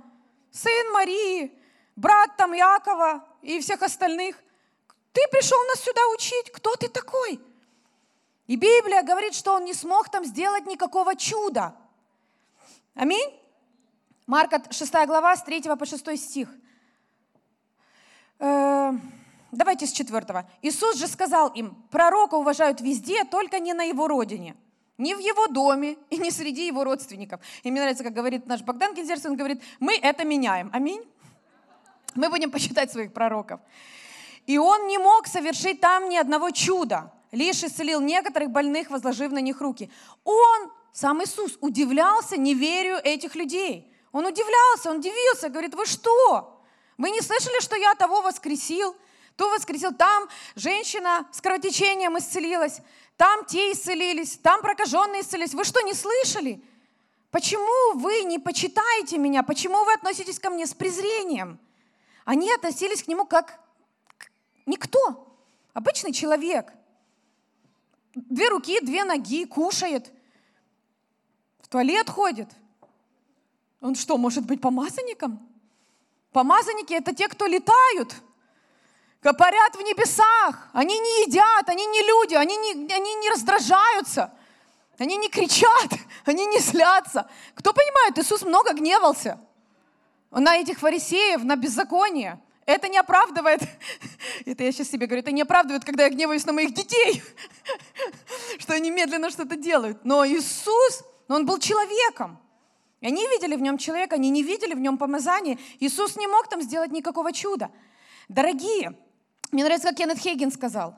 сын 0.52 0.92
Марии, 0.92 1.52
брат 1.96 2.36
там 2.36 2.52
Якова 2.52 3.26
и 3.42 3.58
всех 3.58 3.82
остальных. 3.82 4.36
Ты 5.12 5.20
пришел 5.30 5.58
нас 5.68 5.80
сюда 5.80 6.00
учить. 6.14 6.50
Кто 6.52 6.74
ты 6.76 6.88
такой? 6.88 7.40
И 8.46 8.56
Библия 8.56 9.02
говорит, 9.02 9.34
что 9.34 9.54
он 9.54 9.64
не 9.64 9.74
смог 9.74 10.10
там 10.10 10.24
сделать 10.24 10.66
никакого 10.66 11.14
чуда. 11.16 11.74
Аминь. 12.94 13.38
Марка 14.26 14.62
6 14.70 14.92
глава, 15.06 15.36
с 15.36 15.42
3 15.42 15.62
по 15.62 15.86
6 15.86 16.16
стих. 16.18 16.48
Э, 18.38 18.92
давайте 19.50 19.86
с 19.86 19.92
4. 19.92 20.46
Иисус 20.62 20.96
же 20.96 21.06
сказал 21.08 21.48
им, 21.50 21.74
пророка 21.90 22.34
уважают 22.34 22.80
везде, 22.80 23.24
только 23.24 23.58
не 23.58 23.74
на 23.74 23.84
его 23.84 24.08
родине. 24.08 24.56
Не 24.98 25.14
в 25.14 25.18
его 25.18 25.48
доме 25.48 25.96
и 26.10 26.18
не 26.18 26.30
среди 26.30 26.66
его 26.66 26.84
родственников. 26.84 27.40
И 27.62 27.70
мне 27.70 27.80
нравится, 27.80 28.04
как 28.04 28.12
говорит 28.12 28.46
наш 28.46 28.62
Богдан 28.62 28.94
Кинзерс, 28.94 29.24
он 29.26 29.36
говорит, 29.36 29.62
мы 29.80 29.96
это 29.96 30.24
меняем. 30.24 30.70
Аминь. 30.72 31.02
Мы 32.14 32.28
будем 32.28 32.50
почитать 32.50 32.92
своих 32.92 33.12
пророков. 33.12 33.60
И 34.46 34.58
он 34.58 34.86
не 34.88 34.98
мог 34.98 35.26
совершить 35.26 35.80
там 35.80 36.08
ни 36.08 36.16
одного 36.16 36.50
чуда, 36.50 37.12
лишь 37.30 37.62
исцелил 37.62 38.00
некоторых 38.00 38.50
больных, 38.50 38.90
возложив 38.90 39.32
на 39.32 39.38
них 39.38 39.60
руки. 39.60 39.90
Он, 40.24 40.70
сам 40.92 41.22
Иисус, 41.22 41.56
удивлялся 41.60 42.36
неверию 42.36 42.98
этих 43.02 43.34
людей. 43.34 43.92
Он 44.10 44.26
удивлялся, 44.26 44.90
он 44.90 44.98
удивился, 44.98 45.48
говорит, 45.48 45.74
вы 45.74 45.86
что? 45.86 46.60
Вы 46.98 47.10
не 47.10 47.20
слышали, 47.20 47.60
что 47.60 47.76
я 47.76 47.94
того 47.94 48.20
воскресил? 48.20 48.96
То 49.36 49.48
воскресил, 49.48 49.94
там 49.94 50.28
женщина 50.56 51.26
с 51.32 51.40
кровотечением 51.40 52.18
исцелилась, 52.18 52.80
там 53.16 53.46
те 53.46 53.72
исцелились, 53.72 54.36
там 54.36 54.60
прокаженные 54.60 55.22
исцелились. 55.22 55.54
Вы 55.54 55.64
что, 55.64 55.80
не 55.80 55.94
слышали? 55.94 56.62
Почему 57.30 57.98
вы 57.98 58.24
не 58.24 58.38
почитаете 58.38 59.16
меня? 59.16 59.42
Почему 59.42 59.84
вы 59.84 59.94
относитесь 59.94 60.38
ко 60.38 60.50
мне 60.50 60.66
с 60.66 60.74
презрением? 60.74 61.58
Они 62.26 62.52
относились 62.52 63.02
к 63.02 63.08
нему 63.08 63.24
как 63.24 63.58
никто, 64.66 65.36
обычный 65.72 66.12
человек. 66.12 66.72
Две 68.14 68.48
руки, 68.48 68.80
две 68.80 69.04
ноги, 69.04 69.46
кушает, 69.46 70.12
в 71.60 71.68
туалет 71.68 72.10
ходит. 72.10 72.48
Он 73.80 73.94
что, 73.94 74.18
может 74.18 74.44
быть 74.46 74.60
помазанником? 74.60 75.40
Помазанники— 76.32 76.92
это 76.94 77.14
те, 77.14 77.28
кто 77.28 77.46
летают, 77.46 78.14
парят 79.22 79.76
в 79.76 79.80
небесах. 79.80 80.68
Они 80.72 80.98
не 80.98 81.24
едят, 81.26 81.68
они 81.68 81.86
не 81.86 82.02
люди, 82.02 82.34
они 82.34 82.56
не, 82.56 82.92
они 82.92 83.14
не 83.16 83.30
раздражаются, 83.30 84.32
они 84.98 85.16
не 85.16 85.28
кричат, 85.28 85.90
они 86.24 86.46
не 86.46 86.58
злятся. 86.58 87.30
Кто 87.54 87.72
понимает, 87.72 88.18
Иисус 88.18 88.42
много 88.42 88.72
гневался 88.72 89.38
на 90.30 90.56
этих 90.56 90.78
фарисеев, 90.78 91.44
на 91.44 91.56
беззаконие. 91.56 92.40
Это 92.64 92.88
не 92.88 92.98
оправдывает, 92.98 93.60
это 94.46 94.62
я 94.62 94.72
сейчас 94.72 94.90
себе 94.90 95.06
говорю, 95.06 95.22
это 95.22 95.32
не 95.32 95.42
оправдывает, 95.42 95.84
когда 95.84 96.04
я 96.04 96.10
гневаюсь 96.10 96.46
на 96.46 96.52
моих 96.52 96.74
детей, 96.74 97.22
что 98.58 98.74
они 98.74 98.90
медленно 98.90 99.30
что-то 99.30 99.56
делают. 99.56 100.04
Но 100.04 100.24
Иисус, 100.26 101.04
Он 101.28 101.44
был 101.44 101.58
человеком. 101.58 102.38
Они 103.00 103.26
видели 103.26 103.56
в 103.56 103.60
нем 103.60 103.78
человека, 103.78 104.14
они 104.14 104.30
не 104.30 104.44
видели 104.44 104.74
в 104.74 104.78
нем 104.78 104.96
помазание. 104.96 105.58
Иисус 105.80 106.16
не 106.16 106.28
мог 106.28 106.48
там 106.48 106.62
сделать 106.62 106.92
никакого 106.92 107.32
чуда. 107.32 107.70
Дорогие, 108.28 108.96
мне 109.50 109.64
нравится, 109.64 109.88
как 109.88 109.96
Кеннет 109.96 110.18
Хейген 110.18 110.52
сказал, 110.52 110.94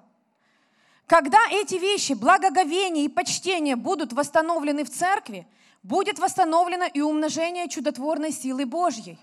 когда 1.07 1.39
эти 1.51 1.75
вещи, 1.77 2.13
благоговение 2.13 3.07
и 3.07 3.09
почтение 3.09 3.77
будут 3.77 4.13
восстановлены 4.13 4.85
в 4.85 4.91
церкви, 4.91 5.47
будет 5.83 6.19
восстановлено 6.19 6.87
и 6.87 7.01
умножение 7.01 7.69
чудотворной 7.69 8.33
силы 8.33 8.65
Божьей. 8.67 9.19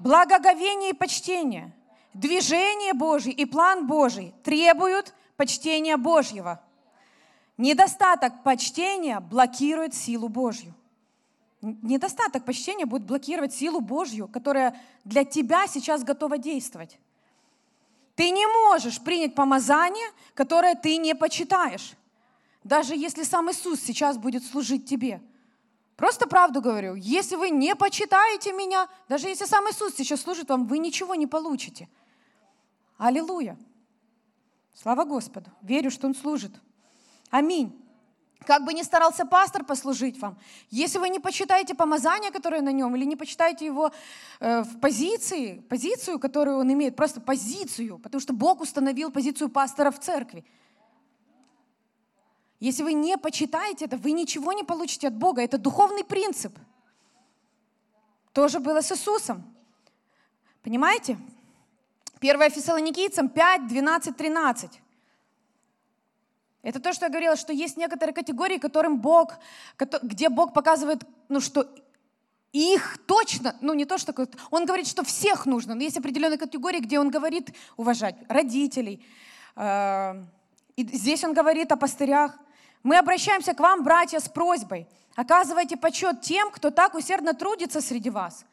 Благоговение 0.00 0.90
и 0.90 0.94
почтение, 0.94 1.76
движение 2.14 2.94
Божье 2.94 3.34
и 3.34 3.44
план 3.44 3.86
Божий 3.86 4.32
требуют 4.42 5.12
почтения 5.36 5.98
Божьего. 5.98 6.58
Недостаток 7.58 8.42
почтения 8.42 9.20
блокирует 9.20 9.92
силу 9.94 10.30
Божью. 10.30 10.74
Недостаток 11.60 12.46
почтения 12.46 12.86
будет 12.86 13.04
блокировать 13.04 13.52
силу 13.52 13.82
Божью, 13.82 14.26
которая 14.26 14.80
для 15.04 15.24
тебя 15.24 15.66
сейчас 15.66 16.02
готова 16.02 16.38
действовать. 16.38 16.98
Ты 18.14 18.30
не 18.30 18.46
можешь 18.46 19.02
принять 19.02 19.34
помазание, 19.34 20.08
которое 20.32 20.76
ты 20.76 20.96
не 20.96 21.14
почитаешь. 21.14 21.92
Даже 22.64 22.96
если 22.96 23.22
сам 23.22 23.50
Иисус 23.50 23.80
сейчас 23.80 24.16
будет 24.16 24.46
служить 24.46 24.88
тебе. 24.88 25.20
Просто 26.00 26.26
правду 26.26 26.62
говорю, 26.62 26.94
если 26.94 27.36
вы 27.36 27.50
не 27.50 27.76
почитаете 27.76 28.52
меня, 28.52 28.88
даже 29.06 29.28
если 29.28 29.44
сам 29.44 29.66
Иисус 29.66 29.94
сейчас 29.94 30.22
служит 30.22 30.48
вам, 30.48 30.66
вы 30.66 30.78
ничего 30.78 31.14
не 31.14 31.26
получите. 31.26 31.90
Аллилуйя. 32.96 33.58
Слава 34.74 35.04
Господу. 35.04 35.50
Верю, 35.60 35.90
что 35.90 36.06
Он 36.06 36.14
служит. 36.14 36.52
Аминь. 37.28 37.78
Как 38.46 38.64
бы 38.64 38.72
ни 38.72 38.80
старался 38.80 39.26
пастор 39.26 39.62
послужить 39.62 40.18
вам, 40.18 40.38
если 40.70 40.96
вы 40.96 41.10
не 41.10 41.18
почитаете 41.18 41.74
помазание, 41.74 42.30
которое 42.30 42.62
на 42.62 42.72
нем, 42.72 42.96
или 42.96 43.04
не 43.04 43.16
почитаете 43.16 43.66
его 43.66 43.92
э, 44.40 44.62
в 44.62 44.80
позиции, 44.80 45.62
позицию, 45.68 46.18
которую 46.18 46.56
он 46.56 46.72
имеет, 46.72 46.96
просто 46.96 47.20
позицию, 47.20 47.98
потому 47.98 48.22
что 48.22 48.32
Бог 48.32 48.62
установил 48.62 49.10
позицию 49.10 49.50
пастора 49.50 49.90
в 49.90 50.00
церкви. 50.00 50.46
Если 52.60 52.82
вы 52.82 52.92
не 52.92 53.16
почитаете 53.16 53.86
это, 53.86 53.96
вы 53.96 54.12
ничего 54.12 54.52
не 54.52 54.64
получите 54.64 55.08
от 55.08 55.14
Бога. 55.14 55.42
Это 55.42 55.56
духовный 55.56 56.04
принцип. 56.04 56.56
Тоже 58.32 58.60
было 58.60 58.82
с 58.82 58.92
Иисусом. 58.92 59.42
Понимаете? 60.62 61.18
1 62.20 62.50
Фессалоникийцам 62.50 63.30
5, 63.30 63.66
12, 63.66 64.16
13. 64.16 64.70
Это 66.62 66.80
то, 66.80 66.92
что 66.92 67.06
я 67.06 67.10
говорила, 67.10 67.36
что 67.36 67.54
есть 67.54 67.78
некоторые 67.78 68.14
категории, 68.14 68.58
которым 68.58 69.00
Бог, 69.00 69.38
где 70.02 70.28
Бог 70.28 70.52
показывает, 70.52 71.02
ну, 71.30 71.40
что 71.40 71.66
их 72.52 72.98
точно, 73.06 73.56
ну 73.62 73.72
не 73.72 73.86
то, 73.86 73.96
что 73.96 74.12
он 74.50 74.66
говорит, 74.66 74.86
что 74.86 75.02
всех 75.02 75.46
нужно, 75.46 75.74
но 75.74 75.82
есть 75.82 75.96
определенные 75.96 76.36
категории, 76.36 76.80
где 76.80 76.98
он 76.98 77.08
говорит 77.08 77.54
уважать 77.78 78.16
родителей. 78.28 79.02
Э, 79.56 80.22
и 80.76 80.84
здесь 80.84 81.24
он 81.24 81.32
говорит 81.32 81.72
о 81.72 81.76
пастырях. 81.76 82.38
Мы 82.82 82.96
обращаемся 82.96 83.54
к 83.54 83.60
вам, 83.60 83.82
братья, 83.82 84.20
с 84.20 84.28
просьбой. 84.28 84.86
Оказывайте 85.16 85.76
почет 85.76 86.22
тем, 86.22 86.50
кто 86.50 86.70
так 86.70 86.94
усердно 86.94 87.34
трудится 87.34 87.80
среди 87.80 88.10
вас 88.10 88.44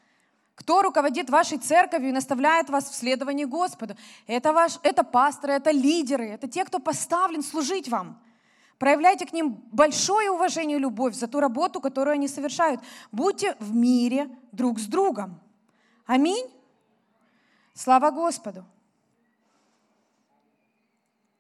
кто 0.57 0.81
руководит 0.81 1.29
вашей 1.29 1.59
церковью 1.59 2.09
и 2.09 2.13
наставляет 2.13 2.69
вас 2.71 2.89
в 2.89 2.95
следовании 2.95 3.45
Господу. 3.45 3.95
Это, 4.25 4.53
ваш, 4.53 4.79
это 4.81 5.03
пасторы, 5.03 5.53
это 5.53 5.69
лидеры, 5.69 6.29
это 6.29 6.47
те, 6.47 6.65
кто 6.65 6.79
поставлен 6.79 7.43
служить 7.43 7.87
вам. 7.87 8.19
Проявляйте 8.79 9.27
к 9.27 9.33
ним 9.33 9.63
большое 9.71 10.31
уважение 10.31 10.77
и 10.77 10.81
любовь 10.81 11.13
за 11.13 11.27
ту 11.27 11.39
работу, 11.39 11.79
которую 11.79 12.15
они 12.15 12.27
совершают. 12.27 12.81
Будьте 13.11 13.55
в 13.59 13.75
мире 13.75 14.29
друг 14.51 14.79
с 14.79 14.87
другом. 14.87 15.39
Аминь. 16.07 16.47
Слава 17.75 18.09
Господу. 18.09 18.65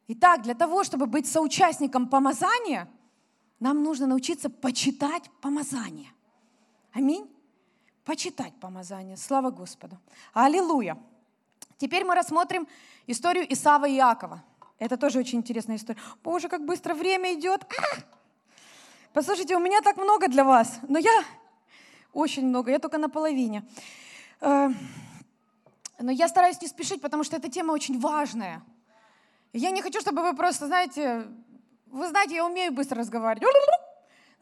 Итак, 0.09 0.41
для 0.43 0.53
того, 0.53 0.83
чтобы 0.83 1.05
быть 1.05 1.27
соучастником 1.27 2.07
помазания, 2.07 2.89
нам 3.59 3.83
нужно 3.83 4.07
научиться 4.07 4.49
почитать 4.49 5.29
помазание. 5.41 6.11
Аминь. 6.93 7.29
Почитать 8.05 8.53
помазание. 8.59 9.17
Слава 9.17 9.49
Господу. 9.49 9.97
Аллилуйя. 10.33 10.97
Теперь 11.77 12.05
мы 12.05 12.15
рассмотрим 12.15 12.67
историю 13.05 13.51
Исава 13.51 13.87
и 13.87 13.97
Иакова. 13.97 14.43
Это 14.79 14.95
тоже 14.95 15.19
очень 15.19 15.39
интересная 15.39 15.75
история. 15.75 15.99
Боже, 16.23 16.47
как 16.47 16.65
быстро 16.65 16.93
время 16.93 17.33
идет. 17.33 17.65
А! 17.65 17.99
Послушайте, 19.11 19.55
у 19.55 19.59
меня 19.59 19.81
так 19.81 19.97
много 19.97 20.27
для 20.27 20.43
вас, 20.43 20.79
но 20.87 20.99
я 20.99 21.23
очень 22.13 22.47
много, 22.47 22.71
я 22.71 22.79
только 22.79 22.97
на 22.97 23.09
половине. 23.09 23.67
Э, 24.39 24.69
но 25.99 26.11
я 26.11 26.27
стараюсь 26.27 26.61
не 26.61 26.67
спешить, 26.67 27.01
потому 27.01 27.23
что 27.23 27.35
эта 27.35 27.49
тема 27.49 27.73
очень 27.73 27.99
важная. 27.99 28.63
Я 29.53 29.71
не 29.71 29.81
хочу, 29.81 30.01
чтобы 30.01 30.21
вы 30.21 30.35
просто, 30.35 30.67
знаете, 30.67 31.27
вы 31.87 32.07
знаете, 32.07 32.35
я 32.35 32.45
умею 32.45 32.71
быстро 32.71 32.99
разговаривать, 32.99 33.47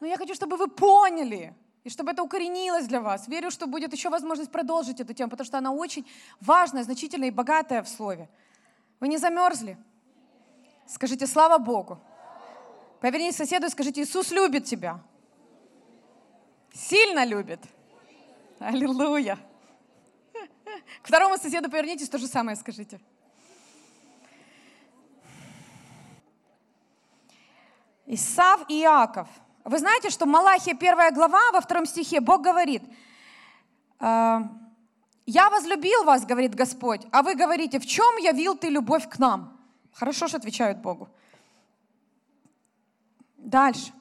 но 0.00 0.06
я 0.06 0.16
хочу, 0.16 0.34
чтобы 0.34 0.56
вы 0.56 0.68
поняли, 0.68 1.54
и 1.84 1.88
чтобы 1.88 2.10
это 2.10 2.22
укоренилось 2.22 2.86
для 2.86 3.00
вас. 3.00 3.28
Верю, 3.28 3.50
что 3.50 3.66
будет 3.66 3.92
еще 3.92 4.08
возможность 4.10 4.50
продолжить 4.50 5.00
эту 5.00 5.14
тему, 5.14 5.30
потому 5.30 5.46
что 5.46 5.58
она 5.58 5.70
очень 5.70 6.06
важная, 6.40 6.82
значительная 6.82 7.28
и 7.28 7.30
богатая 7.30 7.82
в 7.82 7.88
слове. 7.88 8.28
Вы 9.00 9.08
не 9.08 9.18
замерзли? 9.18 9.78
Скажите, 10.86 11.26
слава 11.26 11.58
Богу. 11.58 12.00
Повернись 13.00 13.36
соседу 13.36 13.66
и 13.66 13.70
скажите, 13.70 14.02
Иисус 14.02 14.30
любит 14.32 14.64
тебя. 14.64 15.00
Сильно 16.74 17.24
любит. 17.24 17.60
Аллилуйя. 18.58 19.38
К 21.02 21.06
второму 21.06 21.36
соседу 21.36 21.70
повернитесь, 21.70 22.08
то 22.08 22.18
же 22.18 22.26
самое 22.26 22.56
скажите. 22.56 23.00
Исав 28.06 28.64
и 28.68 28.82
Иаков. 28.82 29.28
Вы 29.64 29.78
знаете, 29.78 30.10
что 30.10 30.26
Малахия 30.26 30.74
первая 30.74 31.10
глава 31.10 31.40
во 31.52 31.60
втором 31.60 31.86
стихе 31.86 32.20
Бог 32.20 32.42
говорит, 32.42 32.82
«Э, 33.98 34.40
«Я 35.26 35.50
возлюбил 35.50 36.04
вас, 36.04 36.24
говорит 36.24 36.54
Господь, 36.54 37.04
а 37.10 37.22
вы 37.22 37.34
говорите, 37.34 37.80
в 37.80 37.86
чем 37.86 38.16
явил 38.18 38.56
ты 38.56 38.68
любовь 38.68 39.08
к 39.08 39.18
нам?» 39.18 39.58
Хорошо 39.92 40.28
же 40.28 40.36
отвечают 40.36 40.78
Богу. 40.78 41.08
Дальше. 43.36 43.92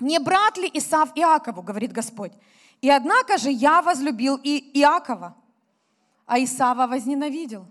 «Не 0.00 0.18
брат 0.18 0.58
ли 0.58 0.70
Исав 0.74 1.12
Иакову, 1.14 1.62
говорит 1.62 1.92
Господь, 1.92 2.32
и 2.82 2.90
однако 2.90 3.38
же 3.38 3.50
я 3.50 3.80
возлюбил 3.80 4.38
и 4.42 4.70
Иакова, 4.80 5.34
а 6.26 6.38
Исава 6.38 6.86
возненавидел». 6.86 7.66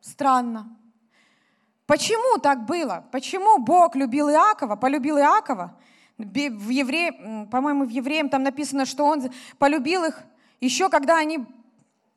Странно. 0.00 0.76
Почему 1.88 2.38
так 2.38 2.66
было? 2.66 3.06
Почему 3.10 3.56
Бог 3.56 3.96
любил 3.96 4.28
Иакова, 4.28 4.76
полюбил 4.76 5.16
Иакова? 5.16 5.74
В 6.18 6.68
евре... 6.68 7.46
По-моему, 7.50 7.86
в 7.86 7.88
Евреям 7.88 8.28
там 8.28 8.42
написано, 8.42 8.84
что 8.84 9.06
он 9.06 9.32
полюбил 9.58 10.04
их 10.04 10.22
еще 10.60 10.90
когда 10.90 11.16
они 11.16 11.46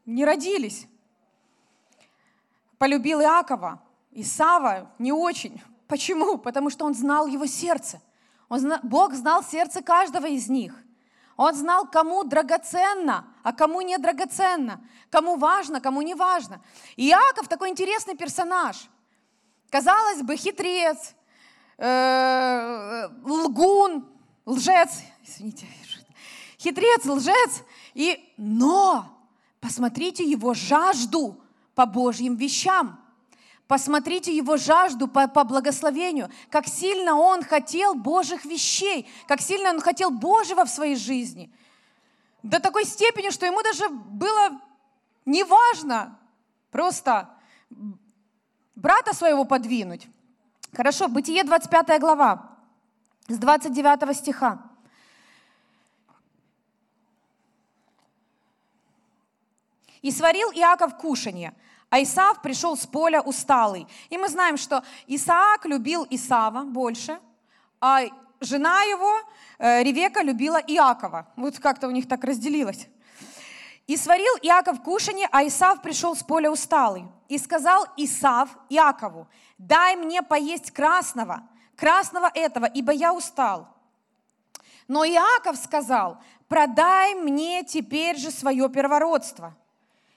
не 0.06 0.26
родились. 0.26 0.88
Полюбил 2.80 3.22
Иакова. 3.22 3.82
Исава 4.12 4.92
не 5.00 5.14
очень. 5.14 5.62
Почему? 5.88 6.38
Потому 6.38 6.70
что 6.70 6.84
он 6.84 6.94
знал 6.94 7.26
его 7.28 7.46
сердце. 7.46 8.02
Он 8.50 8.60
зна... 8.60 8.82
Бог 8.84 9.14
знал 9.14 9.42
сердце 9.42 9.82
каждого 9.82 10.26
из 10.26 10.50
них. 10.50 10.76
Он 11.38 11.56
знал, 11.56 11.88
кому 11.88 12.26
драгоценно, 12.26 13.26
а 13.42 13.54
кому 13.54 13.80
не 13.80 13.98
драгоценно, 13.98 14.82
кому 15.10 15.38
важно, 15.38 15.80
кому 15.80 16.02
не 16.02 16.14
важно. 16.14 16.60
Иаков 16.98 17.48
такой 17.48 17.70
интересный 17.70 18.18
персонаж– 18.18 18.90
Казалось 19.72 20.22
бы, 20.22 20.36
хитрец, 20.36 21.16
э, 21.78 23.08
лгун, 23.24 24.06
лжец, 24.46 24.90
извините, 25.24 25.66
хитрец, 26.60 27.06
лжец, 27.06 27.64
и, 27.94 28.34
но 28.36 29.06
посмотрите 29.62 30.26
его 30.30 30.54
жажду 30.54 31.42
по 31.74 31.86
Божьим 31.86 32.36
вещам. 32.36 33.00
Посмотрите 33.66 34.36
его 34.36 34.58
жажду 34.58 35.08
по, 35.08 35.30
по 35.30 35.46
благословению, 35.46 36.30
как 36.50 36.68
сильно 36.68 37.16
он 37.16 37.42
хотел 37.42 37.96
Божьих 37.96 38.44
вещей, 38.44 39.08
как 39.26 39.40
сильно 39.40 39.70
он 39.70 39.80
хотел 39.80 40.12
Божьего 40.12 40.66
в 40.66 40.70
своей 40.70 40.98
жизни. 40.98 41.50
До 42.44 42.60
такой 42.60 42.84
степени, 42.84 43.30
что 43.30 43.46
ему 43.46 43.64
даже 43.64 43.88
было 43.88 44.60
неважно 45.26 46.20
просто 46.72 47.30
брата 48.82 49.14
своего 49.14 49.46
подвинуть. 49.46 50.08
Хорошо, 50.76 51.08
Бытие 51.08 51.44
25 51.44 52.00
глава, 52.00 52.58
с 53.28 53.38
29 53.38 54.18
стиха. 54.18 54.60
«И 60.02 60.10
сварил 60.10 60.50
Иаков 60.52 60.98
кушанье, 60.98 61.54
а 61.92 62.02
Исаав 62.02 62.42
пришел 62.42 62.76
с 62.76 62.88
поля 62.88 63.22
усталый». 63.22 63.86
И 64.10 64.18
мы 64.18 64.30
знаем, 64.30 64.58
что 64.58 64.84
Исаак 65.06 65.66
любил 65.66 66.08
Исава 66.10 66.64
больше, 66.64 67.20
а 67.80 68.02
жена 68.40 68.82
его, 68.84 69.20
э, 69.60 69.84
Ревека, 69.84 70.24
любила 70.24 70.58
Иакова. 70.58 71.28
Вот 71.36 71.60
как-то 71.60 71.88
у 71.88 71.92
них 71.92 72.08
так 72.08 72.24
разделилось. 72.24 72.88
И 73.88 73.98
сварил 73.98 74.34
Иаков 74.42 74.82
кушанье, 74.82 75.28
а 75.32 75.46
Исав 75.46 75.82
пришел 75.82 76.16
с 76.16 76.24
поля 76.24 76.52
усталый. 76.52 77.06
И 77.28 77.38
сказал 77.38 77.86
Исав 77.98 78.50
Иакову, 78.70 79.28
дай 79.58 79.96
мне 79.96 80.22
поесть 80.22 80.72
красного, 80.72 81.48
красного 81.76 82.30
этого, 82.34 82.66
ибо 82.66 82.92
я 82.92 83.14
устал. 83.14 83.68
Но 84.88 85.06
Иаков 85.06 85.58
сказал, 85.58 86.22
продай 86.48 87.16
мне 87.16 87.64
теперь 87.64 88.18
же 88.18 88.32
свое 88.32 88.68
первородство. 88.70 89.56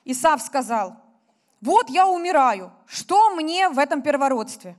Исав 0.05 0.43
сказал, 0.43 0.97
вот 1.61 1.89
я 1.89 2.07
умираю, 2.07 2.73
что 2.87 3.31
мне 3.31 3.69
в 3.69 3.79
этом 3.79 4.03
первородстве? 4.03 4.77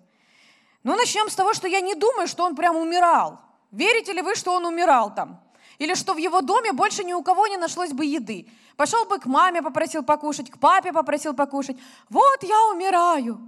Ну, 0.83 0.95
начнем 0.95 1.29
с 1.29 1.35
того, 1.35 1.53
что 1.53 1.67
я 1.67 1.81
не 1.81 1.95
думаю, 1.95 2.27
что 2.27 2.43
он 2.43 2.55
прям 2.55 2.75
умирал. 2.75 3.39
Верите 3.71 4.13
ли 4.13 4.21
вы, 4.21 4.35
что 4.35 4.53
он 4.53 4.65
умирал 4.65 5.13
там? 5.15 5.41
Или 5.79 5.95
что 5.95 6.13
в 6.13 6.17
его 6.17 6.41
доме 6.41 6.73
больше 6.73 7.03
ни 7.03 7.13
у 7.13 7.23
кого 7.23 7.47
не 7.47 7.57
нашлось 7.57 7.91
бы 7.91 8.05
еды. 8.05 8.47
Пошел 8.77 9.05
бы 9.05 9.19
к 9.19 9.25
маме, 9.25 9.61
попросил 9.61 10.03
покушать, 10.03 10.51
к 10.51 10.57
папе 10.57 10.91
попросил 10.91 11.33
покушать. 11.33 11.77
Вот 12.09 12.43
я 12.43 12.67
умираю. 12.67 13.39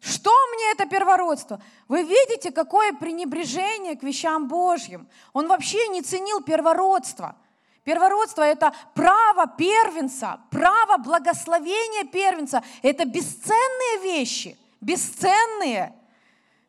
Что 0.00 0.30
мне 0.54 0.72
это 0.72 0.86
первородство? 0.86 1.60
Вы 1.88 2.02
видите, 2.02 2.50
какое 2.50 2.92
пренебрежение 2.92 3.96
к 3.96 4.02
вещам 4.02 4.48
Божьим. 4.48 5.08
Он 5.32 5.48
вообще 5.48 5.88
не 5.88 6.02
ценил 6.02 6.40
первородство. 6.40 7.36
Первородство– 7.84 8.42
это 8.44 8.72
право 8.94 9.46
первенца, 9.46 10.40
право 10.50 10.98
благословения 10.98 12.04
первенца. 12.04 12.62
Это 12.82 13.06
бесценные 13.06 14.02
вещи, 14.02 14.58
бесценные– 14.80 15.94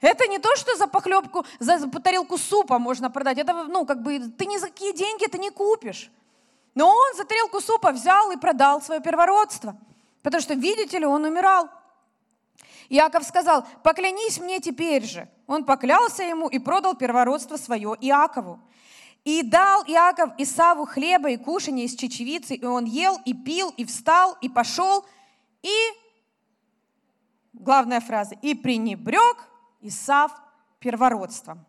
это 0.01 0.27
не 0.27 0.39
то, 0.39 0.55
что 0.55 0.75
за 0.77 0.87
похлебку, 0.87 1.45
за 1.59 1.89
тарелку 1.89 2.37
супа 2.37 2.79
можно 2.79 3.09
продать. 3.09 3.37
Это, 3.37 3.53
ну, 3.53 3.85
как 3.85 4.01
бы, 4.01 4.19
ты 4.19 4.45
ни 4.45 4.57
за 4.57 4.67
какие 4.67 4.93
деньги 4.93 5.25
это 5.25 5.37
не 5.37 5.49
купишь. 5.49 6.09
Но 6.79 6.87
он 6.87 7.13
за 7.17 7.25
тарелку 7.25 7.59
супа 7.59 7.91
взял 7.91 8.31
и 8.31 8.37
продал 8.37 8.81
свое 8.81 9.01
первородство. 9.01 9.75
Потому 10.23 10.41
что, 10.41 10.53
видите 10.53 10.97
ли, 10.97 11.05
он 11.05 11.25
умирал. 11.25 11.69
Иаков 12.87 13.25
сказал, 13.25 13.67
поклянись 13.83 14.39
мне 14.39 14.61
теперь 14.61 15.03
же. 15.03 15.27
Он 15.45 15.65
поклялся 15.65 16.23
ему 16.23 16.47
и 16.47 16.57
продал 16.57 16.95
первородство 16.95 17.57
свое 17.57 17.97
Иакову. 17.99 18.61
И 19.25 19.43
дал 19.43 19.83
Иаков 19.87 20.29
Исаву 20.37 20.85
хлеба 20.85 21.31
и 21.31 21.35
кушанье 21.35 21.83
из 21.83 21.95
чечевицы, 21.95 22.55
и 22.55 22.63
он 22.63 22.85
ел, 22.85 23.19
и 23.25 23.33
пил, 23.33 23.73
и 23.75 23.83
встал, 23.83 24.37
и 24.39 24.47
пошел, 24.47 25.05
и, 25.61 25.75
главная 27.51 27.99
фраза, 27.99 28.35
и 28.41 28.55
пренебрег 28.55 29.35
Исав 29.81 30.31
первородством. 30.79 31.65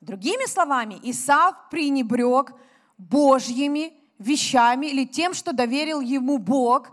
Другими 0.00 0.46
словами, 0.46 0.98
Исав 1.02 1.68
пренебрег 1.68 2.54
Божьими 2.96 3.99
вещами 4.20 4.86
или 4.86 5.04
тем, 5.04 5.34
что 5.34 5.52
доверил 5.52 6.00
ему 6.00 6.38
Бог 6.38 6.92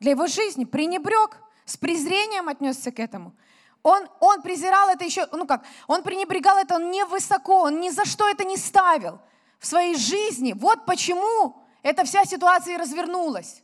для 0.00 0.12
его 0.12 0.26
жизни. 0.26 0.64
Пренебрег, 0.64 1.36
с 1.66 1.76
презрением 1.76 2.48
отнесся 2.48 2.90
к 2.90 2.98
этому. 2.98 3.34
Он, 3.82 4.08
он 4.20 4.42
презирал 4.42 4.88
это 4.88 5.04
еще, 5.04 5.26
ну 5.32 5.46
как, 5.46 5.64
он 5.86 6.02
пренебрегал 6.02 6.56
это, 6.56 6.76
он 6.76 6.90
не 6.90 7.04
высоко, 7.04 7.62
он 7.62 7.80
ни 7.80 7.90
за 7.90 8.04
что 8.04 8.28
это 8.28 8.44
не 8.44 8.56
ставил 8.56 9.20
в 9.58 9.66
своей 9.66 9.96
жизни. 9.96 10.52
Вот 10.52 10.86
почему 10.86 11.56
эта 11.82 12.04
вся 12.04 12.24
ситуация 12.24 12.74
и 12.74 12.78
развернулась. 12.78 13.62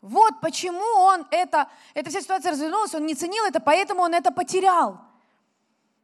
Вот 0.00 0.40
почему 0.40 0.84
он 1.00 1.26
это, 1.30 1.68
эта 1.94 2.10
вся 2.10 2.20
ситуация 2.20 2.52
развернулась, 2.52 2.94
он 2.94 3.04
не 3.06 3.14
ценил 3.14 3.44
это, 3.44 3.60
поэтому 3.60 4.02
он 4.02 4.14
это 4.14 4.30
потерял. 4.30 5.00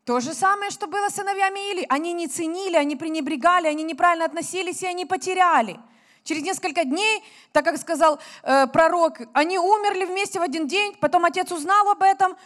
То 0.05 0.21
же 0.21 0.35
самое, 0.35 0.71
что 0.71 0.87
было 0.87 1.09
с 1.09 1.15
сыновьями 1.15 1.71
Или. 1.71 1.87
Они 1.89 2.13
не 2.13 2.29
ценили, 2.29 2.77
они 2.77 2.95
пренебрегали, 2.95 3.69
они 3.69 3.83
неправильно 3.83 4.27
относились, 4.27 4.83
и 4.83 4.87
они 4.87 5.07
потеряли. 5.07 5.81
Через 6.25 6.43
несколько 6.43 6.85
дней, 6.85 7.23
так 7.53 7.65
как 7.65 7.79
сказал 7.79 8.19
э, 8.43 8.67
пророк, 8.67 9.19
они 9.33 9.59
умерли 9.59 10.05
вместе 10.05 10.39
в 10.39 10.43
один 10.43 10.67
день, 10.67 10.95
потом 11.01 11.25
отец 11.25 11.51
узнал 11.53 11.89
об 11.91 12.03
этом, 12.03 12.37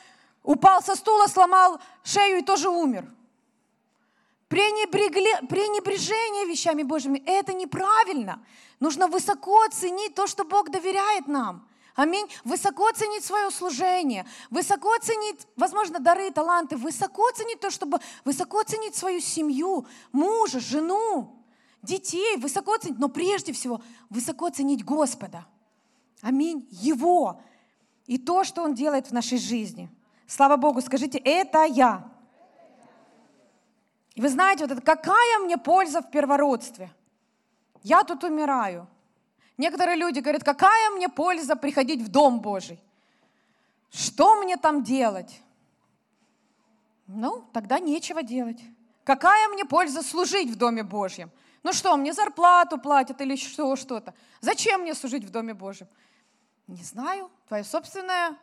упал 0.43 0.83
со 0.83 0.95
стула, 0.97 1.27
сломал 1.27 1.81
шею 2.03 2.39
и 2.39 2.43
тоже 2.43 2.69
умер. 2.69 3.09
Пренебрегли, 4.49 5.47
пренебрежение 5.49 6.47
вещами 6.47 6.83
Божьими– 6.83 7.23
это 7.27 7.53
неправильно. 7.53 8.43
Нужно 8.81 9.07
высоко 9.07 9.67
ценить 9.69 10.15
то, 10.15 10.27
что 10.27 10.45
Бог 10.45 10.71
доверяет 10.71 11.29
нам. 11.29 11.69
Аминь. 11.99 12.29
Высоко 12.45 12.93
ценить 12.93 13.25
свое 13.25 13.51
служение, 13.51 14.25
высоко 14.51 14.97
ценить, 14.99 15.49
возможно, 15.57 15.99
дары, 15.99 16.31
таланты, 16.31 16.77
высоко 16.77 17.29
ценить 17.33 17.59
то, 17.59 17.73
чтобы 17.73 17.99
высоко 18.25 18.63
ценить 18.63 18.95
свою 18.95 19.21
семью, 19.21 19.85
мужа, 20.13 20.61
жену, 20.61 21.45
детей, 21.83 22.37
высоко 22.37 22.77
ценить, 22.77 23.01
но 23.01 23.09
прежде 23.09 23.53
всего 23.53 23.83
высоко 24.11 24.49
ценить 24.49 24.85
Господа. 24.85 25.45
Аминь. 26.23 26.69
Его 26.71 27.41
и 28.07 28.17
то, 28.17 28.45
что 28.45 28.63
Он 28.63 28.75
делает 28.75 29.09
в 29.09 29.13
нашей 29.13 29.39
жизни. 29.39 29.91
Слава 30.29 30.57
Богу, 30.57 30.81
скажите, 30.81 31.19
это 31.19 31.65
я. 31.65 32.09
И 34.15 34.21
вы 34.21 34.29
знаете, 34.29 34.63
вот 34.63 34.71
это, 34.71 34.83
какая 34.83 35.41
мне 35.41 35.59
польза 35.59 36.01
в 36.01 36.13
первородстве? 36.13 36.93
Я 37.83 38.05
тут 38.05 38.23
умираю. 38.23 38.87
Некоторые 39.59 39.97
люди 39.97 40.21
говорят, 40.21 40.45
какая 40.45 40.91
мне 40.91 41.09
польза 41.09 41.57
приходить 41.57 42.01
в 42.01 42.09
Дом 42.09 42.41
Божий? 42.41 42.81
Что 43.91 44.37
мне 44.37 44.57
там 44.57 44.85
делать? 44.85 45.43
Ну, 47.09 47.45
тогда 47.53 47.81
нечего 47.81 48.23
делать. 48.23 48.61
Какая 49.03 49.49
мне 49.49 49.65
польза 49.65 50.03
служить 50.03 50.51
в 50.51 50.57
Доме 50.57 50.85
Божьем? 50.85 51.31
Ну 51.65 51.73
что, 51.73 51.97
мне 51.97 52.13
зарплату 52.13 52.79
платят 52.79 53.21
или 53.21 53.35
что, 53.35 53.75
что-то? 53.75 54.15
Зачем 54.41 54.83
мне 54.83 54.95
служить 54.95 55.25
в 55.25 55.31
Доме 55.31 55.55
Божьем? 55.55 55.89
Не 56.69 56.85
знаю, 56.85 57.31
твое 57.49 57.65
собственное 57.65 58.37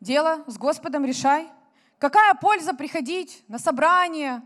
дело 0.00 0.42
с 0.48 0.58
Господом 0.58 1.04
решай. 1.04 1.48
Какая 1.98 2.34
польза 2.34 2.74
приходить 2.74 3.44
на 3.46 3.58
собрание, 3.58 4.42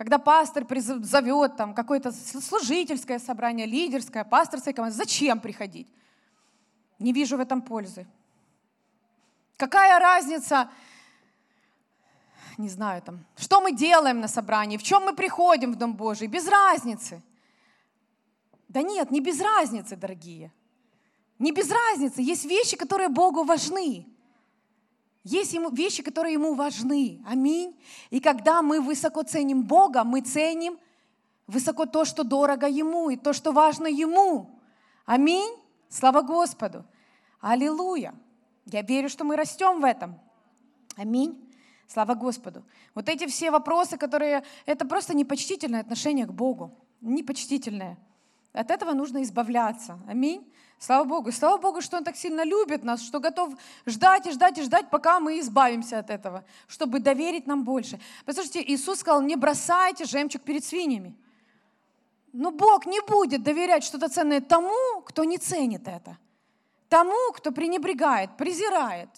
когда 0.00 0.18
пастор 0.18 0.64
зовет 1.02 1.56
там 1.56 1.74
какое-то 1.74 2.10
служительское 2.10 3.18
собрание, 3.18 3.66
лидерское, 3.66 4.24
пасторское 4.24 4.72
команда, 4.72 4.96
зачем 4.96 5.40
приходить? 5.40 5.86
Не 6.98 7.12
вижу 7.12 7.36
в 7.36 7.40
этом 7.40 7.60
пользы. 7.60 8.06
Какая 9.58 9.98
разница, 9.98 10.70
не 12.56 12.70
знаю, 12.70 13.02
там, 13.02 13.26
что 13.36 13.60
мы 13.60 13.76
делаем 13.76 14.20
на 14.20 14.28
собрании, 14.28 14.78
в 14.78 14.82
чем 14.82 15.04
мы 15.04 15.14
приходим 15.14 15.70
в 15.72 15.76
Дом 15.76 15.94
Божий, 15.94 16.28
без 16.28 16.48
разницы. 16.48 17.20
Да 18.68 18.80
нет, 18.80 19.10
не 19.10 19.20
без 19.20 19.38
разницы, 19.38 19.96
дорогие. 19.96 20.50
Не 21.38 21.52
без 21.52 21.70
разницы. 21.70 22.22
Есть 22.22 22.46
вещи, 22.46 22.74
которые 22.74 23.10
Богу 23.10 23.44
важны. 23.44 24.06
Есть 25.22 25.52
ему 25.52 25.70
вещи, 25.70 26.02
которые 26.02 26.34
ему 26.34 26.54
важны. 26.54 27.22
Аминь. 27.26 27.78
И 28.08 28.20
когда 28.20 28.62
мы 28.62 28.80
высоко 28.80 29.22
ценим 29.22 29.62
Бога, 29.64 30.02
мы 30.02 30.22
ценим 30.22 30.78
высоко 31.46 31.84
то, 31.84 32.04
что 32.04 32.24
дорого 32.24 32.66
Ему, 32.66 33.10
и 33.10 33.16
то, 33.16 33.32
что 33.32 33.52
важно 33.52 33.86
Ему. 33.86 34.60
Аминь. 35.04 35.52
Слава 35.88 36.22
Господу. 36.22 36.84
Аллилуйя. 37.40 38.14
Я 38.66 38.82
верю, 38.82 39.08
что 39.08 39.24
мы 39.24 39.36
растем 39.36 39.80
в 39.80 39.84
этом. 39.84 40.18
Аминь. 40.96 41.50
Слава 41.86 42.14
Господу. 42.14 42.64
Вот 42.94 43.08
эти 43.08 43.26
все 43.26 43.50
вопросы, 43.50 43.98
которые... 43.98 44.44
Это 44.64 44.86
просто 44.86 45.14
непочтительное 45.14 45.80
отношение 45.80 46.24
к 46.24 46.32
Богу. 46.32 46.78
Непочтительное. 47.00 47.98
От 48.52 48.70
этого 48.70 48.92
нужно 48.92 49.22
избавляться. 49.22 49.98
Аминь. 50.06 50.50
Слава 50.82 51.04
Богу. 51.04 51.30
Слава 51.30 51.58
Богу, 51.58 51.82
что 51.82 51.98
Он 51.98 52.04
так 52.04 52.16
сильно 52.16 52.42
любит 52.42 52.84
нас, 52.84 53.02
что 53.02 53.20
готов 53.20 53.52
ждать 53.84 54.26
и 54.26 54.30
ждать 54.30 54.56
и 54.56 54.62
ждать, 54.62 54.88
пока 54.88 55.20
мы 55.20 55.38
избавимся 55.38 55.98
от 55.98 56.08
этого, 56.08 56.42
чтобы 56.68 57.00
доверить 57.00 57.46
нам 57.46 57.64
больше. 57.64 58.00
Послушайте, 58.24 58.64
Иисус 58.66 59.00
сказал, 59.00 59.20
не 59.20 59.36
бросайте 59.36 60.06
жемчуг 60.06 60.40
перед 60.40 60.64
свиньями. 60.64 61.14
Но 62.32 62.50
Бог 62.50 62.86
не 62.86 63.00
будет 63.02 63.42
доверять 63.42 63.84
что-то 63.84 64.08
ценное 64.08 64.40
тому, 64.40 65.02
кто 65.02 65.24
не 65.24 65.36
ценит 65.36 65.86
это. 65.86 66.16
Тому, 66.88 67.32
кто 67.34 67.52
пренебрегает, 67.52 68.38
презирает, 68.38 69.10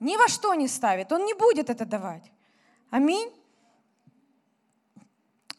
ни 0.00 0.16
во 0.16 0.26
что 0.28 0.54
не 0.54 0.68
ставит. 0.68 1.12
Он 1.12 1.26
не 1.26 1.34
будет 1.34 1.68
это 1.68 1.84
давать. 1.84 2.32
Аминь. 2.88 3.30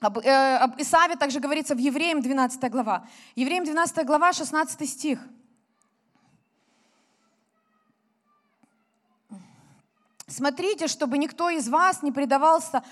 Об, 0.01 0.17
э, 0.19 0.57
об 0.57 0.79
Исаве 0.79 1.17
также 1.17 1.41
говорится 1.41 1.75
в 1.75 1.77
Евреям 1.77 2.21
12 2.21 2.69
глава. 2.71 3.05
Евреям 3.35 3.65
12 3.65 4.05
глава, 4.05 4.31
16 4.31 4.89
стих. 4.89 5.19
Смотрите, 10.27 10.87
чтобы 10.87 11.17
никто 11.17 11.49
из 11.49 11.67
вас 11.67 12.01
не 12.01 12.11
предавался... 12.11 12.83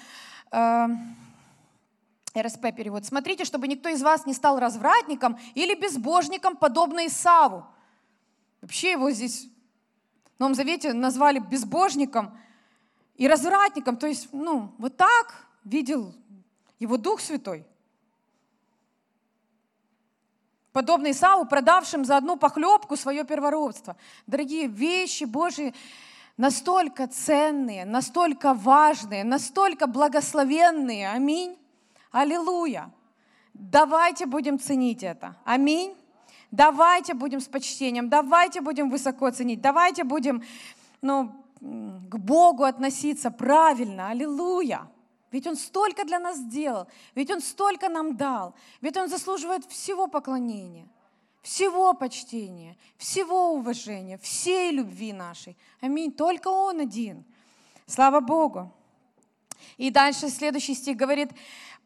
Э, 0.51 0.87
РСП 2.37 2.75
перевод. 2.75 3.03
Смотрите, 3.03 3.45
чтобы 3.45 3.67
никто 3.67 3.89
из 3.89 4.03
вас 4.03 4.27
не 4.27 4.33
стал 4.33 4.59
развратником 4.59 5.39
или 5.55 5.73
безбожником, 5.73 6.55
подобно 6.55 7.07
Исаву. 7.07 7.65
Вообще 8.61 8.91
его 8.91 9.09
здесь 9.09 9.47
в 10.35 10.39
Новом 10.39 10.53
Завете 10.53 10.93
назвали 10.93 11.39
безбожником 11.39 12.37
и 13.15 13.27
развратником. 13.27 13.97
То 13.97 14.05
есть, 14.05 14.29
ну, 14.33 14.71
вот 14.77 14.97
так 14.97 15.47
видел 15.63 16.13
его 16.79 16.97
Дух 16.97 17.21
Святой. 17.21 17.65
Подобный 20.71 21.11
Исау, 21.11 21.45
продавшим 21.45 22.05
за 22.05 22.17
одну 22.17 22.37
похлебку 22.37 22.95
свое 22.95 23.23
первородство. 23.23 23.97
Дорогие 24.27 24.67
вещи 24.67 25.23
Божьи 25.23 25.73
настолько 26.37 27.07
ценные, 27.07 27.83
настолько 27.83 28.53
важные, 28.53 29.23
настолько 29.23 29.87
благословенные. 29.87 31.09
Аминь. 31.09 31.57
Аллилуйя. 32.11 32.91
Давайте 33.53 34.27
будем 34.27 34.59
ценить 34.59 35.01
это. 35.01 35.35
Аминь. 35.45 35.95
Давайте 36.51 37.13
будем 37.13 37.41
с 37.41 37.47
почтением, 37.47 38.07
давайте 38.07 38.61
будем 38.61 38.89
высоко 38.89 39.29
ценить, 39.31 39.59
давайте 39.59 40.05
будем 40.05 40.43
ну, 41.01 41.43
к 41.59 42.17
Богу 42.17 42.63
относиться 42.63 43.31
правильно. 43.31 44.09
Аллилуйя. 44.09 44.87
Ведь 45.31 45.47
Он 45.47 45.55
столько 45.55 46.05
для 46.05 46.19
нас 46.19 46.37
сделал, 46.37 46.87
ведь 47.15 47.29
Он 47.31 47.41
столько 47.41 47.89
нам 47.89 48.15
дал, 48.15 48.55
ведь 48.81 48.95
Он 48.97 49.09
заслуживает 49.09 49.65
всего 49.65 50.07
поклонения, 50.07 50.87
всего 51.41 51.93
почтения, 51.93 52.77
всего 52.97 53.53
уважения, 53.53 54.17
всей 54.17 54.71
любви 54.71 55.11
нашей. 55.11 55.57
Аминь. 55.81 56.11
Только 56.11 56.47
Он 56.47 56.79
один. 56.79 57.25
Слава 57.85 58.19
Богу. 58.19 58.71
И 59.77 59.91
дальше 59.91 60.29
следующий 60.29 60.75
стих 60.75 60.97
говорит, 60.97 61.29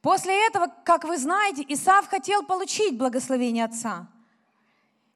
после 0.02 0.48
этого, 0.48 0.68
как 0.84 1.04
вы 1.04 1.18
знаете, 1.18 1.66
Исав 1.68 2.08
хотел 2.08 2.44
получить 2.44 2.98
благословение 2.98 3.66
отца. 3.66 4.08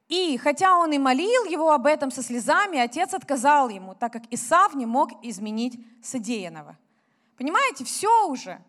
И 0.07 0.38
хотя 0.38 0.78
он 0.78 0.91
и 0.93 0.99
молил 0.99 1.45
его 1.45 1.71
об 1.71 1.88
этом 1.88 2.11
со 2.11 2.21
слезами, 2.21 2.78
отец 2.78 3.13
отказал 3.13 3.69
ему, 3.69 3.95
так 3.95 4.13
как 4.13 4.23
Исав 4.30 4.76
не 4.76 4.86
мог 4.86 5.23
изменить 5.23 5.80
содеянного. 6.03 6.78
Понимаете, 7.38 7.84
все 7.84 8.28
уже. 8.28 8.62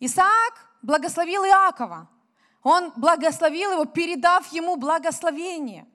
Исаак 0.00 0.68
благословил 0.82 1.44
Иакова. 1.44 2.08
Он 2.62 2.92
благословил 2.96 3.72
его, 3.72 3.84
передав 3.84 4.50
ему 4.52 4.76
благословение. 4.76 5.86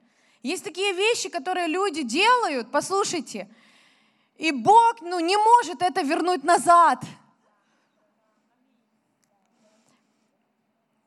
Есть 0.42 0.64
такие 0.64 0.92
вещи, 0.92 1.28
которые 1.28 1.66
люди 1.66 2.02
делают, 2.02 2.70
послушайте, 2.70 3.48
и 4.38 4.52
Бог 4.52 5.02
ну, 5.02 5.20
не 5.20 5.36
может 5.36 5.82
это 5.82 6.00
вернуть 6.00 6.44
назад. 6.44 7.04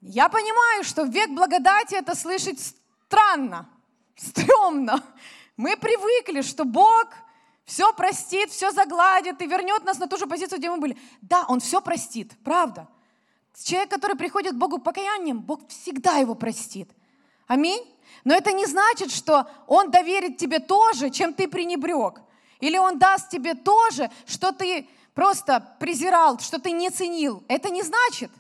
Я 0.02 0.30
понимаю, 0.30 0.84
что 0.84 1.04
век 1.04 1.32
благодати 1.32 1.96
это 1.96 2.14
слышать 2.14 2.60
странно, 3.08 3.68
стрёмно. 4.16 5.02
Мы 5.58 5.78
привыкли, 5.78 6.42
что 6.42 6.66
Бог 6.66 7.08
все 7.66 7.93
простит, 7.93 8.51
все 8.51 8.72
загладит 8.72 9.41
и 9.41 9.47
вернет 9.47 9.84
нас 9.84 9.97
на 9.97 10.07
ту 10.07 10.18
же 10.18 10.28
позицию, 10.28 10.59
где 10.59 10.70
мы 10.70 10.78
были. 10.78 10.97
Да, 11.22 11.45
Он 11.47 11.59
все 11.59 11.82
простит, 11.82 12.34
правда. 12.43 12.88
Человек, 13.64 13.89
который 13.89 14.18
приходит 14.18 14.53
к 14.53 14.57
Богу 14.57 14.80
покаянием, 14.80 15.39
Бог 15.39 15.68
всегда 15.70 16.18
его 16.18 16.36
простит. 16.36 16.89
Аминь. 17.47 17.82
Но 18.24 18.34
это 18.34 18.51
не 18.51 18.66
значит, 18.66 19.11
что 19.11 19.47
Он 19.68 19.91
доверит 19.91 20.38
тебе 20.38 20.59
то 20.59 20.93
же, 20.93 21.09
чем 21.09 21.34
ты 21.34 21.47
пренебрег. 21.47 22.22
Или 22.59 22.78
Он 22.78 22.97
даст 22.97 23.30
тебе 23.30 23.53
то 23.53 23.89
же, 23.91 24.09
что 24.26 24.51
ты 24.51 24.88
просто 25.14 25.76
презирал, 25.80 26.39
что 26.39 26.59
ты 26.59 26.72
не 26.72 26.89
ценил. 26.89 27.43
Это 27.47 27.70
не 27.70 27.84
значит. 27.84 28.32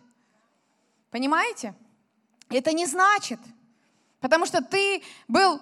Понимаете? 1.11 1.75
Это 2.49 2.73
не 2.73 2.85
значит. 2.85 3.39
Потому 4.19 4.45
что 4.45 4.63
ты 4.63 5.03
был 5.27 5.61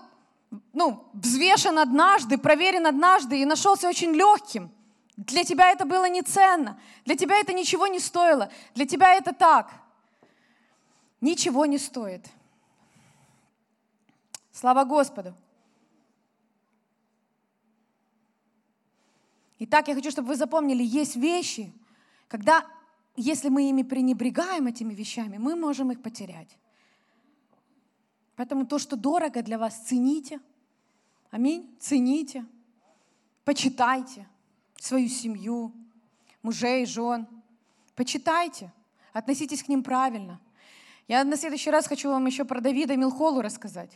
ну, 0.74 1.10
взвешен 1.14 1.80
однажды, 1.80 2.38
проверен 2.38 2.86
однажды 2.86 3.42
и 3.42 3.46
нашелся 3.46 3.88
очень 3.88 4.12
легким. 4.12 4.72
Для 5.18 5.44
тебя 5.44 5.72
это 5.72 5.86
было 5.86 6.10
не 6.10 6.22
ценно, 6.22 6.80
для 7.06 7.16
тебя 7.16 7.38
это 7.40 7.54
ничего 7.54 7.88
не 7.88 8.00
стоило, 8.00 8.52
для 8.74 8.86
тебя 8.86 9.14
это 9.16 9.34
так. 9.34 9.72
Ничего 11.20 11.66
не 11.66 11.78
стоит. 11.78 12.26
Слава 14.52 14.84
Господу. 14.84 15.36
Итак, 19.60 19.88
я 19.88 19.96
хочу, 19.96 20.10
чтобы 20.10 20.30
вы 20.30 20.36
запомнили, 20.36 20.84
есть 20.84 21.16
вещи, 21.16 21.72
когда, 22.28 22.66
если 23.16 23.50
мы 23.50 23.70
ими 23.70 23.84
пренебрегаем, 23.84 24.66
этими 24.66 24.96
вещами, 24.96 25.38
мы 25.38 25.56
можем 25.56 25.92
их 25.92 26.02
потерять. 26.02 26.58
Поэтому 28.36 28.66
то, 28.66 28.80
что 28.80 28.96
дорого 28.96 29.42
для 29.42 29.58
вас, 29.58 29.78
цените. 29.86 30.40
Аминь. 31.30 31.76
Цените. 31.80 32.46
Почитайте 33.44 34.28
свою 34.80 35.10
семью, 35.10 35.72
мужей, 36.42 36.86
жен. 36.86 37.28
Почитайте. 37.96 38.72
Относитесь 39.14 39.64
к 39.64 39.68
ним 39.68 39.84
правильно. 39.84 40.40
Я 41.08 41.24
на 41.24 41.36
следующий 41.36 41.70
раз 41.72 41.88
хочу 41.88 42.10
вам 42.10 42.26
еще 42.26 42.46
про 42.46 42.62
Давида 42.62 42.96
Милхолу 42.96 43.42
рассказать. 43.42 43.92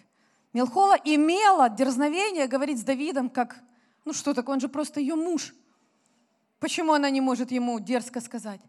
Милхола 0.54 0.96
имела 1.04 1.70
дерзновение 1.70 2.48
говорить 2.48 2.80
с 2.80 2.84
Давидом, 2.84 3.30
как, 3.30 3.62
ну 4.04 4.14
что 4.14 4.34
такое, 4.34 4.56
он 4.56 4.62
же 4.62 4.70
просто 4.70 5.00
ее 5.00 5.16
муж. 5.16 5.54
Почему 6.60 6.94
она 6.94 7.10
не 7.10 7.22
может 7.22 7.52
ему 7.52 7.80
дерзко 7.80 8.22
сказать? 8.22 8.62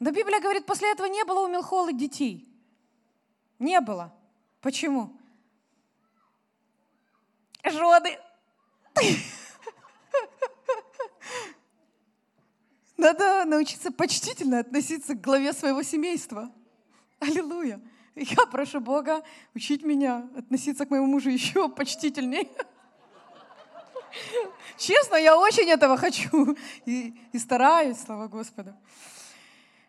Да 0.00 0.10
Библия 0.10 0.40
говорит, 0.40 0.66
после 0.66 0.90
этого 0.92 1.06
не 1.06 1.24
было 1.24 1.46
у 1.46 1.48
Милхолы 1.48 1.92
детей. 1.92 2.48
Не 3.58 3.80
было. 3.80 4.14
Почему? 4.60 5.16
Жоды. 7.64 8.18
Надо 12.96 13.44
научиться 13.44 13.92
почтительно 13.92 14.58
относиться 14.58 15.14
к 15.14 15.20
главе 15.20 15.52
своего 15.52 15.82
семейства. 15.82 16.50
Аллилуйя. 17.20 17.80
Я 18.16 18.46
прошу 18.46 18.80
Бога 18.80 19.22
учить 19.54 19.84
меня 19.84 20.28
относиться 20.36 20.84
к 20.84 20.90
моему 20.90 21.06
мужу 21.06 21.30
еще 21.30 21.68
почтительнее. 21.68 22.48
Честно, 24.76 25.16
я 25.16 25.38
очень 25.38 25.70
этого 25.70 25.96
хочу 25.96 26.56
и, 26.84 27.14
и 27.32 27.38
стараюсь, 27.38 27.98
слава 27.98 28.26
Господу. 28.26 28.74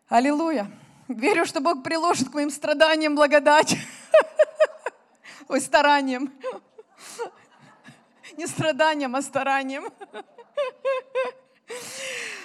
Аллилуйя. 0.08 0.70
Верю, 1.08 1.46
что 1.46 1.60
Бог 1.62 1.82
приложит 1.82 2.30
к 2.30 2.34
моим 2.36 2.52
страданиям 2.52 3.16
благодать. 3.16 3.76
Ой, 5.50 5.62
старанием. 5.62 6.32
Не 8.38 8.46
страданием, 8.46 9.16
а 9.16 9.22
старанием. 9.24 9.92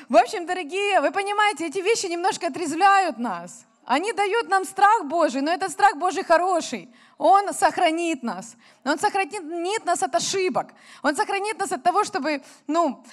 В 0.09 0.17
общем, 0.17 0.47
дорогие, 0.47 1.03
вы 1.03 1.11
понимаете, 1.11 1.67
эти 1.67 1.81
вещи 1.81 2.07
немножко 2.07 2.47
отрезвляют 2.47 3.19
нас. 3.19 3.67
Они 3.85 4.15
дают 4.15 4.49
нам 4.49 4.65
страх 4.65 5.05
Божий, 5.05 5.43
но 5.43 5.53
этот 5.53 5.71
страх 5.71 5.97
Божий 5.97 6.25
хороший. 6.25 6.89
Он 7.19 7.53
сохранит 7.53 8.23
нас. 8.23 8.57
Он 8.85 8.99
сохранит 8.99 9.85
нас 9.85 10.03
от 10.03 10.15
ошибок. 10.15 10.73
Он 11.03 11.15
сохранит 11.15 11.59
нас 11.59 11.73
от 11.73 11.83
того, 11.83 12.05
чтобы, 12.05 12.43
ну, 12.67 13.05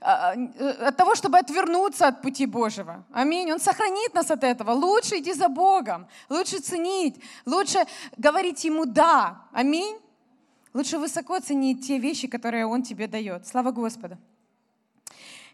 от 0.00 0.96
того, 0.96 1.14
чтобы 1.14 1.38
отвернуться 1.38 2.08
от 2.08 2.22
пути 2.22 2.46
Божьего. 2.46 3.04
Аминь. 3.12 3.52
Он 3.52 3.60
сохранит 3.60 4.14
нас 4.14 4.30
от 4.30 4.42
этого. 4.44 4.72
Лучше 4.72 5.18
идти 5.18 5.32
за 5.32 5.48
Богом, 5.48 6.06
лучше 6.28 6.58
ценить, 6.60 7.20
лучше 7.46 7.84
говорить 8.16 8.64
Ему 8.64 8.84
«да». 8.84 9.42
Аминь. 9.52 9.96
Лучше 10.72 10.98
высоко 10.98 11.38
ценить 11.38 11.86
те 11.86 11.98
вещи, 11.98 12.26
которые 12.26 12.66
Он 12.66 12.82
тебе 12.82 13.06
дает. 13.06 13.46
Слава 13.46 13.70
Господу. 13.70 14.18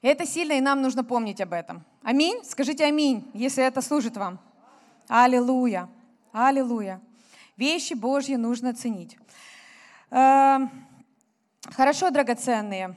И 0.00 0.08
это 0.08 0.24
сильно, 0.24 0.54
и 0.54 0.60
нам 0.60 0.80
нужно 0.80 1.04
помнить 1.04 1.42
об 1.42 1.52
этом. 1.52 1.84
Аминь. 2.02 2.42
Скажите 2.44 2.84
аминь, 2.86 3.30
если 3.34 3.62
это 3.62 3.82
служит 3.82 4.16
вам. 4.16 4.38
Аллилуйя. 5.08 5.88
Аллилуйя. 6.32 7.00
Вещи 7.58 7.92
Божьи 7.92 8.36
нужно 8.36 8.72
ценить. 8.74 9.18
Эм, 10.10 10.70
хорошо, 11.70 12.10
драгоценные. 12.10 12.96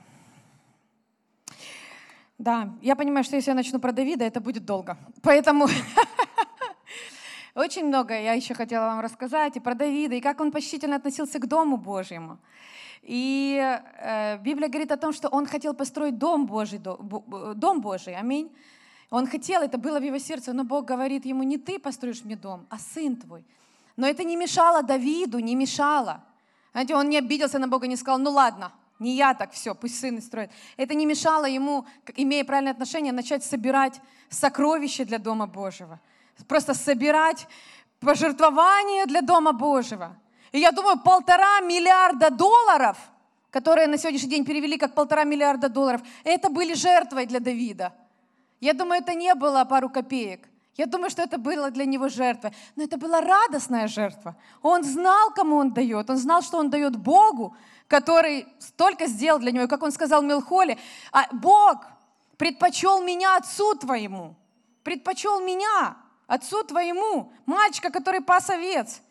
Да, 2.43 2.73
я 2.81 2.97
понимаю, 2.97 3.23
что 3.23 3.37
если 3.37 3.51
я 3.51 3.55
начну 3.55 3.79
про 3.79 3.93
Давида, 3.93 4.25
это 4.25 4.41
будет 4.41 4.65
долго. 4.65 4.97
Поэтому 5.21 5.65
очень 7.55 7.85
много 7.85 8.19
я 8.19 8.33
еще 8.33 8.53
хотела 8.53 8.87
вам 8.87 8.99
рассказать 8.99 9.55
и 9.55 9.61
про 9.61 9.75
Давида, 9.75 10.15
и 10.15 10.19
как 10.19 10.41
он 10.41 10.51
почтительно 10.51 10.97
относился 10.97 11.39
к 11.39 11.47
Дому 11.47 11.77
Божьему. 11.77 12.37
И 13.01 13.57
э, 13.97 14.39
Библия 14.39 14.67
говорит 14.67 14.91
о 14.91 14.97
том, 14.97 15.13
что 15.13 15.29
он 15.29 15.45
хотел 15.45 15.73
построить 15.73 16.17
дом 16.17 16.45
Божий, 16.45 16.79
дом 16.79 17.79
Божий, 17.79 18.13
аминь. 18.13 18.51
Он 19.09 19.25
хотел, 19.25 19.61
это 19.61 19.77
было 19.77 20.01
в 20.01 20.03
его 20.03 20.17
сердце, 20.17 20.51
но 20.51 20.65
Бог 20.65 20.83
говорит 20.83 21.25
ему, 21.25 21.43
не 21.43 21.57
ты 21.57 21.79
построишь 21.79 22.25
мне 22.25 22.35
дом, 22.35 22.65
а 22.69 22.77
сын 22.77 23.15
твой. 23.15 23.45
Но 23.95 24.05
это 24.05 24.25
не 24.25 24.35
мешало 24.35 24.83
Давиду, 24.83 25.39
не 25.39 25.55
мешало. 25.55 26.21
Знаете, 26.73 26.93
он 26.93 27.07
не 27.07 27.19
обиделся 27.19 27.57
на 27.57 27.69
Бога, 27.69 27.87
не 27.87 27.95
сказал, 27.95 28.19
ну 28.19 28.31
ладно, 28.31 28.73
не 29.03 29.15
я 29.15 29.33
так, 29.33 29.51
все, 29.51 29.75
пусть 29.75 29.99
сын 29.99 30.17
и 30.17 30.21
строит. 30.21 30.49
Это 30.77 30.95
не 30.95 31.05
мешало 31.05 31.45
ему, 31.45 31.85
имея 32.15 32.43
правильное 32.43 32.71
отношение, 32.71 33.13
начать 33.13 33.43
собирать 33.43 34.01
сокровища 34.29 35.05
для 35.05 35.19
Дома 35.19 35.45
Божьего. 35.45 35.99
Просто 36.47 36.73
собирать 36.73 37.47
пожертвования 37.99 39.05
для 39.05 39.21
Дома 39.21 39.53
Божьего. 39.53 40.17
И 40.51 40.59
я 40.59 40.71
думаю, 40.71 40.99
полтора 40.99 41.59
миллиарда 41.61 42.29
долларов, 42.29 42.97
которые 43.51 43.87
на 43.87 43.97
сегодняшний 43.97 44.29
день 44.29 44.45
перевели 44.45 44.77
как 44.77 44.95
полтора 44.95 45.23
миллиарда 45.23 45.69
долларов, 45.69 46.01
это 46.23 46.49
были 46.49 46.73
жертвой 46.73 47.25
для 47.25 47.39
Давида. 47.39 47.93
Я 48.61 48.73
думаю, 48.73 49.01
это 49.01 49.13
не 49.13 49.35
было 49.35 49.65
пару 49.65 49.89
копеек. 49.89 50.47
Я 50.75 50.85
думаю, 50.85 51.09
что 51.09 51.21
это 51.21 51.37
было 51.37 51.69
для 51.71 51.85
него 51.85 52.09
жертва. 52.09 52.51
Но 52.75 52.83
это 52.83 52.97
была 52.97 53.21
радостная 53.21 53.87
жертва. 53.87 54.35
Он 54.61 54.83
знал, 54.83 55.31
кому 55.31 55.57
он 55.57 55.73
дает. 55.73 56.09
Он 56.09 56.17
знал, 56.17 56.41
что 56.41 56.57
он 56.57 56.69
дает 56.69 56.95
Богу, 56.95 57.55
который 57.87 58.47
столько 58.59 59.05
сделал 59.07 59.39
для 59.39 59.51
него. 59.51 59.65
И 59.65 59.67
как 59.67 59.83
он 59.83 59.91
сказал 59.91 60.21
Мелхоле, 60.21 60.77
а 61.11 61.27
Бог 61.31 61.85
предпочел 62.37 63.03
меня 63.03 63.37
отцу 63.37 63.75
твоему. 63.75 64.35
Предпочел 64.83 65.41
меня 65.41 65.95
отцу 66.27 66.63
твоему. 66.63 67.31
Мальчика, 67.45 67.91
который 67.91 68.21
пас 68.21 68.49
овец 68.49 69.01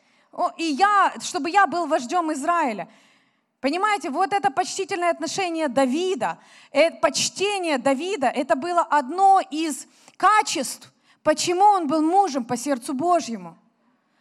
и 0.57 0.65
я, 0.65 1.15
чтобы 1.21 1.51
я 1.51 1.67
был 1.67 1.87
вождем 1.87 2.33
Израиля. 2.33 2.89
Понимаете, 3.61 4.11
вот 4.11 4.33
это 4.33 4.51
почтительное 4.51 5.11
отношение 5.11 5.69
Давида, 5.69 6.39
это 6.73 6.97
почтение 6.97 7.79
Давида, 7.79 8.27
это 8.27 8.57
было 8.57 8.81
одно 8.83 9.41
из 9.51 9.87
качеств, 10.17 10.92
почему 11.23 11.65
он 11.65 11.87
был 11.87 12.03
мужем 12.03 12.45
по 12.45 12.57
сердцу 12.57 12.95
Божьему. 12.95 13.59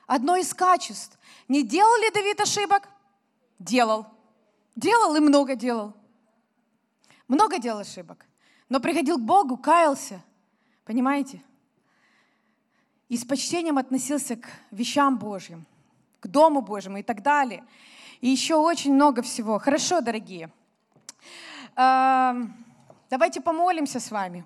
Одно 0.07 0.35
из 0.35 0.53
качеств. 0.53 1.17
Не 1.47 1.63
делал 1.63 1.95
ли 2.01 2.11
Давид 2.11 2.39
ошибок? 2.39 2.89
Делал. 3.59 4.05
Делал 4.75 5.15
и 5.15 5.19
много 5.19 5.55
делал. 5.55 5.93
Много 7.27 7.59
делал 7.59 7.79
ошибок. 7.79 8.25
Но 8.69 8.79
приходил 8.79 9.17
к 9.17 9.21
Богу, 9.21 9.57
каялся. 9.57 10.21
Понимаете? 10.85 11.41
И 13.09 13.17
с 13.17 13.25
почтением 13.25 13.77
относился 13.77 14.35
к 14.35 14.47
вещам 14.71 15.17
Божьим 15.17 15.65
к 16.21 16.27
Дому 16.27 16.61
Божьему 16.61 16.97
и 16.97 17.03
так 17.03 17.21
далее. 17.21 17.65
И 18.21 18.29
еще 18.29 18.55
очень 18.55 18.93
много 18.93 19.21
всего. 19.23 19.59
Хорошо, 19.59 20.01
дорогие. 20.01 20.49
Давайте 21.75 23.41
помолимся 23.41 23.99
с 23.99 24.11
вами. 24.11 24.45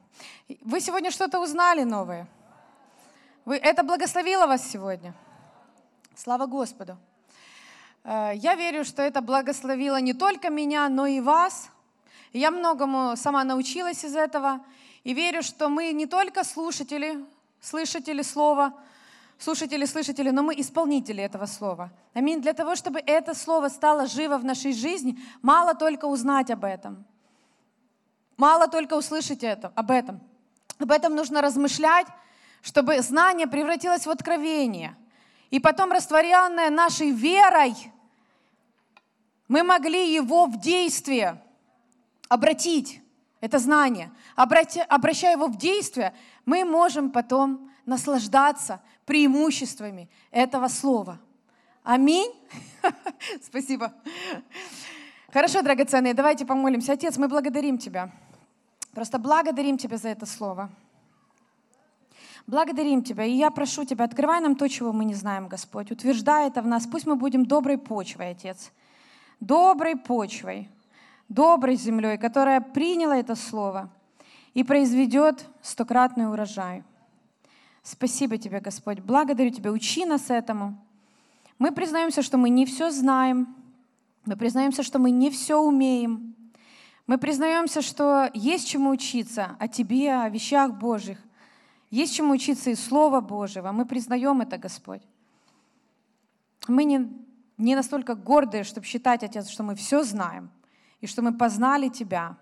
Вы 0.62 0.80
сегодня 0.80 1.12
что-то 1.12 1.40
узнали 1.40 1.84
новое? 1.84 2.28
Вы, 3.46 3.58
это 3.58 3.84
благословило 3.84 4.48
вас 4.48 4.68
сегодня? 4.68 5.14
Слава 6.16 6.48
Господу. 6.48 6.98
Э, 8.04 8.32
я 8.34 8.56
верю, 8.56 8.84
что 8.84 9.04
это 9.04 9.22
благословило 9.22 10.02
не 10.02 10.16
только 10.16 10.50
меня, 10.50 10.90
но 10.90 11.06
и 11.06 11.20
вас. 11.20 11.70
Я 12.34 12.50
многому 12.50 13.16
сама 13.16 13.44
научилась 13.44 14.04
из 14.04 14.16
этого. 14.16 14.66
И 15.04 15.14
верю, 15.14 15.44
что 15.44 15.70
мы 15.70 15.92
не 15.92 16.08
только 16.08 16.44
слушатели, 16.44 17.24
слышатели 17.62 18.24
слова, 18.24 18.74
слушатели, 19.38 19.86
слышатели, 19.86 20.32
но 20.32 20.42
мы 20.42 20.60
исполнители 20.60 21.24
этого 21.24 21.46
слова. 21.46 21.92
Аминь. 22.16 22.42
Для 22.42 22.54
того, 22.54 22.76
чтобы 22.76 23.00
это 23.06 23.36
слово 23.36 23.70
стало 23.70 24.08
живо 24.08 24.40
в 24.40 24.44
нашей 24.44 24.74
жизни, 24.74 25.20
мало 25.44 25.76
только 25.76 26.06
узнать 26.06 26.50
об 26.50 26.66
этом. 26.66 27.06
Мало 28.38 28.68
только 28.68 28.96
услышать 28.96 29.44
это, 29.44 29.72
об 29.76 29.92
этом. 29.92 30.20
Об 30.80 30.92
этом 30.92 31.14
нужно 31.14 31.42
размышлять, 31.42 32.08
чтобы 32.66 33.00
знание 33.02 33.46
превратилось 33.46 34.08
в 34.08 34.10
откровение. 34.10 34.96
И 35.52 35.60
потом, 35.60 35.92
растворенное 35.92 36.72
нашей 36.72 37.12
верой, 37.12 37.76
мы 39.48 39.62
могли 39.62 40.12
его 40.16 40.48
в 40.48 40.60
действие 40.60 41.40
обратить, 42.28 43.04
это 43.40 43.60
знание. 43.60 44.12
Обращая 44.36 45.34
его 45.34 45.46
в 45.46 45.60
действие, 45.60 46.16
мы 46.44 46.66
можем 46.66 47.12
потом 47.12 47.72
наслаждаться 47.86 48.82
преимуществами 49.06 50.10
этого 50.32 50.68
слова. 50.68 51.20
Аминь. 51.84 52.34
Спасибо. 53.44 53.94
Хорошо, 55.32 55.62
драгоценные, 55.62 56.16
давайте 56.16 56.48
помолимся. 56.48 56.94
Отец, 56.94 57.16
мы 57.18 57.28
благодарим 57.28 57.78
Тебя. 57.78 58.12
Просто 58.96 59.20
благодарим 59.20 59.78
Тебя 59.78 59.98
за 59.98 60.10
это 60.10 60.26
слово. 60.26 60.72
Благодарим 62.48 63.04
Тебя. 63.04 63.26
И 63.26 63.32
я 63.32 63.50
прошу 63.50 63.86
Тебя, 63.86 64.06
открывай 64.06 64.40
нам 64.40 64.56
то, 64.56 64.68
чего 64.68 64.94
мы 64.94 65.06
не 65.06 65.16
знаем, 65.16 65.48
Господь. 65.48 65.92
Утверждай 65.92 66.48
это 66.48 66.62
в 66.62 66.68
нас. 66.68 66.86
Пусть 66.86 67.08
мы 67.08 67.16
будем 67.16 67.46
доброй 67.46 67.78
почвой, 67.78 68.32
Отец. 68.32 68.72
Доброй 69.40 69.96
почвой. 69.96 70.70
доброй 71.30 71.76
землей, 71.76 72.18
которая 72.18 72.62
приняла 72.62 73.18
это 73.18 73.36
слово 73.36 73.90
и 74.54 74.64
произведет 74.64 75.46
стократный 75.62 76.30
урожай. 76.30 76.84
Спасибо 77.84 78.38
тебе, 78.38 78.60
Господь. 78.60 79.00
Благодарю 79.00 79.50
тебя. 79.50 79.72
Учи 79.72 80.06
нас 80.06 80.30
этому. 80.30 80.78
Мы 81.60 81.72
признаемся, 81.72 82.22
что 82.22 82.38
мы 82.38 82.50
не 82.50 82.66
все 82.66 82.90
знаем. 82.92 83.56
Мы 84.26 84.36
признаемся, 84.36 84.84
что 84.84 85.00
мы 85.00 85.12
не 85.12 85.30
все 85.30 85.60
умеем. 85.60 86.36
Мы 87.08 87.18
признаемся, 87.18 87.82
что 87.82 88.30
есть 88.34 88.68
чему 88.68 88.90
учиться 88.90 89.56
о 89.60 89.68
Тебе, 89.68 90.16
о 90.16 90.30
вещах 90.30 90.74
Божьих. 90.74 91.20
Есть 91.90 92.16
чему 92.16 92.34
учиться 92.34 92.70
из 92.72 92.84
Слова 92.84 93.22
Божьего. 93.22 93.72
Мы 93.72 93.86
признаем 93.86 94.42
это, 94.42 94.58
Господь. 94.58 95.02
Мы 96.68 96.84
не, 96.84 97.10
не 97.58 97.76
настолько 97.76 98.16
гордые, 98.16 98.64
чтобы 98.64 98.86
считать, 98.86 99.24
Отец, 99.24 99.50
что 99.50 99.64
мы 99.64 99.76
все 99.76 100.04
знаем, 100.04 100.50
и 101.02 101.08
что 101.08 101.22
мы 101.22 101.34
познали 101.34 101.90
Тебя, 101.90 102.38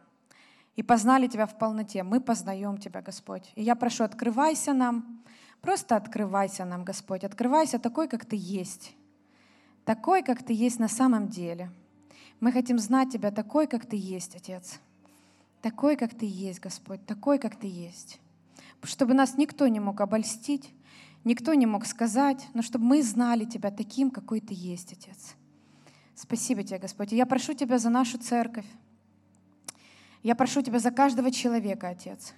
и 0.75 0.83
познали 0.83 1.27
Тебя 1.27 1.45
в 1.45 1.57
полноте. 1.57 2.03
Мы 2.03 2.19
познаем 2.19 2.77
Тебя, 2.77 3.01
Господь. 3.01 3.51
И 3.55 3.63
я 3.63 3.75
прошу, 3.75 4.03
открывайся 4.03 4.73
нам, 4.73 5.23
просто 5.61 5.95
открывайся 5.95 6.65
нам, 6.65 6.83
Господь. 6.83 7.23
Открывайся 7.23 7.79
такой, 7.79 8.07
как 8.07 8.25
Ты 8.25 8.37
есть. 8.39 8.95
Такой, 9.85 10.23
как 10.23 10.43
Ты 10.43 10.53
есть 10.53 10.79
на 10.79 10.87
самом 10.87 11.27
деле— 11.27 11.69
мы 12.43 12.51
хотим 12.51 12.77
знать 12.77 13.09
Тебя 13.09 13.31
такой, 13.31 13.67
как 13.67 13.85
Ты 13.85 13.95
есть, 13.95 14.35
Отец. 14.35 14.81
Такой, 15.61 15.95
как 15.95 16.13
Ты 16.13 16.25
есть, 16.25 16.59
Господь, 16.59 17.05
такой, 17.05 17.39
как 17.39 17.55
Ты 17.55 17.67
есть. 17.67 18.19
Чтобы 18.83 19.13
нас 19.13 19.37
никто 19.37 19.67
не 19.67 19.79
мог 19.79 20.01
обольстить, 20.01 20.71
никто 21.23 21.53
не 21.53 21.65
мог 21.65 21.85
сказать, 21.85 22.47
но 22.53 22.61
чтобы 22.61 22.85
мы 22.85 23.01
знали 23.01 23.45
Тебя 23.45 23.71
таким, 23.71 24.11
какой 24.11 24.41
Ты 24.41 24.53
есть, 24.53 24.93
Отец. 24.93 25.35
Спасибо 26.15 26.63
Тебе, 26.63 26.79
Господь. 26.79 27.11
Я 27.11 27.25
прошу 27.25 27.53
Тебя 27.53 27.79
за 27.79 27.89
нашу 27.89 28.17
церковь. 28.17 28.65
Я 30.21 30.35
прошу 30.35 30.61
Тебя 30.61 30.79
за 30.79 30.91
каждого 30.91 31.31
человека, 31.31 31.89
Отец. 31.89 32.33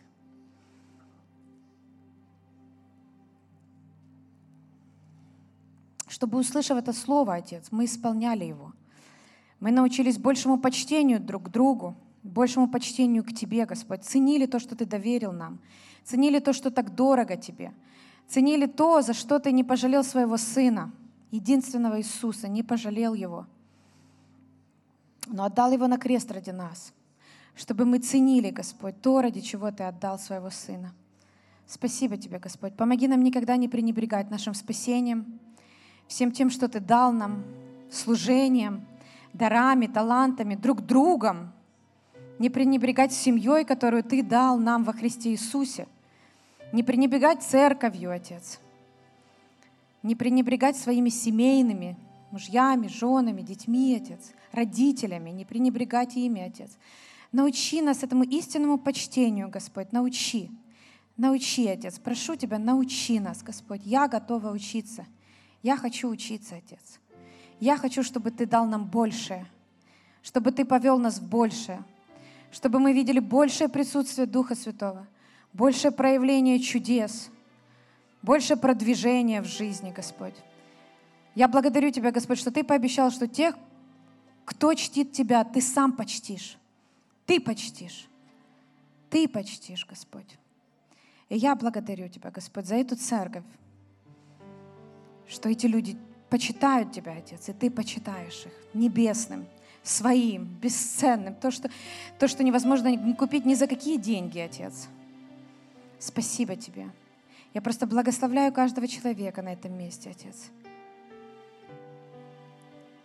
Чтобы, 6.08 6.40
услышав 6.40 6.78
это 6.78 6.94
слово, 6.94 7.36
Отец, 7.36 7.68
мы 7.72 7.86
исполняли 7.86 8.46
его— 8.46 8.74
мы 9.60 9.72
научились 9.72 10.18
большему 10.18 10.60
почтению 10.60 11.20
друг 11.20 11.46
к 11.46 11.50
другу, 11.50 11.96
большему 12.24 12.70
почтению 12.70 13.24
к 13.24 13.34
Тебе, 13.34 13.66
Господь. 13.66 14.04
Ценили 14.04 14.46
то, 14.46 14.60
что 14.60 14.76
Ты 14.76 14.86
доверил 14.86 15.32
нам. 15.32 15.60
Ценили 16.06 16.40
то, 16.40 16.54
что 16.54 16.70
так 16.70 16.94
дорого 16.94 17.36
Тебе. 17.36 17.74
Ценили 18.28 18.68
то, 18.68 19.02
за 19.02 19.14
что 19.14 19.40
Ты 19.40 19.52
не 19.52 19.64
пожалел 19.64 20.04
своего 20.04 20.38
Сына, 20.38 20.92
единственного 21.32 22.00
Иисуса, 22.00 22.48
не 22.48 22.64
пожалел 22.64 23.14
Его, 23.14 23.48
но 25.28 25.46
отдал 25.46 25.72
Его 25.72 25.88
на 25.88 25.98
крест 25.98 26.32
ради 26.32 26.52
нас, 26.52 26.94
чтобы 27.56 27.86
мы 27.86 28.00
ценили, 28.00 28.52
Господь, 28.52 29.02
то, 29.02 29.22
ради 29.22 29.42
чего 29.42 29.72
Ты 29.72 29.84
отдал 29.84 30.20
своего 30.20 30.50
Сына. 30.52 30.94
Спасибо 31.68 32.18
Тебе, 32.18 32.38
Господь. 32.38 32.76
Помоги 32.76 33.08
нам 33.08 33.24
никогда 33.24 33.58
не 33.58 33.68
пренебрегать 33.68 34.30
нашим 34.30 34.54
спасением, 34.54 35.40
всем 36.08 36.32
тем, 36.32 36.52
что 36.52 36.68
Ты 36.68 36.80
дал 36.80 37.12
нам, 37.12 37.44
служением, 37.92 38.86
дарами, 39.34 39.88
талантами, 39.88 40.56
друг 40.56 40.82
другом, 40.82 41.52
не 42.38 42.50
пренебрегать 42.50 43.12
семьей, 43.12 43.66
которую 43.66 44.04
Ты 44.04 44.22
дал 44.22 44.58
нам 44.58 44.84
во 44.84 44.94
Христе 44.94 45.32
Иисусе, 45.32 45.88
не 46.76 46.84
пренебрегать 46.84 47.42
церковью, 47.42 48.12
Отец, 48.12 48.60
не 50.04 50.14
пренебрегать 50.14 50.76
своими 50.76 51.10
семейными 51.10 51.96
мужьями, 52.32 52.88
женами, 52.88 53.42
детьми, 53.42 53.96
Отец, 53.96 54.34
родителями, 54.52 55.30
не 55.30 55.46
пренебрегать 55.46 56.18
ими, 56.18 56.42
Отец. 56.42 56.72
Научи 57.32 57.82
нас 57.82 58.04
этому 58.04 58.26
истинному 58.26 58.78
почтению, 58.78 59.48
Господь, 59.48 59.94
научи. 59.94 60.52
Научи, 61.16 61.66
Отец, 61.66 61.98
прошу 61.98 62.36
Тебя, 62.36 62.60
научи 62.60 63.22
нас, 63.22 63.42
Господь. 63.42 63.82
Я 63.86 64.10
готова 64.10 64.52
учиться. 64.52 65.06
Я 65.64 65.78
хочу 65.78 66.10
учиться, 66.10 66.58
Отец. 66.58 67.00
Я 67.62 67.78
хочу, 67.78 68.04
чтобы 68.04 68.32
Ты 68.32 68.46
дал 68.46 68.66
нам 68.66 68.84
большее, 68.84 69.46
чтобы 70.22 70.52
Ты 70.52 70.66
повел 70.66 71.00
нас 71.00 71.20
в 71.20 71.30
большее, 71.30 71.86
чтобы 72.52 72.80
мы 72.80 72.92
видели 72.92 73.20
большее 73.20 73.70
присутствие 73.70 74.28
Духа 74.28 74.56
Святого, 74.56 75.08
большее 75.56 75.92
проявление 75.92 76.60
чудес, 76.60 77.30
больше 78.22 78.58
продвижения 78.58 79.42
в 79.42 79.46
жизни, 79.46 79.94
Господь. 79.96 80.36
Я 81.34 81.48
благодарю 81.48 81.92
Тебя, 81.92 82.12
Господь, 82.12 82.40
что 82.40 82.52
Ты 82.52 82.64
пообещал, 82.64 83.10
что 83.10 83.28
тех, 83.28 83.56
кто 84.44 84.74
чтит 84.74 85.14
Тебя, 85.14 85.44
Ты 85.44 85.62
сам 85.62 85.94
почтишь. 85.94 86.58
Ты 87.26 87.40
почтишь. 87.40 88.08
Ты 89.10 89.28
почтишь, 89.28 89.86
Господь. 89.86 90.38
И 91.30 91.38
я 91.38 91.56
благодарю 91.56 92.10
Тебя, 92.10 92.32
Господь, 92.32 92.66
за 92.66 92.76
эту 92.76 92.98
церковь, 92.98 93.44
что 95.28 95.50
эти 95.50 95.68
люди 95.68 95.98
почитают 96.30 96.92
Тебя, 96.92 97.14
Отец, 97.14 97.48
и 97.48 97.54
Ты 97.54 97.72
почитаешь 97.72 98.46
их 98.46 98.54
небесным, 98.74 99.46
своим, 99.84 100.46
бесценным, 100.46 101.36
то, 101.36 101.50
что, 101.50 101.70
то, 102.20 102.28
что 102.28 102.44
невозможно 102.44 102.94
не 102.94 103.14
купить 103.14 103.46
ни 103.46 103.54
за 103.54 103.68
какие 103.68 103.98
деньги, 103.98 104.40
Отец. 104.40 104.90
Спасибо 106.00 106.56
Тебе. 106.56 106.90
Я 107.54 107.62
просто 107.62 107.88
благословляю 107.88 108.52
каждого 108.52 108.88
человека 108.88 109.42
на 109.42 109.54
этом 109.54 109.78
месте, 109.78 110.10
Отец. 110.10 110.50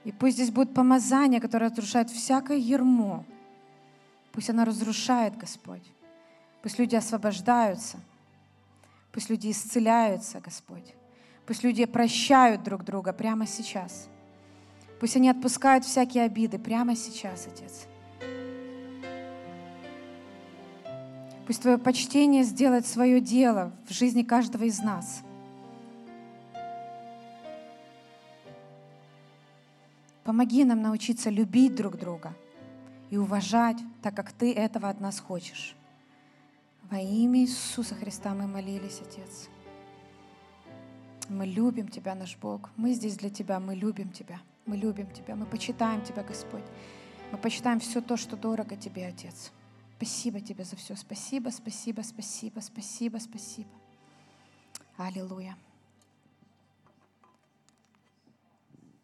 И 0.05 0.13
пусть 0.13 0.37
здесь 0.37 0.51
будет 0.51 0.75
помазание, 0.75 1.41
которое 1.41 1.71
разрушает 1.71 2.11
всякое 2.11 2.57
ермо. 2.57 3.25
Пусть 4.33 4.51
оно 4.51 4.65
разрушает, 4.65 5.37
Господь. 5.37 5.83
Пусть 6.63 6.79
люди 6.79 6.97
освобождаются. 6.97 7.99
Пусть 9.13 9.29
люди 9.29 9.51
исцеляются, 9.51 10.41
Господь. 10.41 10.95
Пусть 11.47 11.65
люди 11.65 11.85
прощают 11.85 12.63
друг 12.63 12.85
друга 12.85 13.13
прямо 13.13 13.47
сейчас. 13.47 14.09
Пусть 15.01 15.17
они 15.17 15.29
отпускают 15.29 15.85
всякие 15.85 16.25
обиды 16.25 16.59
прямо 16.59 16.95
сейчас, 16.95 17.47
Отец. 17.47 17.87
Пусть 21.51 21.63
Твое 21.63 21.79
почтение 21.79 22.45
сделает 22.45 22.87
свое 22.87 23.21
дело 23.21 23.73
в 23.89 23.93
жизни 23.93 24.23
каждого 24.23 24.63
из 24.63 24.79
нас. 24.79 25.23
Помоги 30.23 30.63
нам 30.63 30.81
научиться 30.81 31.29
любить 31.29 31.75
друг 31.75 31.99
друга 31.99 32.37
и 33.11 33.17
уважать, 33.17 33.79
так 34.01 34.15
как 34.15 34.31
Ты 34.31 34.55
этого 34.55 34.89
от 34.89 35.01
нас 35.01 35.19
хочешь. 35.19 35.75
Во 36.89 37.01
имя 37.01 37.41
Иисуса 37.41 37.97
Христа 37.97 38.33
мы 38.33 38.47
молились, 38.47 39.01
Отец. 39.01 39.49
Мы 41.29 41.47
любим 41.47 41.89
Тебя, 41.89 42.15
наш 42.15 42.37
Бог. 42.37 42.71
Мы 42.77 42.93
здесь 42.93 43.17
для 43.17 43.29
Тебя, 43.29 43.59
мы 43.59 43.75
любим 43.75 44.11
Тебя. 44.11 44.39
Мы 44.67 44.77
любим 44.77 45.11
Тебя, 45.11 45.35
мы 45.35 45.47
почитаем 45.47 46.03
Тебя, 46.03 46.23
Господь. 46.23 46.63
Мы 47.33 47.39
почитаем 47.39 47.81
все 47.81 48.01
то, 48.01 48.17
что 48.17 48.37
дорого 48.37 48.77
Тебе, 48.77 49.09
Отец. 49.09 49.51
Спасибо 50.01 50.41
Тебе 50.41 50.65
за 50.65 50.77
все. 50.77 50.97
Спасибо, 50.97 51.51
спасибо, 51.51 52.01
спасибо, 52.01 52.61
спасибо, 52.61 53.19
спасибо. 53.19 53.69
Аллилуйя. 54.97 55.59